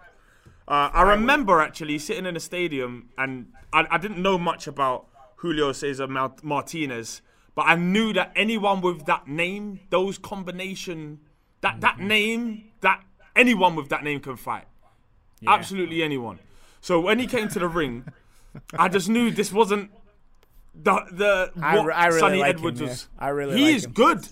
Uh, 0.70 0.88
I 0.92 1.02
remember 1.02 1.61
actually 1.61 1.98
sitting 1.98 2.26
in 2.26 2.37
a 2.37 2.40
stadium, 2.40 3.09
and 3.18 3.52
I, 3.72 3.87
I 3.90 3.98
didn't 3.98 4.22
know 4.22 4.38
much 4.38 4.68
about 4.68 5.09
Julio 5.37 5.72
Cesar 5.72 6.06
Mar- 6.06 6.37
Martinez, 6.44 7.22
but 7.56 7.62
I 7.62 7.74
knew 7.74 8.12
that 8.12 8.30
anyone 8.37 8.80
with 8.80 9.04
that 9.06 9.26
name, 9.26 9.80
those 9.90 10.16
combination, 10.16 11.18
that 11.62 11.80
that 11.80 11.98
name, 11.98 12.70
that 12.83 13.02
anyone 13.35 13.74
with 13.74 13.88
that 13.88 14.04
name 14.04 14.20
can 14.20 14.37
fight. 14.37 14.66
Absolutely 15.44 16.04
anyone. 16.04 16.38
So 16.80 17.00
when 17.00 17.18
he 17.18 17.26
came 17.26 17.48
to 17.48 17.59
the 17.59 17.66
ring, 17.68 18.04
I 18.78 18.88
just 18.88 19.09
knew 19.09 19.33
this 19.33 19.52
wasn't 19.52 19.90
the 20.72 21.04
the 21.11 21.50
I 21.61 21.76
what 21.78 21.87
re- 21.87 21.94
I 21.94 22.06
really 22.06 22.20
Sunny 22.20 22.38
like 22.40 22.54
Edwards 22.54 22.80
him, 22.80 22.88
was. 22.88 23.09
yeah. 23.18 23.24
I 23.24 23.28
really 23.30 23.56
he 23.56 23.64
like 23.64 23.74
is 23.74 23.85
him. 23.87 23.92
good, 23.92 24.28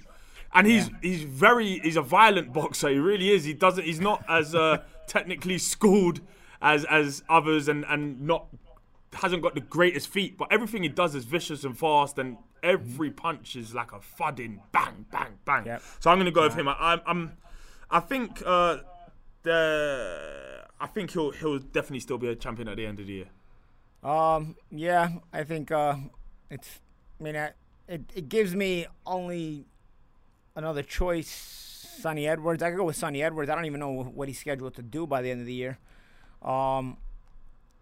and 0.55 0.67
he's 0.69 0.89
he's 1.03 1.23
very 1.25 1.81
he's 1.81 1.97
a 1.97 2.03
violent 2.03 2.53
boxer. 2.53 2.91
He 2.91 2.99
really 2.99 3.31
is. 3.31 3.43
He 3.45 3.55
doesn't. 3.55 3.85
He's 3.85 4.01
not 4.01 4.23
as 4.29 4.55
uh, 4.55 4.79
technically 5.09 5.59
schooled 5.59 6.21
as 6.61 6.85
as 6.85 7.23
others, 7.29 7.69
and 7.69 7.85
and 7.89 8.21
not 8.21 8.47
hasn't 9.13 9.43
got 9.43 9.55
the 9.55 9.61
greatest 9.61 10.09
feet. 10.09 10.37
But 10.37 10.53
everything 10.53 10.83
he 10.83 10.89
does 10.89 11.15
is 11.15 11.25
vicious 11.25 11.65
and 11.65 11.77
fast, 11.77 12.19
and 12.19 12.37
every 12.63 13.11
punch 13.11 13.57
is 13.57 13.75
like 13.75 13.93
a 13.93 14.01
thudding 14.01 14.61
bang 14.73 15.07
bang 15.11 15.39
bang. 15.45 15.67
Yep. 15.67 15.83
So 16.01 16.11
I'm 16.11 16.19
gonna 16.19 16.31
go 16.31 16.43
with 16.43 16.55
him. 16.55 16.69
I, 16.69 16.77
I'm, 16.79 17.01
I'm 17.07 17.33
I 17.91 18.01
think 18.01 18.43
uh, 18.45 18.79
the 19.43 20.65
I 20.81 20.87
think 20.87 21.13
he'll 21.13 21.31
he'll 21.31 21.59
definitely 21.59 22.01
still 22.01 22.19
be 22.19 22.29
a 22.29 22.35
champion 22.35 22.69
at 22.69 22.77
the 22.77 22.87
end 22.87 23.01
of 23.01 23.07
the 23.07 23.13
year. 23.13 23.27
Um, 24.03 24.57
yeah, 24.71 25.09
I 25.33 25.45
think 25.45 25.71
uh, 25.71 25.97
it's. 26.51 26.81
I 27.21 27.23
mean, 27.23 27.37
I, 27.37 27.51
it 27.89 28.03
it 28.15 28.29
gives 28.29 28.55
me 28.55 28.87
only 29.07 29.67
another 30.55 30.83
choice. 30.83 31.68
Sunny 31.99 32.27
Edwards. 32.29 32.63
I 32.63 32.71
could 32.71 32.77
go 32.79 32.85
with 32.85 32.97
Sunny 32.97 33.23
Edwards. 33.23 33.51
I 33.51 33.55
don't 33.55 33.65
even 33.67 33.81
know 33.81 33.91
what 34.03 34.29
he's 34.29 34.39
scheduled 34.39 34.75
to 34.77 34.83
do 34.83 35.07
by 35.07 35.23
the 35.23 35.31
end 35.31 35.41
of 35.41 35.47
the 35.47 35.55
year. 35.55 35.79
Um, 36.43 36.97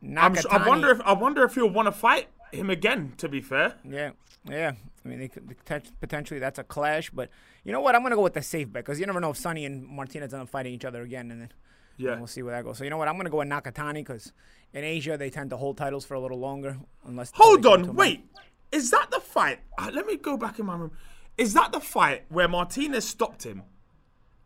s- 0.03 0.09
I 0.51 0.59
Nakatani- 0.59 0.67
wonder 0.67 0.91
if 0.91 1.01
I 1.03 1.13
wonder 1.13 1.45
if 1.45 1.55
he'll 1.55 1.69
want 1.71 1.87
to 1.87 1.93
fight 1.93 2.29
him 2.53 2.71
again. 2.71 3.13
To 3.19 3.29
be 3.29 3.41
fair, 3.41 3.75
Yeah, 3.85 4.11
yeah. 4.49 4.73
I 5.05 5.09
mean, 5.09 5.19
they 5.21 5.29
could, 5.29 5.49
they 5.49 5.81
potentially 6.01 6.41
that's 6.41 6.59
a 6.59 6.65
clash, 6.65 7.11
but 7.11 7.31
you 7.65 7.73
know 7.73 7.81
what? 7.81 7.95
I'm 7.95 8.03
gonna 8.03 8.17
go 8.17 8.23
with 8.23 8.35
the 8.35 8.43
safe 8.43 8.73
bet 8.73 8.85
because 8.85 8.99
you 8.99 9.07
never 9.07 9.21
know 9.21 9.31
if 9.31 9.37
Sunny 9.37 9.65
and 9.65 9.87
Martinez 9.87 10.33
end 10.35 10.43
up 10.43 10.49
fighting 10.49 10.73
each 10.75 10.85
other 10.85 11.03
again, 11.03 11.31
and 11.31 11.41
then 11.43 11.53
yeah. 11.97 12.17
we'll 12.17 12.27
see 12.27 12.43
where 12.43 12.55
that 12.55 12.65
goes. 12.65 12.79
So 12.79 12.85
you 12.85 12.91
know 12.91 12.97
what? 12.99 13.09
I'm 13.09 13.17
gonna 13.17 13.31
go 13.31 13.39
with 13.39 13.49
Nakatani 13.49 13.95
because 13.97 14.33
in 14.73 14.83
Asia 14.85 15.17
they 15.17 15.31
tend 15.31 15.51
to 15.51 15.57
hold 15.57 15.77
titles 15.77 16.05
for 16.05 16.15
a 16.15 16.21
little 16.21 16.39
longer, 16.39 16.77
unless. 17.05 17.31
Hold 17.35 17.63
they 17.63 17.69
come 17.71 17.83
to 17.85 17.89
on, 17.91 17.97
wait. 17.97 18.25
Is 18.73 18.91
that 18.91 19.11
the 19.13 19.21
fight? 19.21 19.61
Uh, 19.79 19.91
let 19.93 20.07
me 20.07 20.17
go 20.17 20.37
back 20.37 20.59
in 20.59 20.67
my 20.67 20.77
room. 20.77 20.91
Is 21.39 21.55
that 21.55 21.71
the 21.71 21.81
fight 21.81 22.25
where 22.29 22.49
Martinez 22.49 23.07
stopped 23.07 23.45
him, 23.45 23.63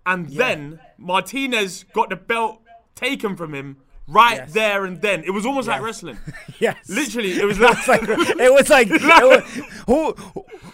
and 0.06 0.28
then 0.30 0.80
Martinez 0.98 1.84
got 1.92 2.10
the 2.10 2.16
belt 2.16 2.60
taken 2.94 3.36
from 3.36 3.54
him 3.54 3.76
right 4.06 4.38
Yes. 4.38 4.52
there 4.52 4.84
and 4.84 5.00
then. 5.00 5.22
It 5.24 5.30
was 5.30 5.46
almost 5.46 5.68
like 5.68 5.82
wrestling. 5.82 6.18
Yes. 6.58 6.76
Literally, 6.88 7.32
it 7.40 7.44
was 7.46 7.58
like, 7.58 7.86
like 7.88 8.02
it 8.02 8.52
was 8.52 8.68
like 8.68 8.88
it 8.90 9.00
was, 9.02 9.42
who 9.86 10.14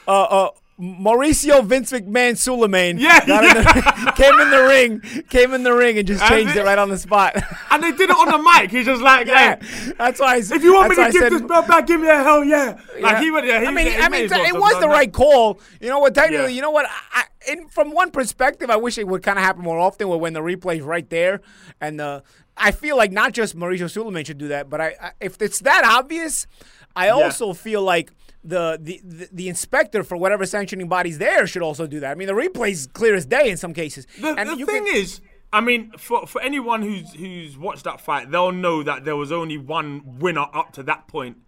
uh 0.09 0.23
uh 0.23 0.51
Mauricio 0.79 1.65
Vince 1.65 1.91
McMahon 1.91 2.37
Sulaiman 2.37 2.99
Yeah, 2.99 3.25
got 3.27 3.45
in 3.45 3.55
the, 3.65 4.13
came 4.17 4.39
in 4.39 4.51
the 4.51 4.63
ring 4.69 5.25
came 5.31 5.55
in 5.55 5.63
the 5.63 5.73
ring 5.73 5.97
and 5.99 6.07
just 6.07 6.23
changed 6.27 6.55
it- 6.55 6.61
it 6.61 6.65
right 6.65 6.79
on 6.79 6.91
the 6.91 6.99
spot. 6.99 7.35
and 7.71 7.83
they 7.83 7.93
did 7.93 8.11
it 8.11 8.17
on 8.17 8.27
the 8.29 8.39
mic. 8.39 8.71
He's 8.71 8.85
just 8.85 9.01
like, 9.01 9.27
yeah, 9.27 9.57
yeah. 9.63 9.93
that's 9.97 10.21
why 10.21 10.35
I, 10.35 10.37
If 10.39 10.63
you 10.63 10.75
want 10.75 10.91
me 10.91 10.97
to 10.97 11.03
I 11.03 11.11
give 11.11 11.23
said- 11.23 11.33
this 11.33 11.41
belt 11.43 11.67
back, 11.67 11.87
give 11.87 12.01
me 12.01 12.09
a 12.09 12.17
hell 12.23 12.45
yeah. 12.45 12.79
Like 13.01 13.01
Yeah. 13.01 13.21
he 13.23 13.31
would. 13.31 13.45
Yeah, 13.47 13.61
he 13.61 13.67
I 13.67 13.71
mean, 13.71 13.87
he 13.87 13.97
I 13.97 14.09
mean, 14.11 14.29
well 14.29 14.45
it 14.47 14.55
was 14.55 14.81
the 14.81 14.89
right 14.89 15.11
call. 15.11 15.61
You 15.81 15.89
know 15.89 15.99
what? 15.99 16.15
Technically, 16.15 16.45
Yeah. 16.53 16.57
you 16.57 16.61
know 16.63 16.71
what? 16.73 16.87
I, 17.15 17.25
in, 17.51 17.69
from 17.69 17.93
one 17.93 18.11
perspective, 18.11 18.69
I 18.69 18.77
wish 18.77 18.99
it 18.99 19.07
would 19.09 19.23
kind 19.23 19.39
of 19.39 19.45
happen 19.45 19.63
more 19.63 19.79
often, 19.79 20.09
where 20.09 20.19
when 20.19 20.35
the 20.35 20.41
replay's 20.41 20.83
right 20.83 21.09
there, 21.09 21.41
and 21.81 21.99
the 21.99 22.23
I 22.57 22.73
feel 22.73 22.97
like 22.99 23.13
not 23.13 23.33
just 23.33 23.57
Mauricio 23.57 23.89
Sulaiman 23.91 24.25
should 24.27 24.39
do 24.39 24.49
that, 24.49 24.69
but 24.69 24.81
I, 24.83 24.95
I 25.01 25.11
if 25.21 25.41
it's 25.41 25.61
that 25.61 25.85
obvious, 25.87 26.47
I 26.95 27.09
also 27.09 27.55
feel 27.55 27.81
like. 27.83 28.13
The, 28.49 28.79
the, 28.81 29.01
the, 29.05 29.29
the 29.33 29.49
inspector 29.49 30.05
for 30.05 30.17
whatever 30.17 30.47
sanctioning 30.47 30.89
body's 30.89 31.19
there 31.19 31.47
should 31.47 31.63
also 31.63 31.87
do 31.87 31.99
that. 32.01 32.13
I 32.13 32.15
mean, 32.15 32.29
the 32.29 32.33
replay's 32.35 32.87
clear 32.87 33.15
as 33.17 33.27
day 33.27 33.51
in 33.51 33.57
some 33.57 33.75
cases. 33.75 34.07
The, 34.21 34.35
and 34.35 34.49
the 34.51 34.65
thing 34.65 34.87
can- 34.87 34.95
is, 34.97 35.21
I 35.53 35.61
mean, 35.61 35.91
for 35.99 36.27
for 36.27 36.41
anyone 36.41 36.83
who's 36.83 37.13
who's 37.15 37.59
watched 37.59 37.85
that 37.85 38.01
fight, 38.01 38.31
they'll 38.31 38.53
know 38.53 38.83
that 38.85 39.05
there 39.05 39.17
was 39.17 39.33
only 39.33 39.59
one 39.59 40.19
winner 40.21 40.47
up 40.55 40.73
to 40.75 40.83
that 40.85 41.09
point, 41.09 41.39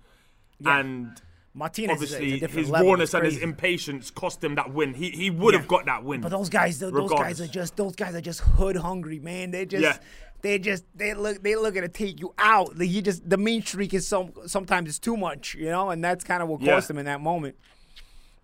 and 0.65 1.21
Martinez 1.55 2.03
is 2.03 2.13
a- 2.13 2.17
is 2.17 2.21
a 2.21 2.35
obviously 2.45 2.61
his 2.63 2.71
level. 2.71 2.89
rawness 2.89 3.15
and 3.15 3.25
his 3.25 3.39
impatience 3.39 4.11
cost 4.11 4.43
him 4.43 4.55
that 4.57 4.73
win. 4.73 4.95
He 4.95 5.11
he 5.11 5.31
would 5.31 5.55
have 5.55 5.69
got 5.69 5.87
that 5.87 6.05
win. 6.05 6.21
But 6.21 6.31
those 6.31 6.49
guys, 6.49 6.79
those 6.79 7.11
guys 7.11 7.41
are 7.41 7.47
just 7.49 7.77
those 7.77 7.95
guys 7.97 8.15
are 8.15 8.21
just 8.21 8.41
hood 8.41 8.77
hungry, 8.77 9.19
man. 9.19 9.51
They 9.51 9.67
just 9.67 9.83
Yeah. 9.83 9.99
They 10.41 10.59
just 10.59 10.85
they 10.95 11.15
look 11.15 11.43
they 11.43 11.57
looking 11.57 11.83
to 11.83 11.89
take 11.89 12.21
you 12.21 12.33
out. 12.39 12.79
Like, 12.79 12.89
you 12.89 13.03
just 13.03 13.29
the 13.29 13.37
mean 13.37 13.61
streak 13.63 13.93
is 13.93 14.07
some 14.07 14.33
sometimes 14.47 14.89
it's 14.89 14.99
too 14.99 15.17
much, 15.17 15.55
you 15.55 15.67
know, 15.67 15.91
and 15.91 16.03
that's 16.03 16.23
kind 16.25 16.43
of 16.43 16.49
what 16.49 16.61
Yeah. 16.61 16.75
cost 16.75 16.89
them 16.89 16.99
in 16.99 17.07
that 17.07 17.21
moment. 17.21 17.57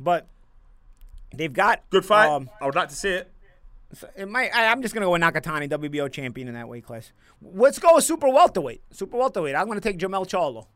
But 0.00 0.26
they've 1.32 1.52
got 1.52 1.82
Good 1.90 2.04
fight. 2.04 2.28
Um, 2.28 2.50
I 2.60 2.66
would 2.66 2.74
like 2.74 2.88
to 2.88 2.96
see 2.96 3.10
it. 3.10 3.30
it 4.16 4.28
might. 4.28 4.50
I, 4.54 4.66
I'm 4.66 4.82
just 4.82 4.92
gonna 4.92 5.06
go 5.06 5.12
with 5.12 5.22
Nakatani, 5.22 5.70
WBO 5.70 6.10
champion 6.10 6.48
in 6.48 6.54
that 6.54 6.68
weight 6.68 6.84
class. 6.84 7.12
Let's 7.40 7.78
go 7.78 7.94
with 7.94 8.02
super 8.04 8.28
welterweight. 8.28 8.82
Super 8.90 9.16
welterweight. 9.16 9.54
I'm 9.54 9.68
gonna 9.68 9.80
take 9.80 9.98
Jermell 9.98 10.26
Charlo. 10.28 10.66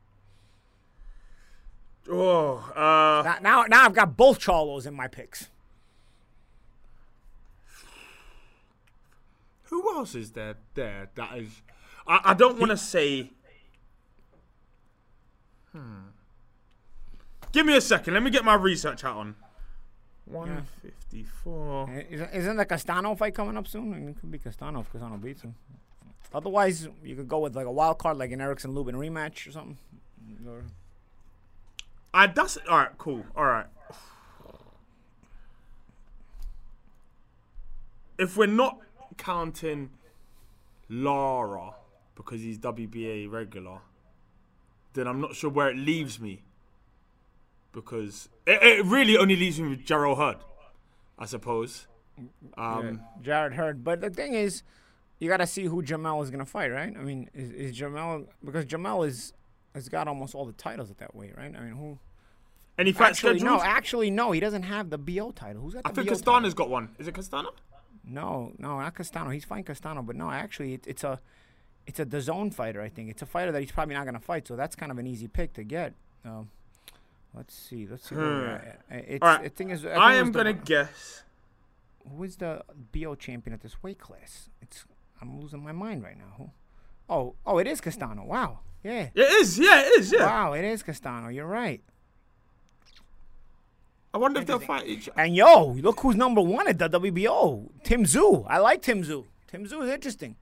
Oh, 2.11 2.57
uh, 2.74 3.22
Now, 3.24 3.37
now, 3.42 3.62
now 3.64 3.85
I've 3.85 3.92
got 3.92 4.16
both 4.16 4.38
Charlos 4.38 4.87
in 4.87 4.94
my 4.94 5.09
picks. 5.09 5.50
Who 9.70 9.96
else 9.96 10.14
is 10.14 10.33
there? 10.33 10.57
There, 10.74 11.09
that 11.14 11.38
is. 11.38 11.62
I, 12.07 12.20
I 12.26 12.35
don't 12.35 12.59
want 12.59 12.70
to 12.70 12.76
say. 12.76 13.31
Hmm. 15.72 16.09
Give 17.52 17.64
me 17.66 17.76
a 17.76 17.81
second. 17.81 18.14
Let 18.14 18.22
me 18.22 18.31
get 18.31 18.44
my 18.44 18.54
research 18.54 19.02
hat 19.02 19.12
on. 19.12 19.37
One 20.26 20.66
fifty-four. 20.83 22.04
Isn't 22.11 22.35
isn't 22.35 22.57
the 22.57 22.66
Castano 22.66 23.14
fight 23.14 23.35
coming 23.35 23.57
up 23.57 23.66
soon? 23.66 23.94
I 23.94 23.96
mean, 23.96 24.09
it 24.11 24.20
could 24.20 24.31
be 24.31 24.38
Castano 24.38 24.81
if 24.81 24.92
Castano 24.92 25.16
beats 25.16 25.42
him. 25.42 25.54
Otherwise, 26.35 26.88
you 27.02 27.16
could 27.16 27.28
go 27.28 27.38
with 27.38 27.57
like 27.57 27.64
a 27.64 27.72
wild 27.72 27.98
card, 27.98 28.18
like 28.18 28.31
an 28.33 28.40
Erickson 28.40 28.72
Lubin 28.72 28.94
rematch 28.94 29.46
or 29.46 29.52
something. 29.52 29.78
Or- 30.46 30.64
I 32.12 32.26
that's 32.26 32.59
all 32.68 32.78
right. 32.78 32.98
Cool. 32.98 33.24
All 33.35 33.44
right. 33.46 33.66
If 38.18 38.37
we're 38.37 38.46
not 38.46 38.81
counting 39.16 39.90
Lara 40.88 41.75
because 42.14 42.40
he's 42.40 42.59
WBA 42.59 43.31
regular, 43.31 43.79
then 44.94 45.07
I'm 45.07 45.21
not 45.21 45.35
sure 45.35 45.51
where 45.51 45.68
it 45.68 45.77
leaves 45.77 46.21
me. 46.21 46.42
Because 47.73 48.29
it, 48.47 48.62
it 48.62 48.85
really 48.87 49.16
only 49.16 49.37
leaves 49.37 49.61
me 49.61 49.68
with 49.68 49.85
Gerald 49.85 50.18
Hurd, 50.18 50.38
I 51.18 51.27
suppose. 51.27 51.87
Um, 52.57 53.03
Jarrett 53.23 53.55
Hurd. 53.55 53.85
But 53.85 54.01
the 54.01 54.11
thing 54.11 54.35
is, 54.35 54.62
you 55.21 55.29
got 55.29 55.37
to 55.37 55.47
see 55.47 55.64
who 55.64 55.83
Jermell 55.83 56.23
is 56.23 56.31
going 56.31 56.44
to 56.44 56.51
fight, 56.51 56.73
right? 56.73 56.94
I 56.97 57.03
mean, 57.03 57.29
is, 57.35 57.51
is 57.53 57.79
Jermell 57.79 58.27
because 58.44 58.64
Jermell 58.64 59.07
is 59.07 59.33
has 59.75 59.88
got 59.88 60.09
almost 60.09 60.35
all 60.35 60.44
the 60.47 60.53
titles 60.53 60.90
at 60.90 60.99
that 60.99 61.14
weight, 61.14 61.37
right? 61.37 61.55
I 61.55 61.61
mean, 61.61 61.73
who? 61.73 61.99
Any 62.79 62.92
fight 62.92 63.11
Actually, 63.11 63.38
scheduled? 63.40 63.61
no. 63.61 63.64
Actually, 63.64 64.11
no. 64.11 64.33
He 64.33 64.40
doesn't 64.40 64.62
have 64.62 64.90
the 64.90 64.99
BO 64.99 65.33
title. 65.33 65.62
Who's 65.62 65.75
got 65.75 65.85
the 65.85 65.90
I 65.90 65.92
think 65.92 66.09
BO 66.09 66.14
title? 66.14 66.33
Castana's 66.33 66.55
got 66.55 66.71
one. 66.71 66.88
Is 66.99 67.09
it 67.09 67.14
Castana? 67.14 67.51
No, 68.04 68.52
no, 68.58 68.80
not 68.80 68.94
Castano. 68.94 69.30
He's 69.30 69.44
fighting 69.44 69.64
Castano, 69.64 70.02
but 70.02 70.16
no, 70.16 70.30
actually, 70.30 70.74
it, 70.74 70.87
it's 70.87 71.04
a, 71.04 71.20
it's 71.87 71.98
a 72.00 72.06
DAZN 72.06 72.52
fighter. 72.54 72.80
I 72.80 72.88
think 72.88 73.11
it's 73.11 73.22
a 73.22 73.26
fighter 73.26 73.52
that 73.52 73.61
he's 73.61 73.72
probably 73.72 73.94
not 73.94 74.04
going 74.04 74.14
to 74.14 74.20
fight. 74.20 74.46
So 74.48 74.56
that's 74.56 74.76
kind 74.76 74.90
of 74.92 74.98
an 74.98 75.06
easy 75.06 75.28
pick 75.28 75.52
to 75.54 75.64
get. 75.64 75.94
Um, 76.24 76.50
let's 77.34 77.54
see. 77.54 77.87
Let's 77.87 78.08
see. 78.08 78.14
where 78.14 78.24
we're 78.24 78.46
at. 78.48 78.80
Uh, 78.90 78.94
It's, 79.06 79.22
All 79.22 79.28
right. 79.28 79.42
The 79.44 79.48
thing 79.50 79.70
is, 79.70 79.84
I, 79.84 79.90
I 79.92 80.14
am 80.14 80.32
gonna 80.32 80.52
guess. 80.52 81.22
Who 82.11 82.22
is 82.24 82.37
the 82.37 82.62
BO 82.92 83.14
champion 83.16 83.52
at 83.54 83.61
this 83.61 83.82
weight 83.82 83.98
class? 83.98 84.48
It's 84.62 84.84
I'm 85.20 85.40
losing 85.40 85.62
my 85.62 85.72
mind 85.72 86.02
right 86.02 86.16
now. 86.16 86.32
Who? 86.38 86.50
Oh, 87.08 87.34
oh, 87.44 87.58
it 87.58 87.66
is 87.66 87.80
Castano. 87.80 88.24
Wow. 88.24 88.61
Yeah. 88.82 89.08
It 89.14 89.20
is. 89.20 89.58
Yeah, 89.58 89.80
it 89.80 89.98
is. 89.98 90.12
Yeah. 90.12 90.24
Wow, 90.26 90.52
it 90.52 90.64
is 90.64 90.82
Castano. 90.82 91.28
You're 91.28 91.46
right. 91.46 91.82
I 94.18 94.20
wonder 94.20 94.40
if 94.40 94.46
they'll 94.48 94.59
fight 94.59 94.85
each. 94.85 95.09
other. 95.09 95.20
And 95.20 95.37
yo, 95.37 95.74
look 95.81 96.00
who's 96.00 96.16
number 96.16 96.40
one 96.40 96.66
at 96.66 96.76
the 96.76 96.90
WBO. 96.90 97.70
Tim 97.85 98.02
Tszyu. 98.02 98.44
I 98.48 98.59
like 98.59 98.83
Tim 98.83 99.04
Tszyu. 99.04 99.24
Tim 99.46 99.64
Tszyu 99.64 99.85
is 99.85 99.90
interesting. 99.90 100.35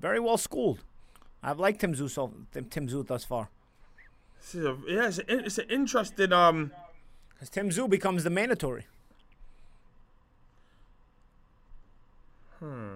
Very 0.00 0.18
well 0.18 0.38
schooled. 0.38 0.78
I've 1.42 1.58
liked 1.58 1.80
Tim 1.82 1.92
Tszyu 1.94 2.08
so 2.08 2.32
Tim, 2.50 2.64
Tim 2.64 2.88
Tszyu 2.88 3.06
thus 3.06 3.24
far. 3.24 3.50
This 4.40 4.54
is 4.54 4.64
a, 4.64 4.78
yeah, 4.88 5.08
it's, 5.08 5.18
a, 5.18 5.24
it's 5.28 5.58
an 5.58 5.66
interesting. 5.68 6.32
Um, 6.32 6.72
Because 7.34 7.50
Tim 7.50 7.68
Tszyu 7.68 7.90
becomes 7.90 8.24
the 8.24 8.30
mandatory. 8.30 8.86
Hmm. 12.58 12.94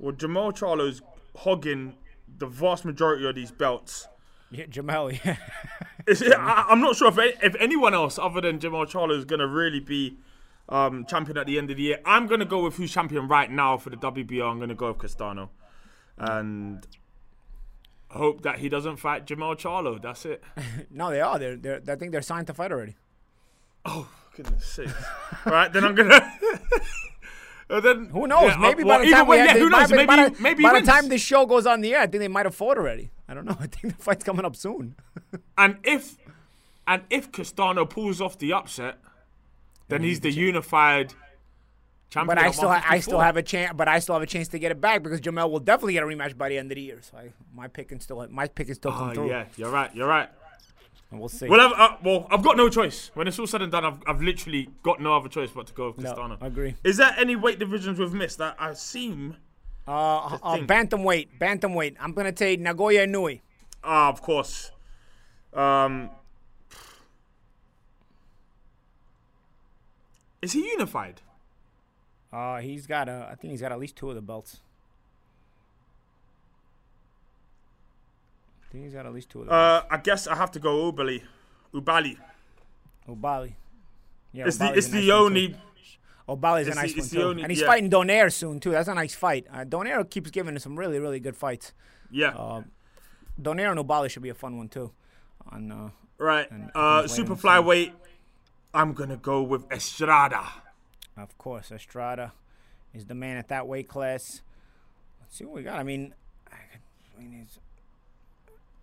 Well, 0.00 0.14
Jermell 0.14 0.52
Charlo's 0.56 1.00
hogging 1.36 1.94
the 2.38 2.46
vast 2.46 2.84
majority 2.84 3.24
of 3.28 3.36
these 3.36 3.52
belts. 3.52 4.08
Yeah, 4.50 4.66
Jermell, 4.66 5.18
yeah. 5.24 5.36
I, 6.38 6.66
I'm 6.68 6.80
not 6.80 6.96
sure 6.96 7.08
if 7.08 7.18
if 7.42 7.54
anyone 7.60 7.94
else 7.94 8.18
other 8.18 8.40
than 8.40 8.58
Jermell 8.58 8.86
Charlo 8.90 9.16
is 9.16 9.24
gonna 9.24 9.46
really 9.46 9.80
be 9.80 10.18
um, 10.68 11.04
champion 11.06 11.36
at 11.38 11.46
the 11.46 11.56
end 11.58 11.70
of 11.70 11.76
the 11.76 11.82
year. 11.84 12.00
I'm 12.04 12.26
gonna 12.26 12.44
go 12.44 12.64
with 12.64 12.74
who's 12.76 12.92
champion 12.92 13.28
right 13.28 13.50
now 13.50 13.78
for 13.78 13.90
the 13.90 13.96
WBO. 13.96 14.50
I'm 14.50 14.58
gonna 14.58 14.74
go 14.74 14.88
with 14.88 14.98
Castano, 14.98 15.50
and 16.18 16.84
hope 18.08 18.42
that 18.42 18.58
he 18.58 18.68
doesn't 18.68 18.96
fight 18.96 19.26
Jermell 19.26 19.56
Charlo. 19.56 20.00
That's 20.02 20.24
it. 20.26 20.42
no, 20.90 21.10
they 21.10 21.20
are. 21.20 21.38
They're, 21.38 21.56
they're, 21.56 21.80
I 21.88 21.94
think 21.96 22.10
they're 22.10 22.22
signed 22.22 22.48
to 22.48 22.54
fight 22.54 22.72
already. 22.72 22.96
Oh, 23.84 24.08
goodness 24.36 24.66
sake! 24.66 24.88
All 25.46 25.52
right, 25.52 25.72
then 25.72 25.84
I'm 25.84 25.94
gonna. 25.94 26.20
Then, 27.68 28.06
Who 28.06 28.26
knows? 28.26 28.42
yeah, 28.48 28.54
uh, 28.56 28.58
maybe 28.58 28.82
well, 28.82 28.98
by 28.98 29.04
the 29.04 29.10
time 29.12 29.26
way, 29.28 29.36
we 29.36 29.44
yeah, 29.44 29.52
had 29.52 29.60
who 29.60 29.70
knows? 29.70 29.90
by, 29.90 29.96
Maybe, 29.96 30.06
by, 30.06 30.28
the- 30.28 30.42
maybe 30.42 30.62
by 30.64 30.80
the 30.80 30.84
time 30.86 31.08
this 31.08 31.22
show 31.22 31.46
goes 31.46 31.66
on 31.66 31.80
the 31.82 31.94
air, 31.94 32.00
I 32.00 32.08
think 32.08 32.20
they 32.20 32.26
might 32.26 32.44
have 32.46 32.54
fought 32.56 32.76
already. 32.76 33.10
I 33.30 33.34
don't 33.34 33.44
know. 33.44 33.56
I 33.60 33.66
think 33.68 33.96
the 33.96 34.02
fight's 34.02 34.24
coming 34.24 34.44
up 34.44 34.56
soon. 34.56 34.96
And 35.56 35.76
if 35.84 36.16
and 36.86 37.02
if 37.10 37.30
Castano 37.30 37.86
pulls 37.86 38.20
off 38.20 38.38
the 38.38 38.52
upset, 38.52 38.98
then 39.88 40.02
he's 40.02 40.18
the 40.20 40.30
unified 40.32 41.14
champion. 42.10 42.36
But 42.36 42.44
I 42.44 42.50
still, 42.50 42.68
ha- 42.68 42.84
I 42.88 42.98
still 43.00 43.20
have 43.20 43.36
a 43.36 43.42
chance. 43.42 43.72
But 43.76 43.86
I 43.86 44.00
still 44.00 44.16
have 44.16 44.22
a 44.22 44.26
chance 44.26 44.48
to 44.48 44.58
get 44.58 44.72
it 44.72 44.80
back 44.80 45.02
because 45.04 45.20
Jermell 45.20 45.50
will 45.50 45.60
definitely 45.60 45.92
get 45.92 46.02
a 46.02 46.06
rematch 46.06 46.36
by 46.36 46.48
the 46.48 46.58
end 46.58 46.72
of 46.72 46.76
the 46.76 46.82
year. 46.82 46.98
So 47.02 47.16
I, 47.18 47.32
my 47.54 47.68
pick 47.68 47.90
can 47.90 48.00
still, 48.00 48.26
my 48.30 48.48
pick 48.48 48.68
is 48.68 48.76
still 48.78 48.90
come 48.92 49.10
Oh, 49.10 49.14
through. 49.14 49.28
yeah, 49.28 49.44
you're 49.56 49.70
right. 49.70 49.94
You're 49.94 50.08
right. 50.08 50.28
And 51.12 51.20
we'll 51.20 51.28
see. 51.28 51.48
Well, 51.48 51.60
I've, 51.60 51.72
uh, 51.78 51.96
well, 52.04 52.26
I've 52.30 52.42
got 52.42 52.56
no 52.56 52.68
choice. 52.68 53.10
When 53.14 53.26
it's 53.28 53.38
all 53.38 53.46
said 53.46 53.62
and 53.62 53.70
done, 53.72 53.84
I've, 53.84 53.98
I've 54.06 54.22
literally 54.22 54.68
got 54.82 55.00
no 55.00 55.16
other 55.16 55.28
choice 55.28 55.50
but 55.50 55.66
to 55.68 55.72
go 55.72 55.88
with 55.88 55.98
no, 56.04 56.10
Castano. 56.14 56.38
I 56.40 56.46
agree. 56.48 56.74
Is 56.84 56.96
there 56.98 57.14
any 57.16 57.34
weight 57.36 57.58
divisions 57.58 57.98
we've 57.98 58.12
missed 58.12 58.38
that 58.38 58.56
I 58.58 58.74
seem? 58.74 59.36
Uh, 59.88 60.38
uh, 60.42 60.56
bantamweight, 60.58 61.28
bantamweight. 61.40 61.96
I'm 62.00 62.12
gonna 62.12 62.32
take 62.32 62.60
Naoya 62.60 63.06
Inoue. 63.08 63.40
Ah, 63.82 64.08
of 64.08 64.22
course. 64.22 64.70
Um, 65.52 66.10
is 70.42 70.52
he 70.52 70.60
unified? 70.68 71.20
Uh, 72.32 72.58
he's 72.58 72.86
got 72.86 73.08
a, 73.08 73.28
I 73.30 73.34
think 73.34 73.50
he's 73.52 73.60
got 73.60 73.72
at 73.72 73.78
least 73.80 73.96
two 73.96 74.08
of 74.08 74.14
the 74.14 74.20
belts. 74.22 74.60
I 78.62 78.72
think 78.72 78.84
he's 78.84 78.92
got 78.94 79.06
at 79.06 79.12
least 79.12 79.30
two 79.30 79.40
of 79.40 79.46
the 79.46 79.52
Uh, 79.52 79.82
I 79.90 79.96
guess 79.96 80.26
I 80.28 80.36
have 80.36 80.52
to 80.52 80.60
go 80.60 80.92
Oubaali. 80.92 81.22
Oubaali. 81.74 82.16
Oubaali. 83.08 83.54
Yeah, 84.32 84.46
It's 84.46 84.58
the 84.58 84.72
it's 84.72 84.86
the 84.88 84.98
nice 85.00 85.08
one, 85.08 85.16
too. 85.18 85.24
only. 85.24 85.56
Oubaali's 86.28 86.68
a 86.68 86.74
nice 86.74 86.96
one 86.96 87.08
too, 87.08 87.22
only- 87.22 87.42
and 87.42 87.50
he's 87.50 87.60
yeah. 87.60 87.66
fighting 87.66 87.90
Donaire 87.90 88.32
soon 88.32 88.60
too. 88.60 88.70
That's 88.70 88.88
a 88.88 88.94
nice 88.94 89.14
fight. 89.14 89.46
Uh, 89.52 89.64
Donaire 89.64 90.08
keeps 90.08 90.30
giving 90.30 90.54
us 90.56 90.62
some 90.62 90.78
really, 90.78 90.98
really 90.98 91.20
good 91.20 91.36
fights. 91.36 91.72
Yeah. 92.10 92.30
Uh, 92.30 92.62
Donaire 93.40 93.70
and 93.70 93.80
Obali 93.80 94.10
should 94.10 94.22
be 94.22 94.28
a 94.28 94.34
fun 94.34 94.56
one 94.58 94.68
too. 94.68 94.92
On 95.50 95.72
uh, 95.72 95.90
right. 96.18 96.50
and 96.50 96.70
Uh, 96.74 97.02
he's 97.02 97.12
super 97.12 97.34
flyweight. 97.34 97.92
I'm 98.72 98.92
gonna 98.92 99.16
go 99.16 99.42
with 99.42 99.70
Estrada. 99.72 100.44
Of 101.16 101.36
course, 101.38 101.72
Estrada 101.72 102.32
is 102.94 103.06
the 103.06 103.14
man 103.14 103.36
at 103.36 103.48
that 103.48 103.66
weight 103.66 103.88
class. 103.88 104.42
Let's 105.20 105.36
see 105.36 105.44
what 105.44 105.54
we 105.54 105.62
got. 105.62 105.78
I 105.78 105.82
mean, 105.82 106.14
I 106.52 107.20
mean, 107.20 107.40
it's. 107.42 107.58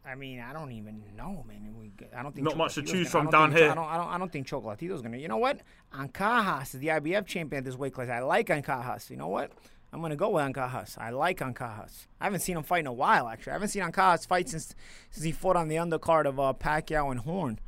I 0.06 0.16
mean, 0.16 0.39
I 0.39 0.54
don't 0.54 0.72
even 0.72 1.04
know, 1.18 1.43
man. 1.48 1.76
We, 1.78 1.91
I 2.16 2.24
don't 2.24 2.34
think 2.34 2.45
Not 2.45 2.56
much 2.58 2.76
to 2.76 2.82
choose 2.82 3.12
gonna- 3.12 3.26
from 3.26 3.30
down 3.32 3.50
think- 3.50 3.60
here. 3.60 3.72
I 3.72 3.76
don't. 3.76 3.88
I 3.89 3.98
don't. 3.98 4.08
I 4.08 4.18
don't 4.18 4.32
think 4.32 4.48
Chocolatito's 4.48 5.02
gonna. 5.02 5.18
You 5.18 5.28
know 5.28 5.38
what? 5.38 5.60
Ancajas 5.93 6.76
is 6.76 6.80
the 6.80 6.88
IBF 6.88 7.26
champion 7.26 7.60
at 7.60 7.66
this 7.66 7.76
weight 7.76 7.93
class. 7.93 8.10
I 8.10 8.20
like 8.20 8.48
Ancajas. 8.48 9.10
You 9.10 9.18
know 9.18 9.28
what? 9.28 9.52
I'm 9.91 10.02
gonna 10.02 10.16
go 10.16 10.30
with 10.30 10.43
Ancajas. 10.45 10.98
I 10.98 11.10
like 11.10 11.39
Ancajas. 11.39 12.08
I 12.22 12.26
haven't 12.26 12.39
seen 12.39 12.56
him 12.58 12.64
fight 12.64 12.82
in 12.82 12.88
a 12.88 12.93
while. 12.93 13.28
Actually, 13.28 13.52
I 13.52 13.56
haven't 13.56 13.70
seen 13.70 13.84
Ancajas 13.84 14.26
fight 14.28 14.48
since 14.48 14.74
since 15.12 15.24
he 15.26 15.32
fought 15.34 15.56
on 15.58 15.68
the 15.68 15.76
undercard 15.76 16.26
of 16.26 16.39
uh, 16.39 16.54
Pacquiao 16.58 17.12
and 17.12 17.20
Horn. 17.22 17.60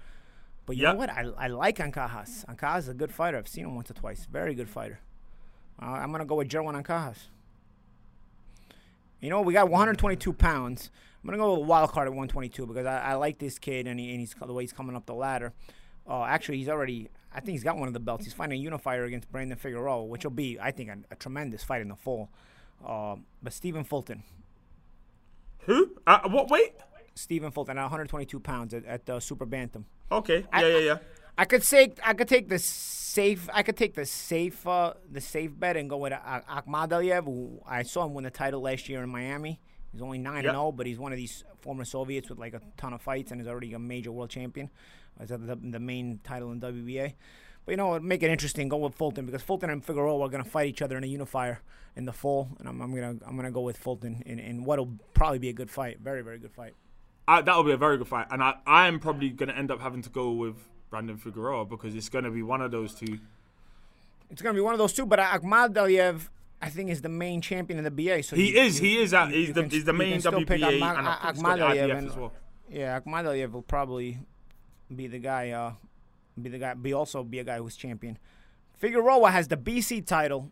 But 0.66 0.78
you 0.78 0.84
Yep. 0.84 0.94
know 0.94 1.00
what? 1.00 1.10
I, 1.10 1.26
I 1.38 1.48
like 1.48 1.78
Ancajas. 1.78 2.46
Ancajas 2.46 2.80
is 2.80 2.88
a 2.90 2.94
good 2.94 3.12
fighter. 3.12 3.38
I've 3.38 3.48
seen 3.50 3.66
him 3.66 3.76
once 3.76 3.90
or 3.92 3.96
twice. 3.96 4.26
Very 4.32 4.54
good 4.54 4.70
fighter. 4.70 5.00
Uh, 5.82 5.88
I'm 5.88 6.12
gonna 6.12 6.26
go 6.26 6.36
with 6.36 6.48
Jerwin 6.48 6.82
Ancajas. 6.82 7.18
You 9.20 9.30
know, 9.30 9.42
we 9.42 9.54
got 9.54 9.70
122 9.70 10.32
pounds. 10.34 10.90
I'm 11.24 11.30
gonna 11.30 11.38
go 11.38 11.54
with 11.54 11.62
a 11.64 11.66
wild 11.66 11.92
card 11.92 12.08
at 12.08 12.12
122 12.12 12.66
because 12.66 12.86
I, 12.86 13.00
I 13.00 13.14
like 13.16 13.40
this 13.40 13.60
kid 13.60 13.88
and, 13.88 14.00
he, 14.00 14.12
and 14.12 14.20
he's 14.20 14.34
the 14.34 14.54
way 14.54 14.64
he's 14.64 14.74
coming 14.74 14.96
up 14.96 15.06
the 15.06 15.14
ladder. 15.14 15.54
Uh, 16.08 16.24
actually, 16.24 16.58
he's 16.58 16.70
already. 16.70 17.10
I 17.34 17.40
think 17.42 17.50
he's 17.52 17.64
got 17.64 17.78
one 17.78 17.88
of 17.88 17.94
the 17.94 18.00
belts. 18.00 18.24
He's 18.26 18.34
fighting 18.34 18.58
a 18.60 18.62
unifier 18.62 19.04
against 19.04 19.32
Brandon 19.32 19.58
Figueroa, 19.58 20.06
which 20.06 20.24
will 20.24 20.32
be, 20.32 20.58
I 20.60 20.72
think, 20.72 20.90
a, 20.90 20.98
a 21.12 21.16
tremendous 21.16 21.64
fight 21.64 21.82
in 21.82 21.90
the 21.90 21.96
fall. 21.96 22.30
Uh, 22.84 23.18
but 23.44 23.54
Stephen 23.54 23.84
Fulton, 23.84 24.24
Who? 25.66 25.92
Uh, 26.08 26.22
what 26.30 26.50
weight? 26.50 26.74
Stephen 27.16 27.52
Fulton 27.52 27.78
at 27.78 27.82
122 27.84 28.40
pounds 28.40 28.74
at, 28.74 28.86
at 28.86 29.10
uh, 29.10 29.20
super 29.20 29.46
bantam. 29.46 29.86
Okay. 30.12 30.46
I- 30.52 30.62
Yeah, 30.64 30.68
yeah, 30.68 30.80
yeah. 30.80 30.98
I 31.38 31.46
could 31.46 31.64
say 31.64 31.94
I 32.06 32.14
could 32.16 32.28
take 32.28 32.50
the 32.50 32.60
safe. 32.60 33.48
I 33.54 33.64
could 33.64 33.78
take 33.78 33.94
the 33.94 34.06
safe, 34.06 34.68
uh, 34.68 34.94
the 35.10 35.22
safe 35.22 35.58
bet 35.58 35.78
and 35.78 35.90
go 35.90 35.96
with 35.98 36.12
uh, 36.12 36.42
Akhmadaliev. 36.50 37.24
Who 37.26 37.62
I 37.66 37.84
saw 37.84 38.06
him 38.06 38.14
win 38.14 38.26
the 38.26 38.30
title 38.32 38.60
last 38.62 38.90
year 38.90 39.04
in 39.04 39.10
Miami. 39.10 39.62
He's 39.92 40.02
only 40.02 40.20
nine 40.20 40.46
and 40.46 40.54
zero, 40.54 40.68
oh, 40.68 40.72
but 40.72 40.86
he's 40.86 41.00
one 41.00 41.12
of 41.12 41.18
these 41.18 41.44
former 41.62 41.86
Soviets 41.86 42.30
with 42.30 42.40
like 42.40 42.54
a 42.54 42.62
ton 42.78 42.94
of 42.94 43.02
fights 43.02 43.32
and 43.32 43.42
is 43.42 43.48
already 43.48 43.74
a 43.74 43.80
major 43.80 44.12
world 44.12 44.30
champion. 44.30 44.70
He's 45.20 45.30
the, 45.30 45.38
the 45.38 45.80
main 45.80 46.20
title 46.24 46.52
in 46.52 46.62
WBA. 46.62 47.14
But 47.66 47.72
you 47.72 47.78
know, 47.78 47.88
what, 47.88 48.04
make 48.04 48.24
it 48.24 48.32
interesting. 48.32 48.70
Go 48.70 48.78
with 48.78 48.96
Fulton 48.96 49.26
because 49.26 49.42
Fulton 49.42 49.70
and 49.70 49.84
Figueroa 49.84 50.26
are 50.26 50.30
going 50.30 50.44
to 50.44 50.50
fight 50.50 50.68
each 50.68 50.82
other 50.82 50.98
in 50.98 51.04
a 51.04 51.08
unifier 51.08 51.62
in 51.96 52.06
the 52.06 52.14
fall, 52.14 52.50
and 52.60 52.68
I'm, 52.68 52.82
I'm 52.82 52.94
gonna 52.94 53.16
I'm 53.28 53.36
gonna 53.36 53.52
go 53.52 53.62
with 53.62 53.78
Fulton 53.78 54.24
in, 54.26 54.40
in 54.40 54.64
what'll 54.64 54.94
probably 55.14 55.40
be 55.40 55.50
a 55.50 55.54
good 55.54 55.70
fight. 55.70 56.00
Very 56.00 56.22
very 56.22 56.40
good 56.40 56.52
fight. 56.52 56.74
I, 57.28 57.44
that'll 57.44 57.64
be 57.64 57.74
a 57.74 57.78
very 57.78 58.00
good 58.00 58.08
fight, 58.08 58.26
and 58.32 58.42
I, 58.42 58.56
I 58.66 58.88
am 58.88 59.00
probably 59.00 59.30
going 59.30 59.50
to 59.50 59.56
end 59.56 59.70
up 59.70 59.82
having 59.82 60.02
to 60.02 60.10
go 60.10 60.32
with 60.32 60.56
Brandon 60.90 61.16
Figueroa 61.16 61.66
because 61.66 61.94
it's 61.94 62.10
going 62.10 62.24
to 62.24 62.32
be 62.32 62.42
one 62.42 62.60
of 62.60 62.72
those 62.72 62.96
two. 62.96 63.20
It's 64.32 64.42
going 64.42 64.56
to 64.56 64.58
be 64.58 64.64
one 64.64 64.74
of 64.74 64.80
those 64.80 64.94
two, 64.94 65.06
but 65.06 65.20
Akhmadaliev, 65.20 66.30
I 66.62 66.70
think, 66.70 66.90
is 66.90 67.02
the 67.02 67.10
main 67.10 67.42
champion 67.42 67.78
in 67.78 67.84
the 67.86 67.92
BA. 67.92 68.22
So 68.24 68.36
He 68.36 68.52
you- 68.54 68.62
is, 68.62 68.82
you- 68.82 68.88
he 68.90 68.98
is, 69.02 69.12
he's 69.12 69.48
you 69.48 69.54
the 69.54 69.62
can- 69.62 69.70
he's 69.70 69.86
the 69.86 69.94
main 69.94 70.20
still 70.20 70.34
pick 70.46 70.48
WBA, 70.62 70.74
and 70.82 70.84
I 71.08 71.32
think 71.32 71.38
Akhmadaliev 71.46 71.70
IBF 71.90 71.98
and- 71.98 72.08
as 72.10 72.16
well. 72.18 72.34
Yeah, 72.70 73.00
Akhmadaliev 73.00 73.52
will 73.52 73.62
probably 73.62 74.20
be 74.94 75.08
the 75.08 75.20
guy. 75.20 75.52
Uh, 75.52 75.74
be 76.42 76.50
the 76.50 76.60
guy. 76.60 76.74
Be 76.74 76.94
also 76.94 77.24
be 77.24 77.40
a 77.40 77.44
guy 77.44 77.58
who's 77.58 77.76
champion. 77.76 78.18
Figueroa 78.78 79.32
has 79.32 79.48
the 79.48 79.58
BC 79.58 80.02
title, 80.06 80.52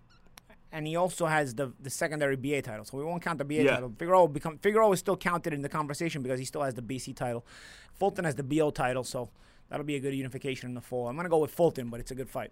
and 0.71 0.87
he 0.87 0.95
also 0.95 1.25
has 1.27 1.55
the 1.55 1.73
the 1.79 1.89
secondary 1.89 2.35
BA 2.35 2.61
title. 2.61 2.85
So 2.85 2.97
we 2.97 3.03
won't 3.03 3.21
count 3.21 3.37
the 3.37 3.45
BA 3.45 3.63
Yeah. 3.63 3.71
title. 3.75 3.93
Figueroa 3.97 4.27
become 4.29 4.57
Figueroa 4.59 4.91
is 4.93 4.99
still 4.99 5.17
counted 5.17 5.53
in 5.53 5.61
the 5.61 5.69
conversation 5.69 6.21
because 6.23 6.39
he 6.39 6.45
still 6.45 6.63
has 6.63 6.73
the 6.73 6.81
BC 6.81 7.13
title. 7.13 7.45
Fulton 7.93 8.25
has 8.25 8.35
the 8.35 8.43
BO 8.43 8.69
title, 8.71 9.03
so 9.03 9.29
that'll 9.69 9.85
be 9.85 9.95
a 9.95 9.99
good 9.99 10.13
unification 10.15 10.69
in 10.69 10.75
the 10.75 10.81
fall. 10.81 11.07
I'm 11.07 11.15
gonna 11.15 11.29
go 11.29 11.37
with 11.39 11.51
Fulton, 11.51 11.89
but 11.89 11.99
it's 11.99 12.11
a 12.11 12.15
good 12.15 12.29
fight. 12.29 12.51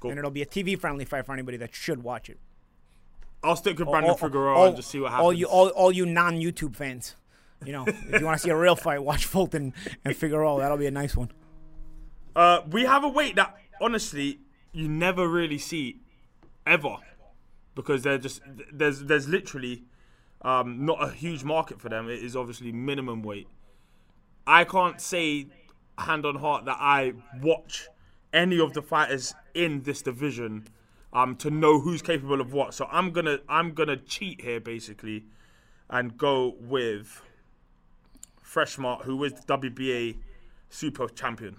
Cool. 0.00 0.10
And 0.10 0.18
it'll 0.18 0.30
be 0.30 0.42
a 0.42 0.46
TV 0.46 0.76
friendly 0.78 1.04
fight 1.06 1.24
for 1.24 1.32
anybody 1.32 1.56
that 1.58 1.74
should 1.74 2.02
watch 2.02 2.28
it. 2.28 2.38
I'll 3.42 3.56
stick 3.56 3.78
with 3.78 3.88
Brandon 3.88 4.10
all- 4.10 4.16
Figueroa 4.16 4.54
all- 4.56 4.66
and 4.68 4.76
just 4.76 4.90
see 4.90 5.00
what 5.00 5.10
happens. 5.12 5.24
All 5.24 5.32
you, 5.32 5.46
all, 5.46 5.68
all 5.68 5.92
you 5.92 6.06
non-YouTube 6.06 6.74
fans, 6.76 7.14
you 7.64 7.72
know, 7.72 7.84
if 7.86 8.20
you 8.20 8.26
want 8.26 8.38
to 8.38 8.42
see 8.42 8.50
a 8.50 8.56
real 8.56 8.76
fight, 8.76 9.02
watch 9.02 9.24
Fulton 9.24 9.72
and 10.04 10.16
Figueroa. 10.16 10.60
That'll 10.60 10.76
be 10.78 10.86
a 10.86 10.90
nice 10.90 11.16
one. 11.16 11.30
Uh, 12.34 12.60
we 12.70 12.82
have 12.84 13.02
a 13.04 13.08
weight 13.08 13.36
that 13.36 13.56
honestly 13.80 14.40
you 14.72 14.88
never 14.88 15.26
really 15.28 15.58
see 15.58 16.00
ever 16.66 16.96
because 17.74 18.02
they're 18.02 18.18
just 18.18 18.42
there's 18.72 19.00
there's 19.04 19.26
literally 19.28 19.84
um, 20.42 20.84
not 20.84 21.02
a 21.02 21.10
huge 21.12 21.44
market 21.44 21.80
for 21.80 21.88
them. 21.88 22.10
It 22.10 22.22
is 22.22 22.36
obviously 22.36 22.72
minimum 22.72 23.22
weight. 23.22 23.48
I 24.46 24.64
can't 24.64 25.00
say 25.00 25.46
hand 25.98 26.26
on 26.26 26.36
heart 26.36 26.66
that 26.66 26.76
I 26.78 27.14
watch 27.40 27.88
any 28.34 28.60
of 28.60 28.74
the 28.74 28.82
fighters 28.82 29.34
in 29.54 29.82
this 29.82 30.02
division 30.02 30.66
um, 31.16 31.34
to 31.36 31.50
know 31.50 31.80
who's 31.80 32.02
capable 32.02 32.40
of 32.40 32.52
what. 32.52 32.74
So 32.74 32.86
I'm 32.92 33.10
gonna 33.10 33.38
I'm 33.48 33.72
gonna 33.72 33.96
cheat 33.96 34.42
here 34.42 34.60
basically 34.60 35.24
and 35.88 36.16
go 36.18 36.54
with 36.60 37.22
Freshmart, 38.44 39.02
who 39.04 39.24
is 39.24 39.32
the 39.32 39.58
WBA 39.58 40.18
super 40.68 41.08
champion. 41.08 41.56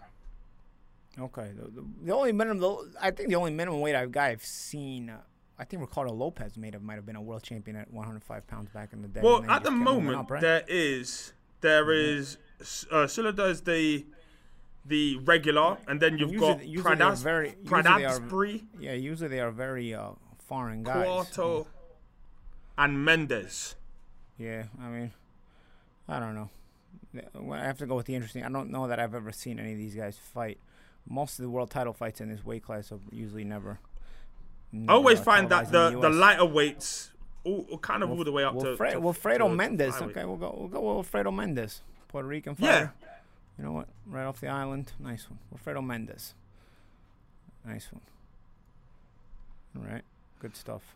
Okay. 1.20 1.52
The, 1.56 1.84
the, 2.04 2.14
only 2.14 2.32
minimum, 2.32 2.60
the, 2.60 2.94
I 3.02 3.10
think 3.10 3.30
the 3.30 3.36
only 3.36 3.52
minimum 3.52 3.82
weight 3.82 3.96
I've 3.96 4.12
guy 4.12 4.30
I've 4.30 4.46
seen, 4.46 5.10
uh, 5.10 5.18
I 5.58 5.64
think 5.64 5.82
Ricardo 5.82 6.14
Lopez 6.14 6.58
made 6.58 6.74
have, 6.74 6.84
might 6.84 6.96
have 6.96 7.06
been 7.06 7.16
a 7.16 7.22
world 7.22 7.42
champion 7.42 7.76
at 7.78 7.92
105 7.92 8.48
pounds 8.48 8.70
back 8.70 8.94
in 8.94 9.02
the 9.02 9.08
day. 9.08 9.22
Well, 9.24 9.38
and 9.38 9.46
then 9.46 9.50
he 9.50 9.56
at 9.56 9.64
the 9.64 9.70
just 9.70 9.80
kept 9.80 9.90
moving 9.90 10.04
moment, 10.06 10.20
up, 10.20 10.32
right? 10.32 10.42
there 10.42 10.64
is 10.68 11.34
there 11.62 11.92
is 11.92 12.38
uh, 12.92 13.08
Silla 13.08 13.34
does 13.34 13.62
the 13.62 14.06
the 14.88 15.18
regular, 15.18 15.78
and 15.88 16.00
then 16.02 16.18
you've 16.18 16.32
Usually- 16.32 16.54
got 16.54 16.66
usually 16.68 16.96
Pradas, 16.96 17.24
very- 17.24 17.50
usually 17.62 17.82
they 17.84 18.06
are- 18.06 18.20
yeah, 18.80 18.94
usually 18.94 19.30
they 19.30 19.40
are 19.42 19.52
very 19.52 19.94
uh, 19.94 20.12
foreign 20.40 20.84
guys. 20.84 21.06
Quarto, 21.06 21.68
and 22.78 23.04
Mendez. 23.04 23.76
Yeah, 24.38 24.64
I 24.82 24.88
mean, 24.90 25.12
I 26.08 26.20
don't 26.20 26.36
know. 26.36 26.50
I 27.52 27.64
have 27.66 27.78
to 27.80 27.86
go 27.88 27.96
with 27.96 28.06
the 28.06 28.16
interesting. 28.16 28.44
I 28.44 28.50
don't 28.50 28.70
know 28.70 28.88
that 28.88 29.00
I've 29.00 29.16
ever 29.16 29.32
seen 29.32 29.60
any 29.60 29.72
of 29.72 29.78
these 29.78 29.96
guys 29.96 30.18
fight. 30.18 30.60
Most 31.10 31.40
of 31.40 31.44
the 31.44 31.50
world 31.50 31.72
title 31.72 31.94
fights 31.94 32.22
in 32.22 32.30
this 32.30 32.46
weight 32.46 32.64
class 32.64 32.92
are 32.92 33.00
usually 33.12 33.44
never. 33.46 33.80
I 34.88 34.92
always 34.92 35.20
find 35.20 35.50
that 35.50 35.68
in 35.68 35.72
the, 35.72 36.00
the 36.02 36.10
lighter 36.10 36.46
weights, 36.46 37.12
all, 37.44 37.78
kind 37.82 38.04
of 38.04 38.12
all 38.12 38.24
the 38.24 38.32
way 38.32 38.44
up 38.44 38.60
to, 38.60 38.66
Wilfre- 38.66 38.92
to 38.92 39.00
Wilfredo 39.02 39.38
to- 39.40 39.50
Mendez. 39.50 40.02
Okay, 40.02 40.26
we'll 40.26 40.36
go. 40.36 40.54
We'll 40.58 40.68
go 40.68 40.98
with 40.98 41.10
Wilfredo 41.12 41.34
Mendez, 41.34 41.82
Puerto 42.10 42.28
Rican 42.28 42.56
fighter. 42.56 42.94
Yeah. 43.02 43.07
You 43.58 43.66
know 43.66 43.72
what? 43.72 43.88
Right 44.06 44.26
off 44.26 44.40
the 44.40 44.48
island, 44.48 44.94
nice 45.00 45.28
one. 45.30 45.40
Wilfredo 45.54 45.84
Mendez. 45.86 46.36
Nice 47.66 47.92
one. 47.92 48.02
All 49.78 49.84
right, 49.92 50.04
good 50.40 50.56
stuff. 50.56 50.96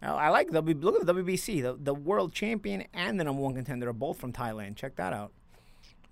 Now, 0.00 0.16
I 0.16 0.28
like 0.30 0.50
the 0.50 0.60
look 0.62 0.96
at 1.00 1.06
the 1.06 1.12
WBC. 1.14 1.62
The 1.62 1.74
the 1.80 1.94
world 1.94 2.32
champion 2.32 2.84
and 2.92 3.18
the 3.20 3.24
number 3.24 3.40
one 3.42 3.54
contender 3.54 3.88
are 3.88 3.92
both 3.92 4.18
from 4.18 4.32
Thailand. 4.32 4.76
Check 4.76 4.96
that 4.96 5.12
out. 5.12 5.32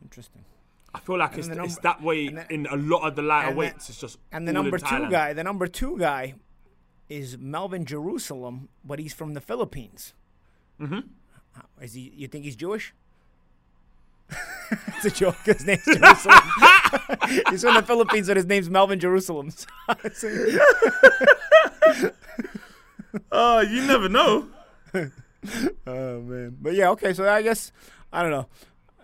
Interesting. 0.02 0.44
I 0.94 0.98
feel 0.98 1.18
like 1.18 1.36
it's, 1.38 1.46
the 1.48 1.62
it's 1.62 1.78
that 1.78 2.02
way 2.02 2.26
and 2.26 2.38
the- 2.38 2.52
in 2.52 2.66
a 2.66 2.76
lot 2.76 3.06
of 3.06 3.14
the 3.14 3.22
lighter 3.22 3.48
and 3.48 3.56
the- 3.56 3.60
weights. 3.60 3.88
it's 3.90 4.00
just 4.00 4.18
And 4.32 4.46
the 4.48 4.52
number 4.52 4.76
two 4.78 5.08
guy, 5.08 5.32
the 5.32 5.44
number 5.44 5.66
two 5.68 5.96
guy, 5.98 6.34
is 7.08 7.38
Melvin 7.38 7.84
Jerusalem, 7.84 8.68
but 8.84 8.98
he's 8.98 9.14
from 9.14 9.34
the 9.34 9.40
Philippines. 9.40 10.14
Mm-hmm. 10.80 11.00
Is 11.82 11.94
he? 11.94 12.12
You 12.16 12.26
think 12.28 12.44
he's 12.44 12.56
Jewish? 12.56 12.94
It's 14.70 15.04
a 15.04 15.10
joke. 15.10 15.36
His 15.44 15.64
name's 15.64 15.84
Jerusalem. 15.84 16.38
he's 17.50 17.62
from 17.62 17.74
the 17.74 17.84
Philippines, 17.86 18.28
but 18.28 18.36
his 18.36 18.46
name's 18.46 18.70
Melvin 18.70 19.00
Jerusalem. 19.00 19.52
Uh, 23.32 23.64
you 23.70 23.86
never 23.86 24.08
know. 24.08 24.48
oh 25.86 26.20
man. 26.20 26.56
But 26.60 26.74
yeah, 26.74 26.90
okay. 26.90 27.12
So 27.12 27.28
I 27.28 27.42
guess 27.42 27.72
I 28.12 28.22
don't 28.22 28.30
know. 28.30 28.46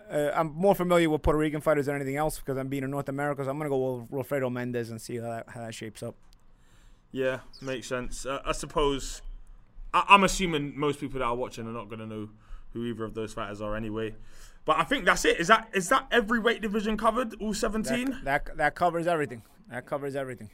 Uh, 0.09 0.31
I'm 0.33 0.53
more 0.53 0.73
familiar 0.73 1.09
with 1.09 1.21
Puerto 1.21 1.37
Rican 1.37 1.59
fighters 1.59 1.87
than 1.87 1.95
anything 1.95 2.15
else 2.15 2.39
because 2.39 2.57
I'm 2.57 2.69
being 2.69 2.83
in 2.83 2.91
North 2.91 3.09
America. 3.09 3.43
So 3.43 3.49
I'm 3.49 3.57
gonna 3.57 3.69
go 3.69 3.95
with 3.97 4.11
Wilfredo 4.11 4.51
Mendez 4.51 4.89
and 4.89 5.01
see 5.01 5.17
how 5.17 5.23
that, 5.23 5.49
how 5.49 5.61
that 5.61 5.73
shapes 5.73 6.01
up. 6.01 6.15
Yeah, 7.11 7.39
makes 7.61 7.87
sense. 7.87 8.25
Uh, 8.25 8.41
I 8.45 8.51
suppose. 8.51 9.21
I, 9.93 10.05
I'm 10.09 10.23
assuming 10.23 10.77
most 10.77 10.99
people 10.99 11.19
that 11.19 11.25
are 11.25 11.35
watching 11.35 11.65
are 11.67 11.71
not 11.71 11.89
going 11.89 11.99
to 11.99 12.05
know 12.05 12.29
who 12.73 12.85
either 12.85 13.05
of 13.05 13.13
those 13.13 13.33
fighters 13.33 13.61
are 13.61 13.75
anyway. 13.75 14.15
But 14.67 14.77
I 14.77 14.83
think 14.83 15.05
that's 15.05 15.23
it. 15.25 15.39
Is 15.39 15.47
that 15.47 15.69
is 15.73 15.87
that 15.89 16.05
every 16.11 16.39
weight 16.39 16.61
division 16.61 16.97
covered? 16.97 17.33
All 17.41 17.53
17? 17.53 18.05
That, 18.11 18.23
that 18.25 18.57
that 18.57 18.75
covers 18.75 19.07
everything. 19.07 19.41
That 19.71 19.85
covers 19.87 20.15
everything. 20.15 20.49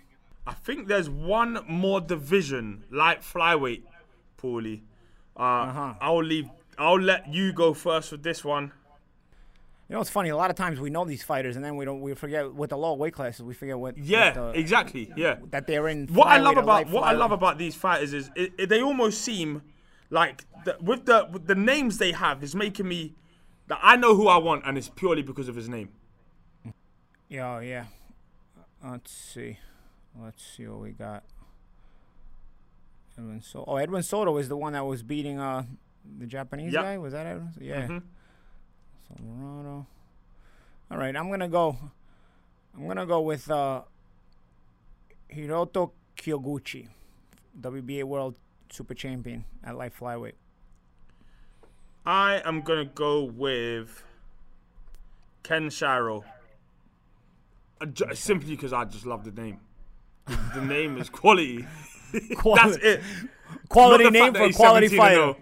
I 0.47 0.53
think 0.53 0.87
there's 0.87 1.09
one 1.09 1.59
more 1.67 1.99
division, 1.99 2.85
light 2.91 3.21
flyweight, 3.21 3.81
Paulie. 4.37 4.81
Uh, 5.35 5.41
Uh-huh. 5.41 5.93
I'll 5.99 6.23
leave. 6.23 6.47
I'll 6.77 6.99
let 7.01 7.27
you 7.33 7.53
go 7.53 7.73
first 7.73 8.11
with 8.11 8.23
this 8.23 8.43
one. 8.45 8.71
You 9.89 9.95
know, 9.95 10.01
it's 10.01 10.09
funny. 10.09 10.29
A 10.29 10.37
lot 10.37 10.49
of 10.49 10.55
times 10.55 10.79
we 10.79 10.89
know 10.89 11.05
these 11.05 11.23
fighters, 11.23 11.55
and 11.55 11.63
then 11.65 11.75
we 11.75 11.83
don't. 11.85 12.01
We 12.01 12.13
forget 12.13 12.53
with 12.53 12.69
the 12.69 12.77
low 12.77 12.93
weight 12.93 13.13
classes. 13.13 13.41
We 13.43 13.53
forget 13.55 13.77
what. 13.79 13.97
Yeah, 13.97 14.25
what 14.39 14.53
the- 14.53 14.59
exactly. 14.59 15.11
Yeah. 15.17 15.37
That 15.51 15.65
they're 15.67 15.87
in. 15.87 16.07
What 16.07 16.27
I 16.27 16.37
love 16.37 16.57
about 16.57 16.87
what 16.89 17.03
I 17.03 17.13
love 17.13 17.31
about 17.31 17.57
these 17.57 17.75
fighters 17.75 18.13
is 18.13 18.29
it, 18.35 18.53
it- 18.59 18.69
they 18.69 18.81
almost 18.81 19.21
seem 19.21 19.61
like 20.11 20.45
the, 20.65 20.77
with 20.81 21.05
the 21.05 21.27
with 21.31 21.47
the 21.47 21.55
names 21.55 21.97
they 21.97 22.11
have 22.11 22.43
is 22.43 22.53
making 22.55 22.87
me 22.87 23.13
that 23.67 23.79
I 23.81 23.95
know 23.95 24.15
who 24.15 24.27
I 24.27 24.37
want, 24.37 24.63
and 24.65 24.77
it's 24.77 24.89
purely 24.89 25.21
because 25.21 25.47
of 25.47 25.55
his 25.55 25.69
name. 25.69 25.89
Yeah, 27.29 27.59
yeah. 27.61 27.85
Let's 28.83 29.11
see. 29.11 29.57
Let's 30.19 30.43
see 30.45 30.67
what 30.67 30.81
we 30.81 30.91
got. 30.91 31.23
Edwin 33.17 33.41
so- 33.41 33.63
oh, 33.67 33.77
Elwin 33.77 34.03
Soto 34.03 34.37
is 34.37 34.49
the 34.49 34.57
one 34.57 34.73
that 34.73 34.85
was 34.85 35.03
beating 35.03 35.39
uh 35.39 35.63
the 36.19 36.25
Japanese 36.25 36.73
Yep. 36.73 36.83
guy. 36.83 36.97
Was 36.97 37.13
that 37.13 37.25
it? 37.27 37.41
Yeah. 37.61 37.87
Mhm. 37.87 38.03
So 39.07 39.85
All 40.91 40.97
right, 40.97 41.15
I'm 41.15 41.29
gonna 41.29 41.47
go. 41.47 41.77
I'm 42.75 42.87
gonna 42.87 43.05
go 43.05 43.21
with 43.21 43.49
uh, 43.49 43.83
Hiroto 45.31 45.91
Kyoguchi, 46.17 46.87
WBA 47.59 48.03
World 48.03 48.37
Super 48.71 48.93
Champion 48.95 49.45
at 49.63 49.75
light 49.77 49.93
flyweight. 49.95 50.33
I 52.05 52.41
am 52.45 52.61
gonna 52.61 52.85
go 52.85 53.23
with 53.23 54.03
Kenshiro. 55.43 56.23
Uh, 57.81 58.13
simply 58.13 58.51
because 58.55 58.73
I 58.73 58.85
just 58.85 59.05
love 59.05 59.23
the 59.23 59.31
name. 59.31 59.59
The, 60.53 60.61
name 60.65 60.97
is 60.97 61.09
quality. 61.09 61.65
That's 62.13 62.35
Quality, 62.35 62.87
it. 62.87 63.01
quality 63.69 64.09
name 64.09 64.33
for 64.33 64.43
a 64.43 64.53
quality 64.53 64.87
fighter. 64.89 65.15
0. 65.15 65.37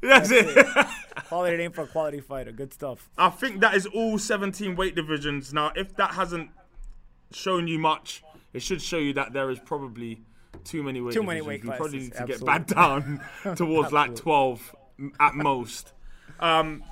That's 0.00 0.30
it. 0.30 0.66
Quality 1.28 1.56
name 1.56 1.72
for 1.72 1.82
a 1.82 1.86
quality 1.86 2.20
fighter. 2.20 2.52
Good 2.52 2.72
stuff. 2.72 3.08
I 3.16 3.30
think 3.30 3.60
that 3.60 3.74
is 3.74 3.86
all 3.86 4.18
17 4.18 4.74
weight 4.76 4.94
divisions. 4.94 5.52
Now, 5.54 5.72
if 5.74 5.94
that 5.96 6.12
hasn't 6.12 6.50
shown 7.30 7.68
you 7.68 7.78
much, 7.78 8.22
it 8.52 8.60
should 8.62 8.82
show 8.82 8.98
you 8.98 9.12
that 9.14 9.32
there 9.32 9.50
is 9.50 9.58
probably 9.58 10.20
too 10.64 10.82
many 10.82 11.00
weight 11.00 11.14
Too 11.14 11.22
many 11.22 11.40
divisions. 11.40 11.64
weight 11.64 11.72
we 11.72 11.76
probably 11.76 11.98
need 12.00 12.12
to 12.12 12.26
get 12.26 12.42
absolutely. 12.42 12.46
back 12.46 12.66
down 12.66 13.56
towards 13.56 13.92
like 13.92 14.14
12 14.16 14.76
at 15.20 15.34
most. 15.34 15.93
Um, 16.40 16.84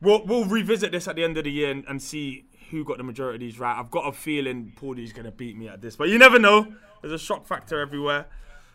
we'll, 0.00 0.24
we'll 0.26 0.44
revisit 0.44 0.92
this 0.92 1.08
at 1.08 1.16
the 1.16 1.24
end 1.24 1.36
of 1.38 1.44
the 1.44 1.50
year 1.52 1.70
and, 1.70 1.84
and 1.88 2.00
see 2.00 2.44
who 2.70 2.84
got 2.84 2.98
the 2.98 3.02
majority 3.04 3.36
of 3.36 3.40
these 3.40 3.58
right. 3.58 3.78
I've 3.78 3.90
got 3.90 4.06
a 4.06 4.12
feeling 4.12 4.72
Paulie's 4.80 5.12
going 5.12 5.24
to 5.24 5.32
beat 5.32 5.56
me 5.56 5.68
at 5.68 5.80
this, 5.82 5.96
but 5.96 6.08
you 6.08 6.18
never 6.18 6.38
know. 6.38 6.72
There's 7.02 7.12
a 7.14 7.18
shock 7.18 7.46
factor 7.46 7.80
everywhere. 7.80 8.26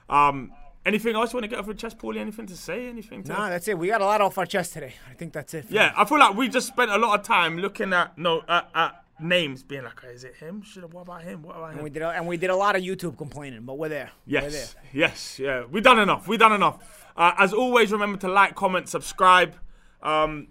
Um, 0.10 0.52
anything 0.86 1.16
else 1.16 1.32
you 1.32 1.38
want 1.38 1.46
to 1.46 1.48
get 1.48 1.60
off 1.60 1.66
your 1.66 1.76
chest, 1.76 1.98
Paulie? 1.98 2.18
Anything 2.18 2.46
to 2.48 2.58
say? 2.58 2.88
Anything 2.88 3.24
to 3.24 3.32
Nah, 3.32 3.50
that's 3.50 3.68
it. 3.68 3.78
We 3.78 3.88
got 3.88 4.02
a 4.02 4.06
lot 4.06 4.22
off 4.22 4.38
our 4.38 4.46
chest 4.46 4.74
today. 4.74 4.96
I 5.10 5.14
think 5.14 5.34
that's 5.34 5.54
it. 5.54 5.66
yeah, 5.70 5.94
I 5.96 6.06
feel 6.06 6.20
like 6.20 6.36
we 6.36 6.50
just 6.50 6.68
spent 6.68 6.92
a 6.92 6.98
lot 6.98 7.20
of 7.20 7.26
time 7.26 7.58
looking 7.58 7.94
at 7.94 8.18
no 8.18 8.44
at, 8.48 8.70
at 8.76 9.04
names, 9.20 9.64
being 9.64 9.84
like, 9.84 10.04
is 10.14 10.24
it 10.24 10.36
him? 10.36 10.62
Should 10.62 10.92
what 10.92 11.02
about 11.02 11.24
him? 11.24 11.42
What 11.44 11.56
about 11.56 11.72
him? 11.72 11.76
And 11.76 11.84
we 11.84 11.90
did, 11.90 12.02
a, 12.02 12.10
and 12.10 12.28
we 12.28 12.38
did 12.38 12.50
a 12.50 12.56
lot 12.56 12.76
of 12.76 12.82
YouTube 12.82 13.18
complaining, 13.18 13.64
but 13.64 13.78
we're 13.78 13.90
there. 13.90 14.12
We're 14.28 14.42
there. 14.42 14.50
Yes, 14.52 14.76
yes, 14.94 15.40
yeah. 15.40 15.64
We've 15.70 15.84
done 15.84 16.00
enough. 16.00 16.28
We've 16.28 16.40
done 16.40 16.54
enough. 16.54 17.06
Uh, 17.16 17.32
as 17.38 17.54
always, 17.54 17.92
remember 17.92 18.18
to 18.20 18.28
like, 18.28 18.56
comment, 18.56 18.90
subscribe. 18.90 19.56
Um, 20.02 20.48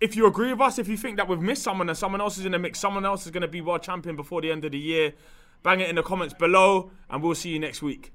if 0.00 0.16
you 0.16 0.26
agree 0.26 0.52
with 0.52 0.60
us, 0.60 0.78
if 0.78 0.88
you 0.88 0.96
think 0.96 1.16
that 1.16 1.28
we've 1.28 1.40
missed 1.40 1.62
someone 1.62 1.88
and 1.88 1.96
someone 1.96 2.20
else 2.20 2.38
is 2.38 2.44
in 2.44 2.52
the 2.52 2.58
mix, 2.58 2.80
someone 2.80 3.04
else 3.04 3.24
is 3.24 3.30
going 3.30 3.42
to 3.42 3.48
be 3.48 3.60
world 3.60 3.82
champion 3.82 4.16
before 4.16 4.40
the 4.40 4.50
end 4.50 4.64
of 4.64 4.72
the 4.72 4.78
year, 4.78 5.12
bang 5.62 5.80
it 5.80 5.88
in 5.88 5.96
the 5.96 6.02
comments 6.02 6.34
below, 6.34 6.90
and 7.08 7.22
we'll 7.22 7.34
see 7.34 7.50
you 7.50 7.58
next 7.58 7.82
week. 7.82 8.12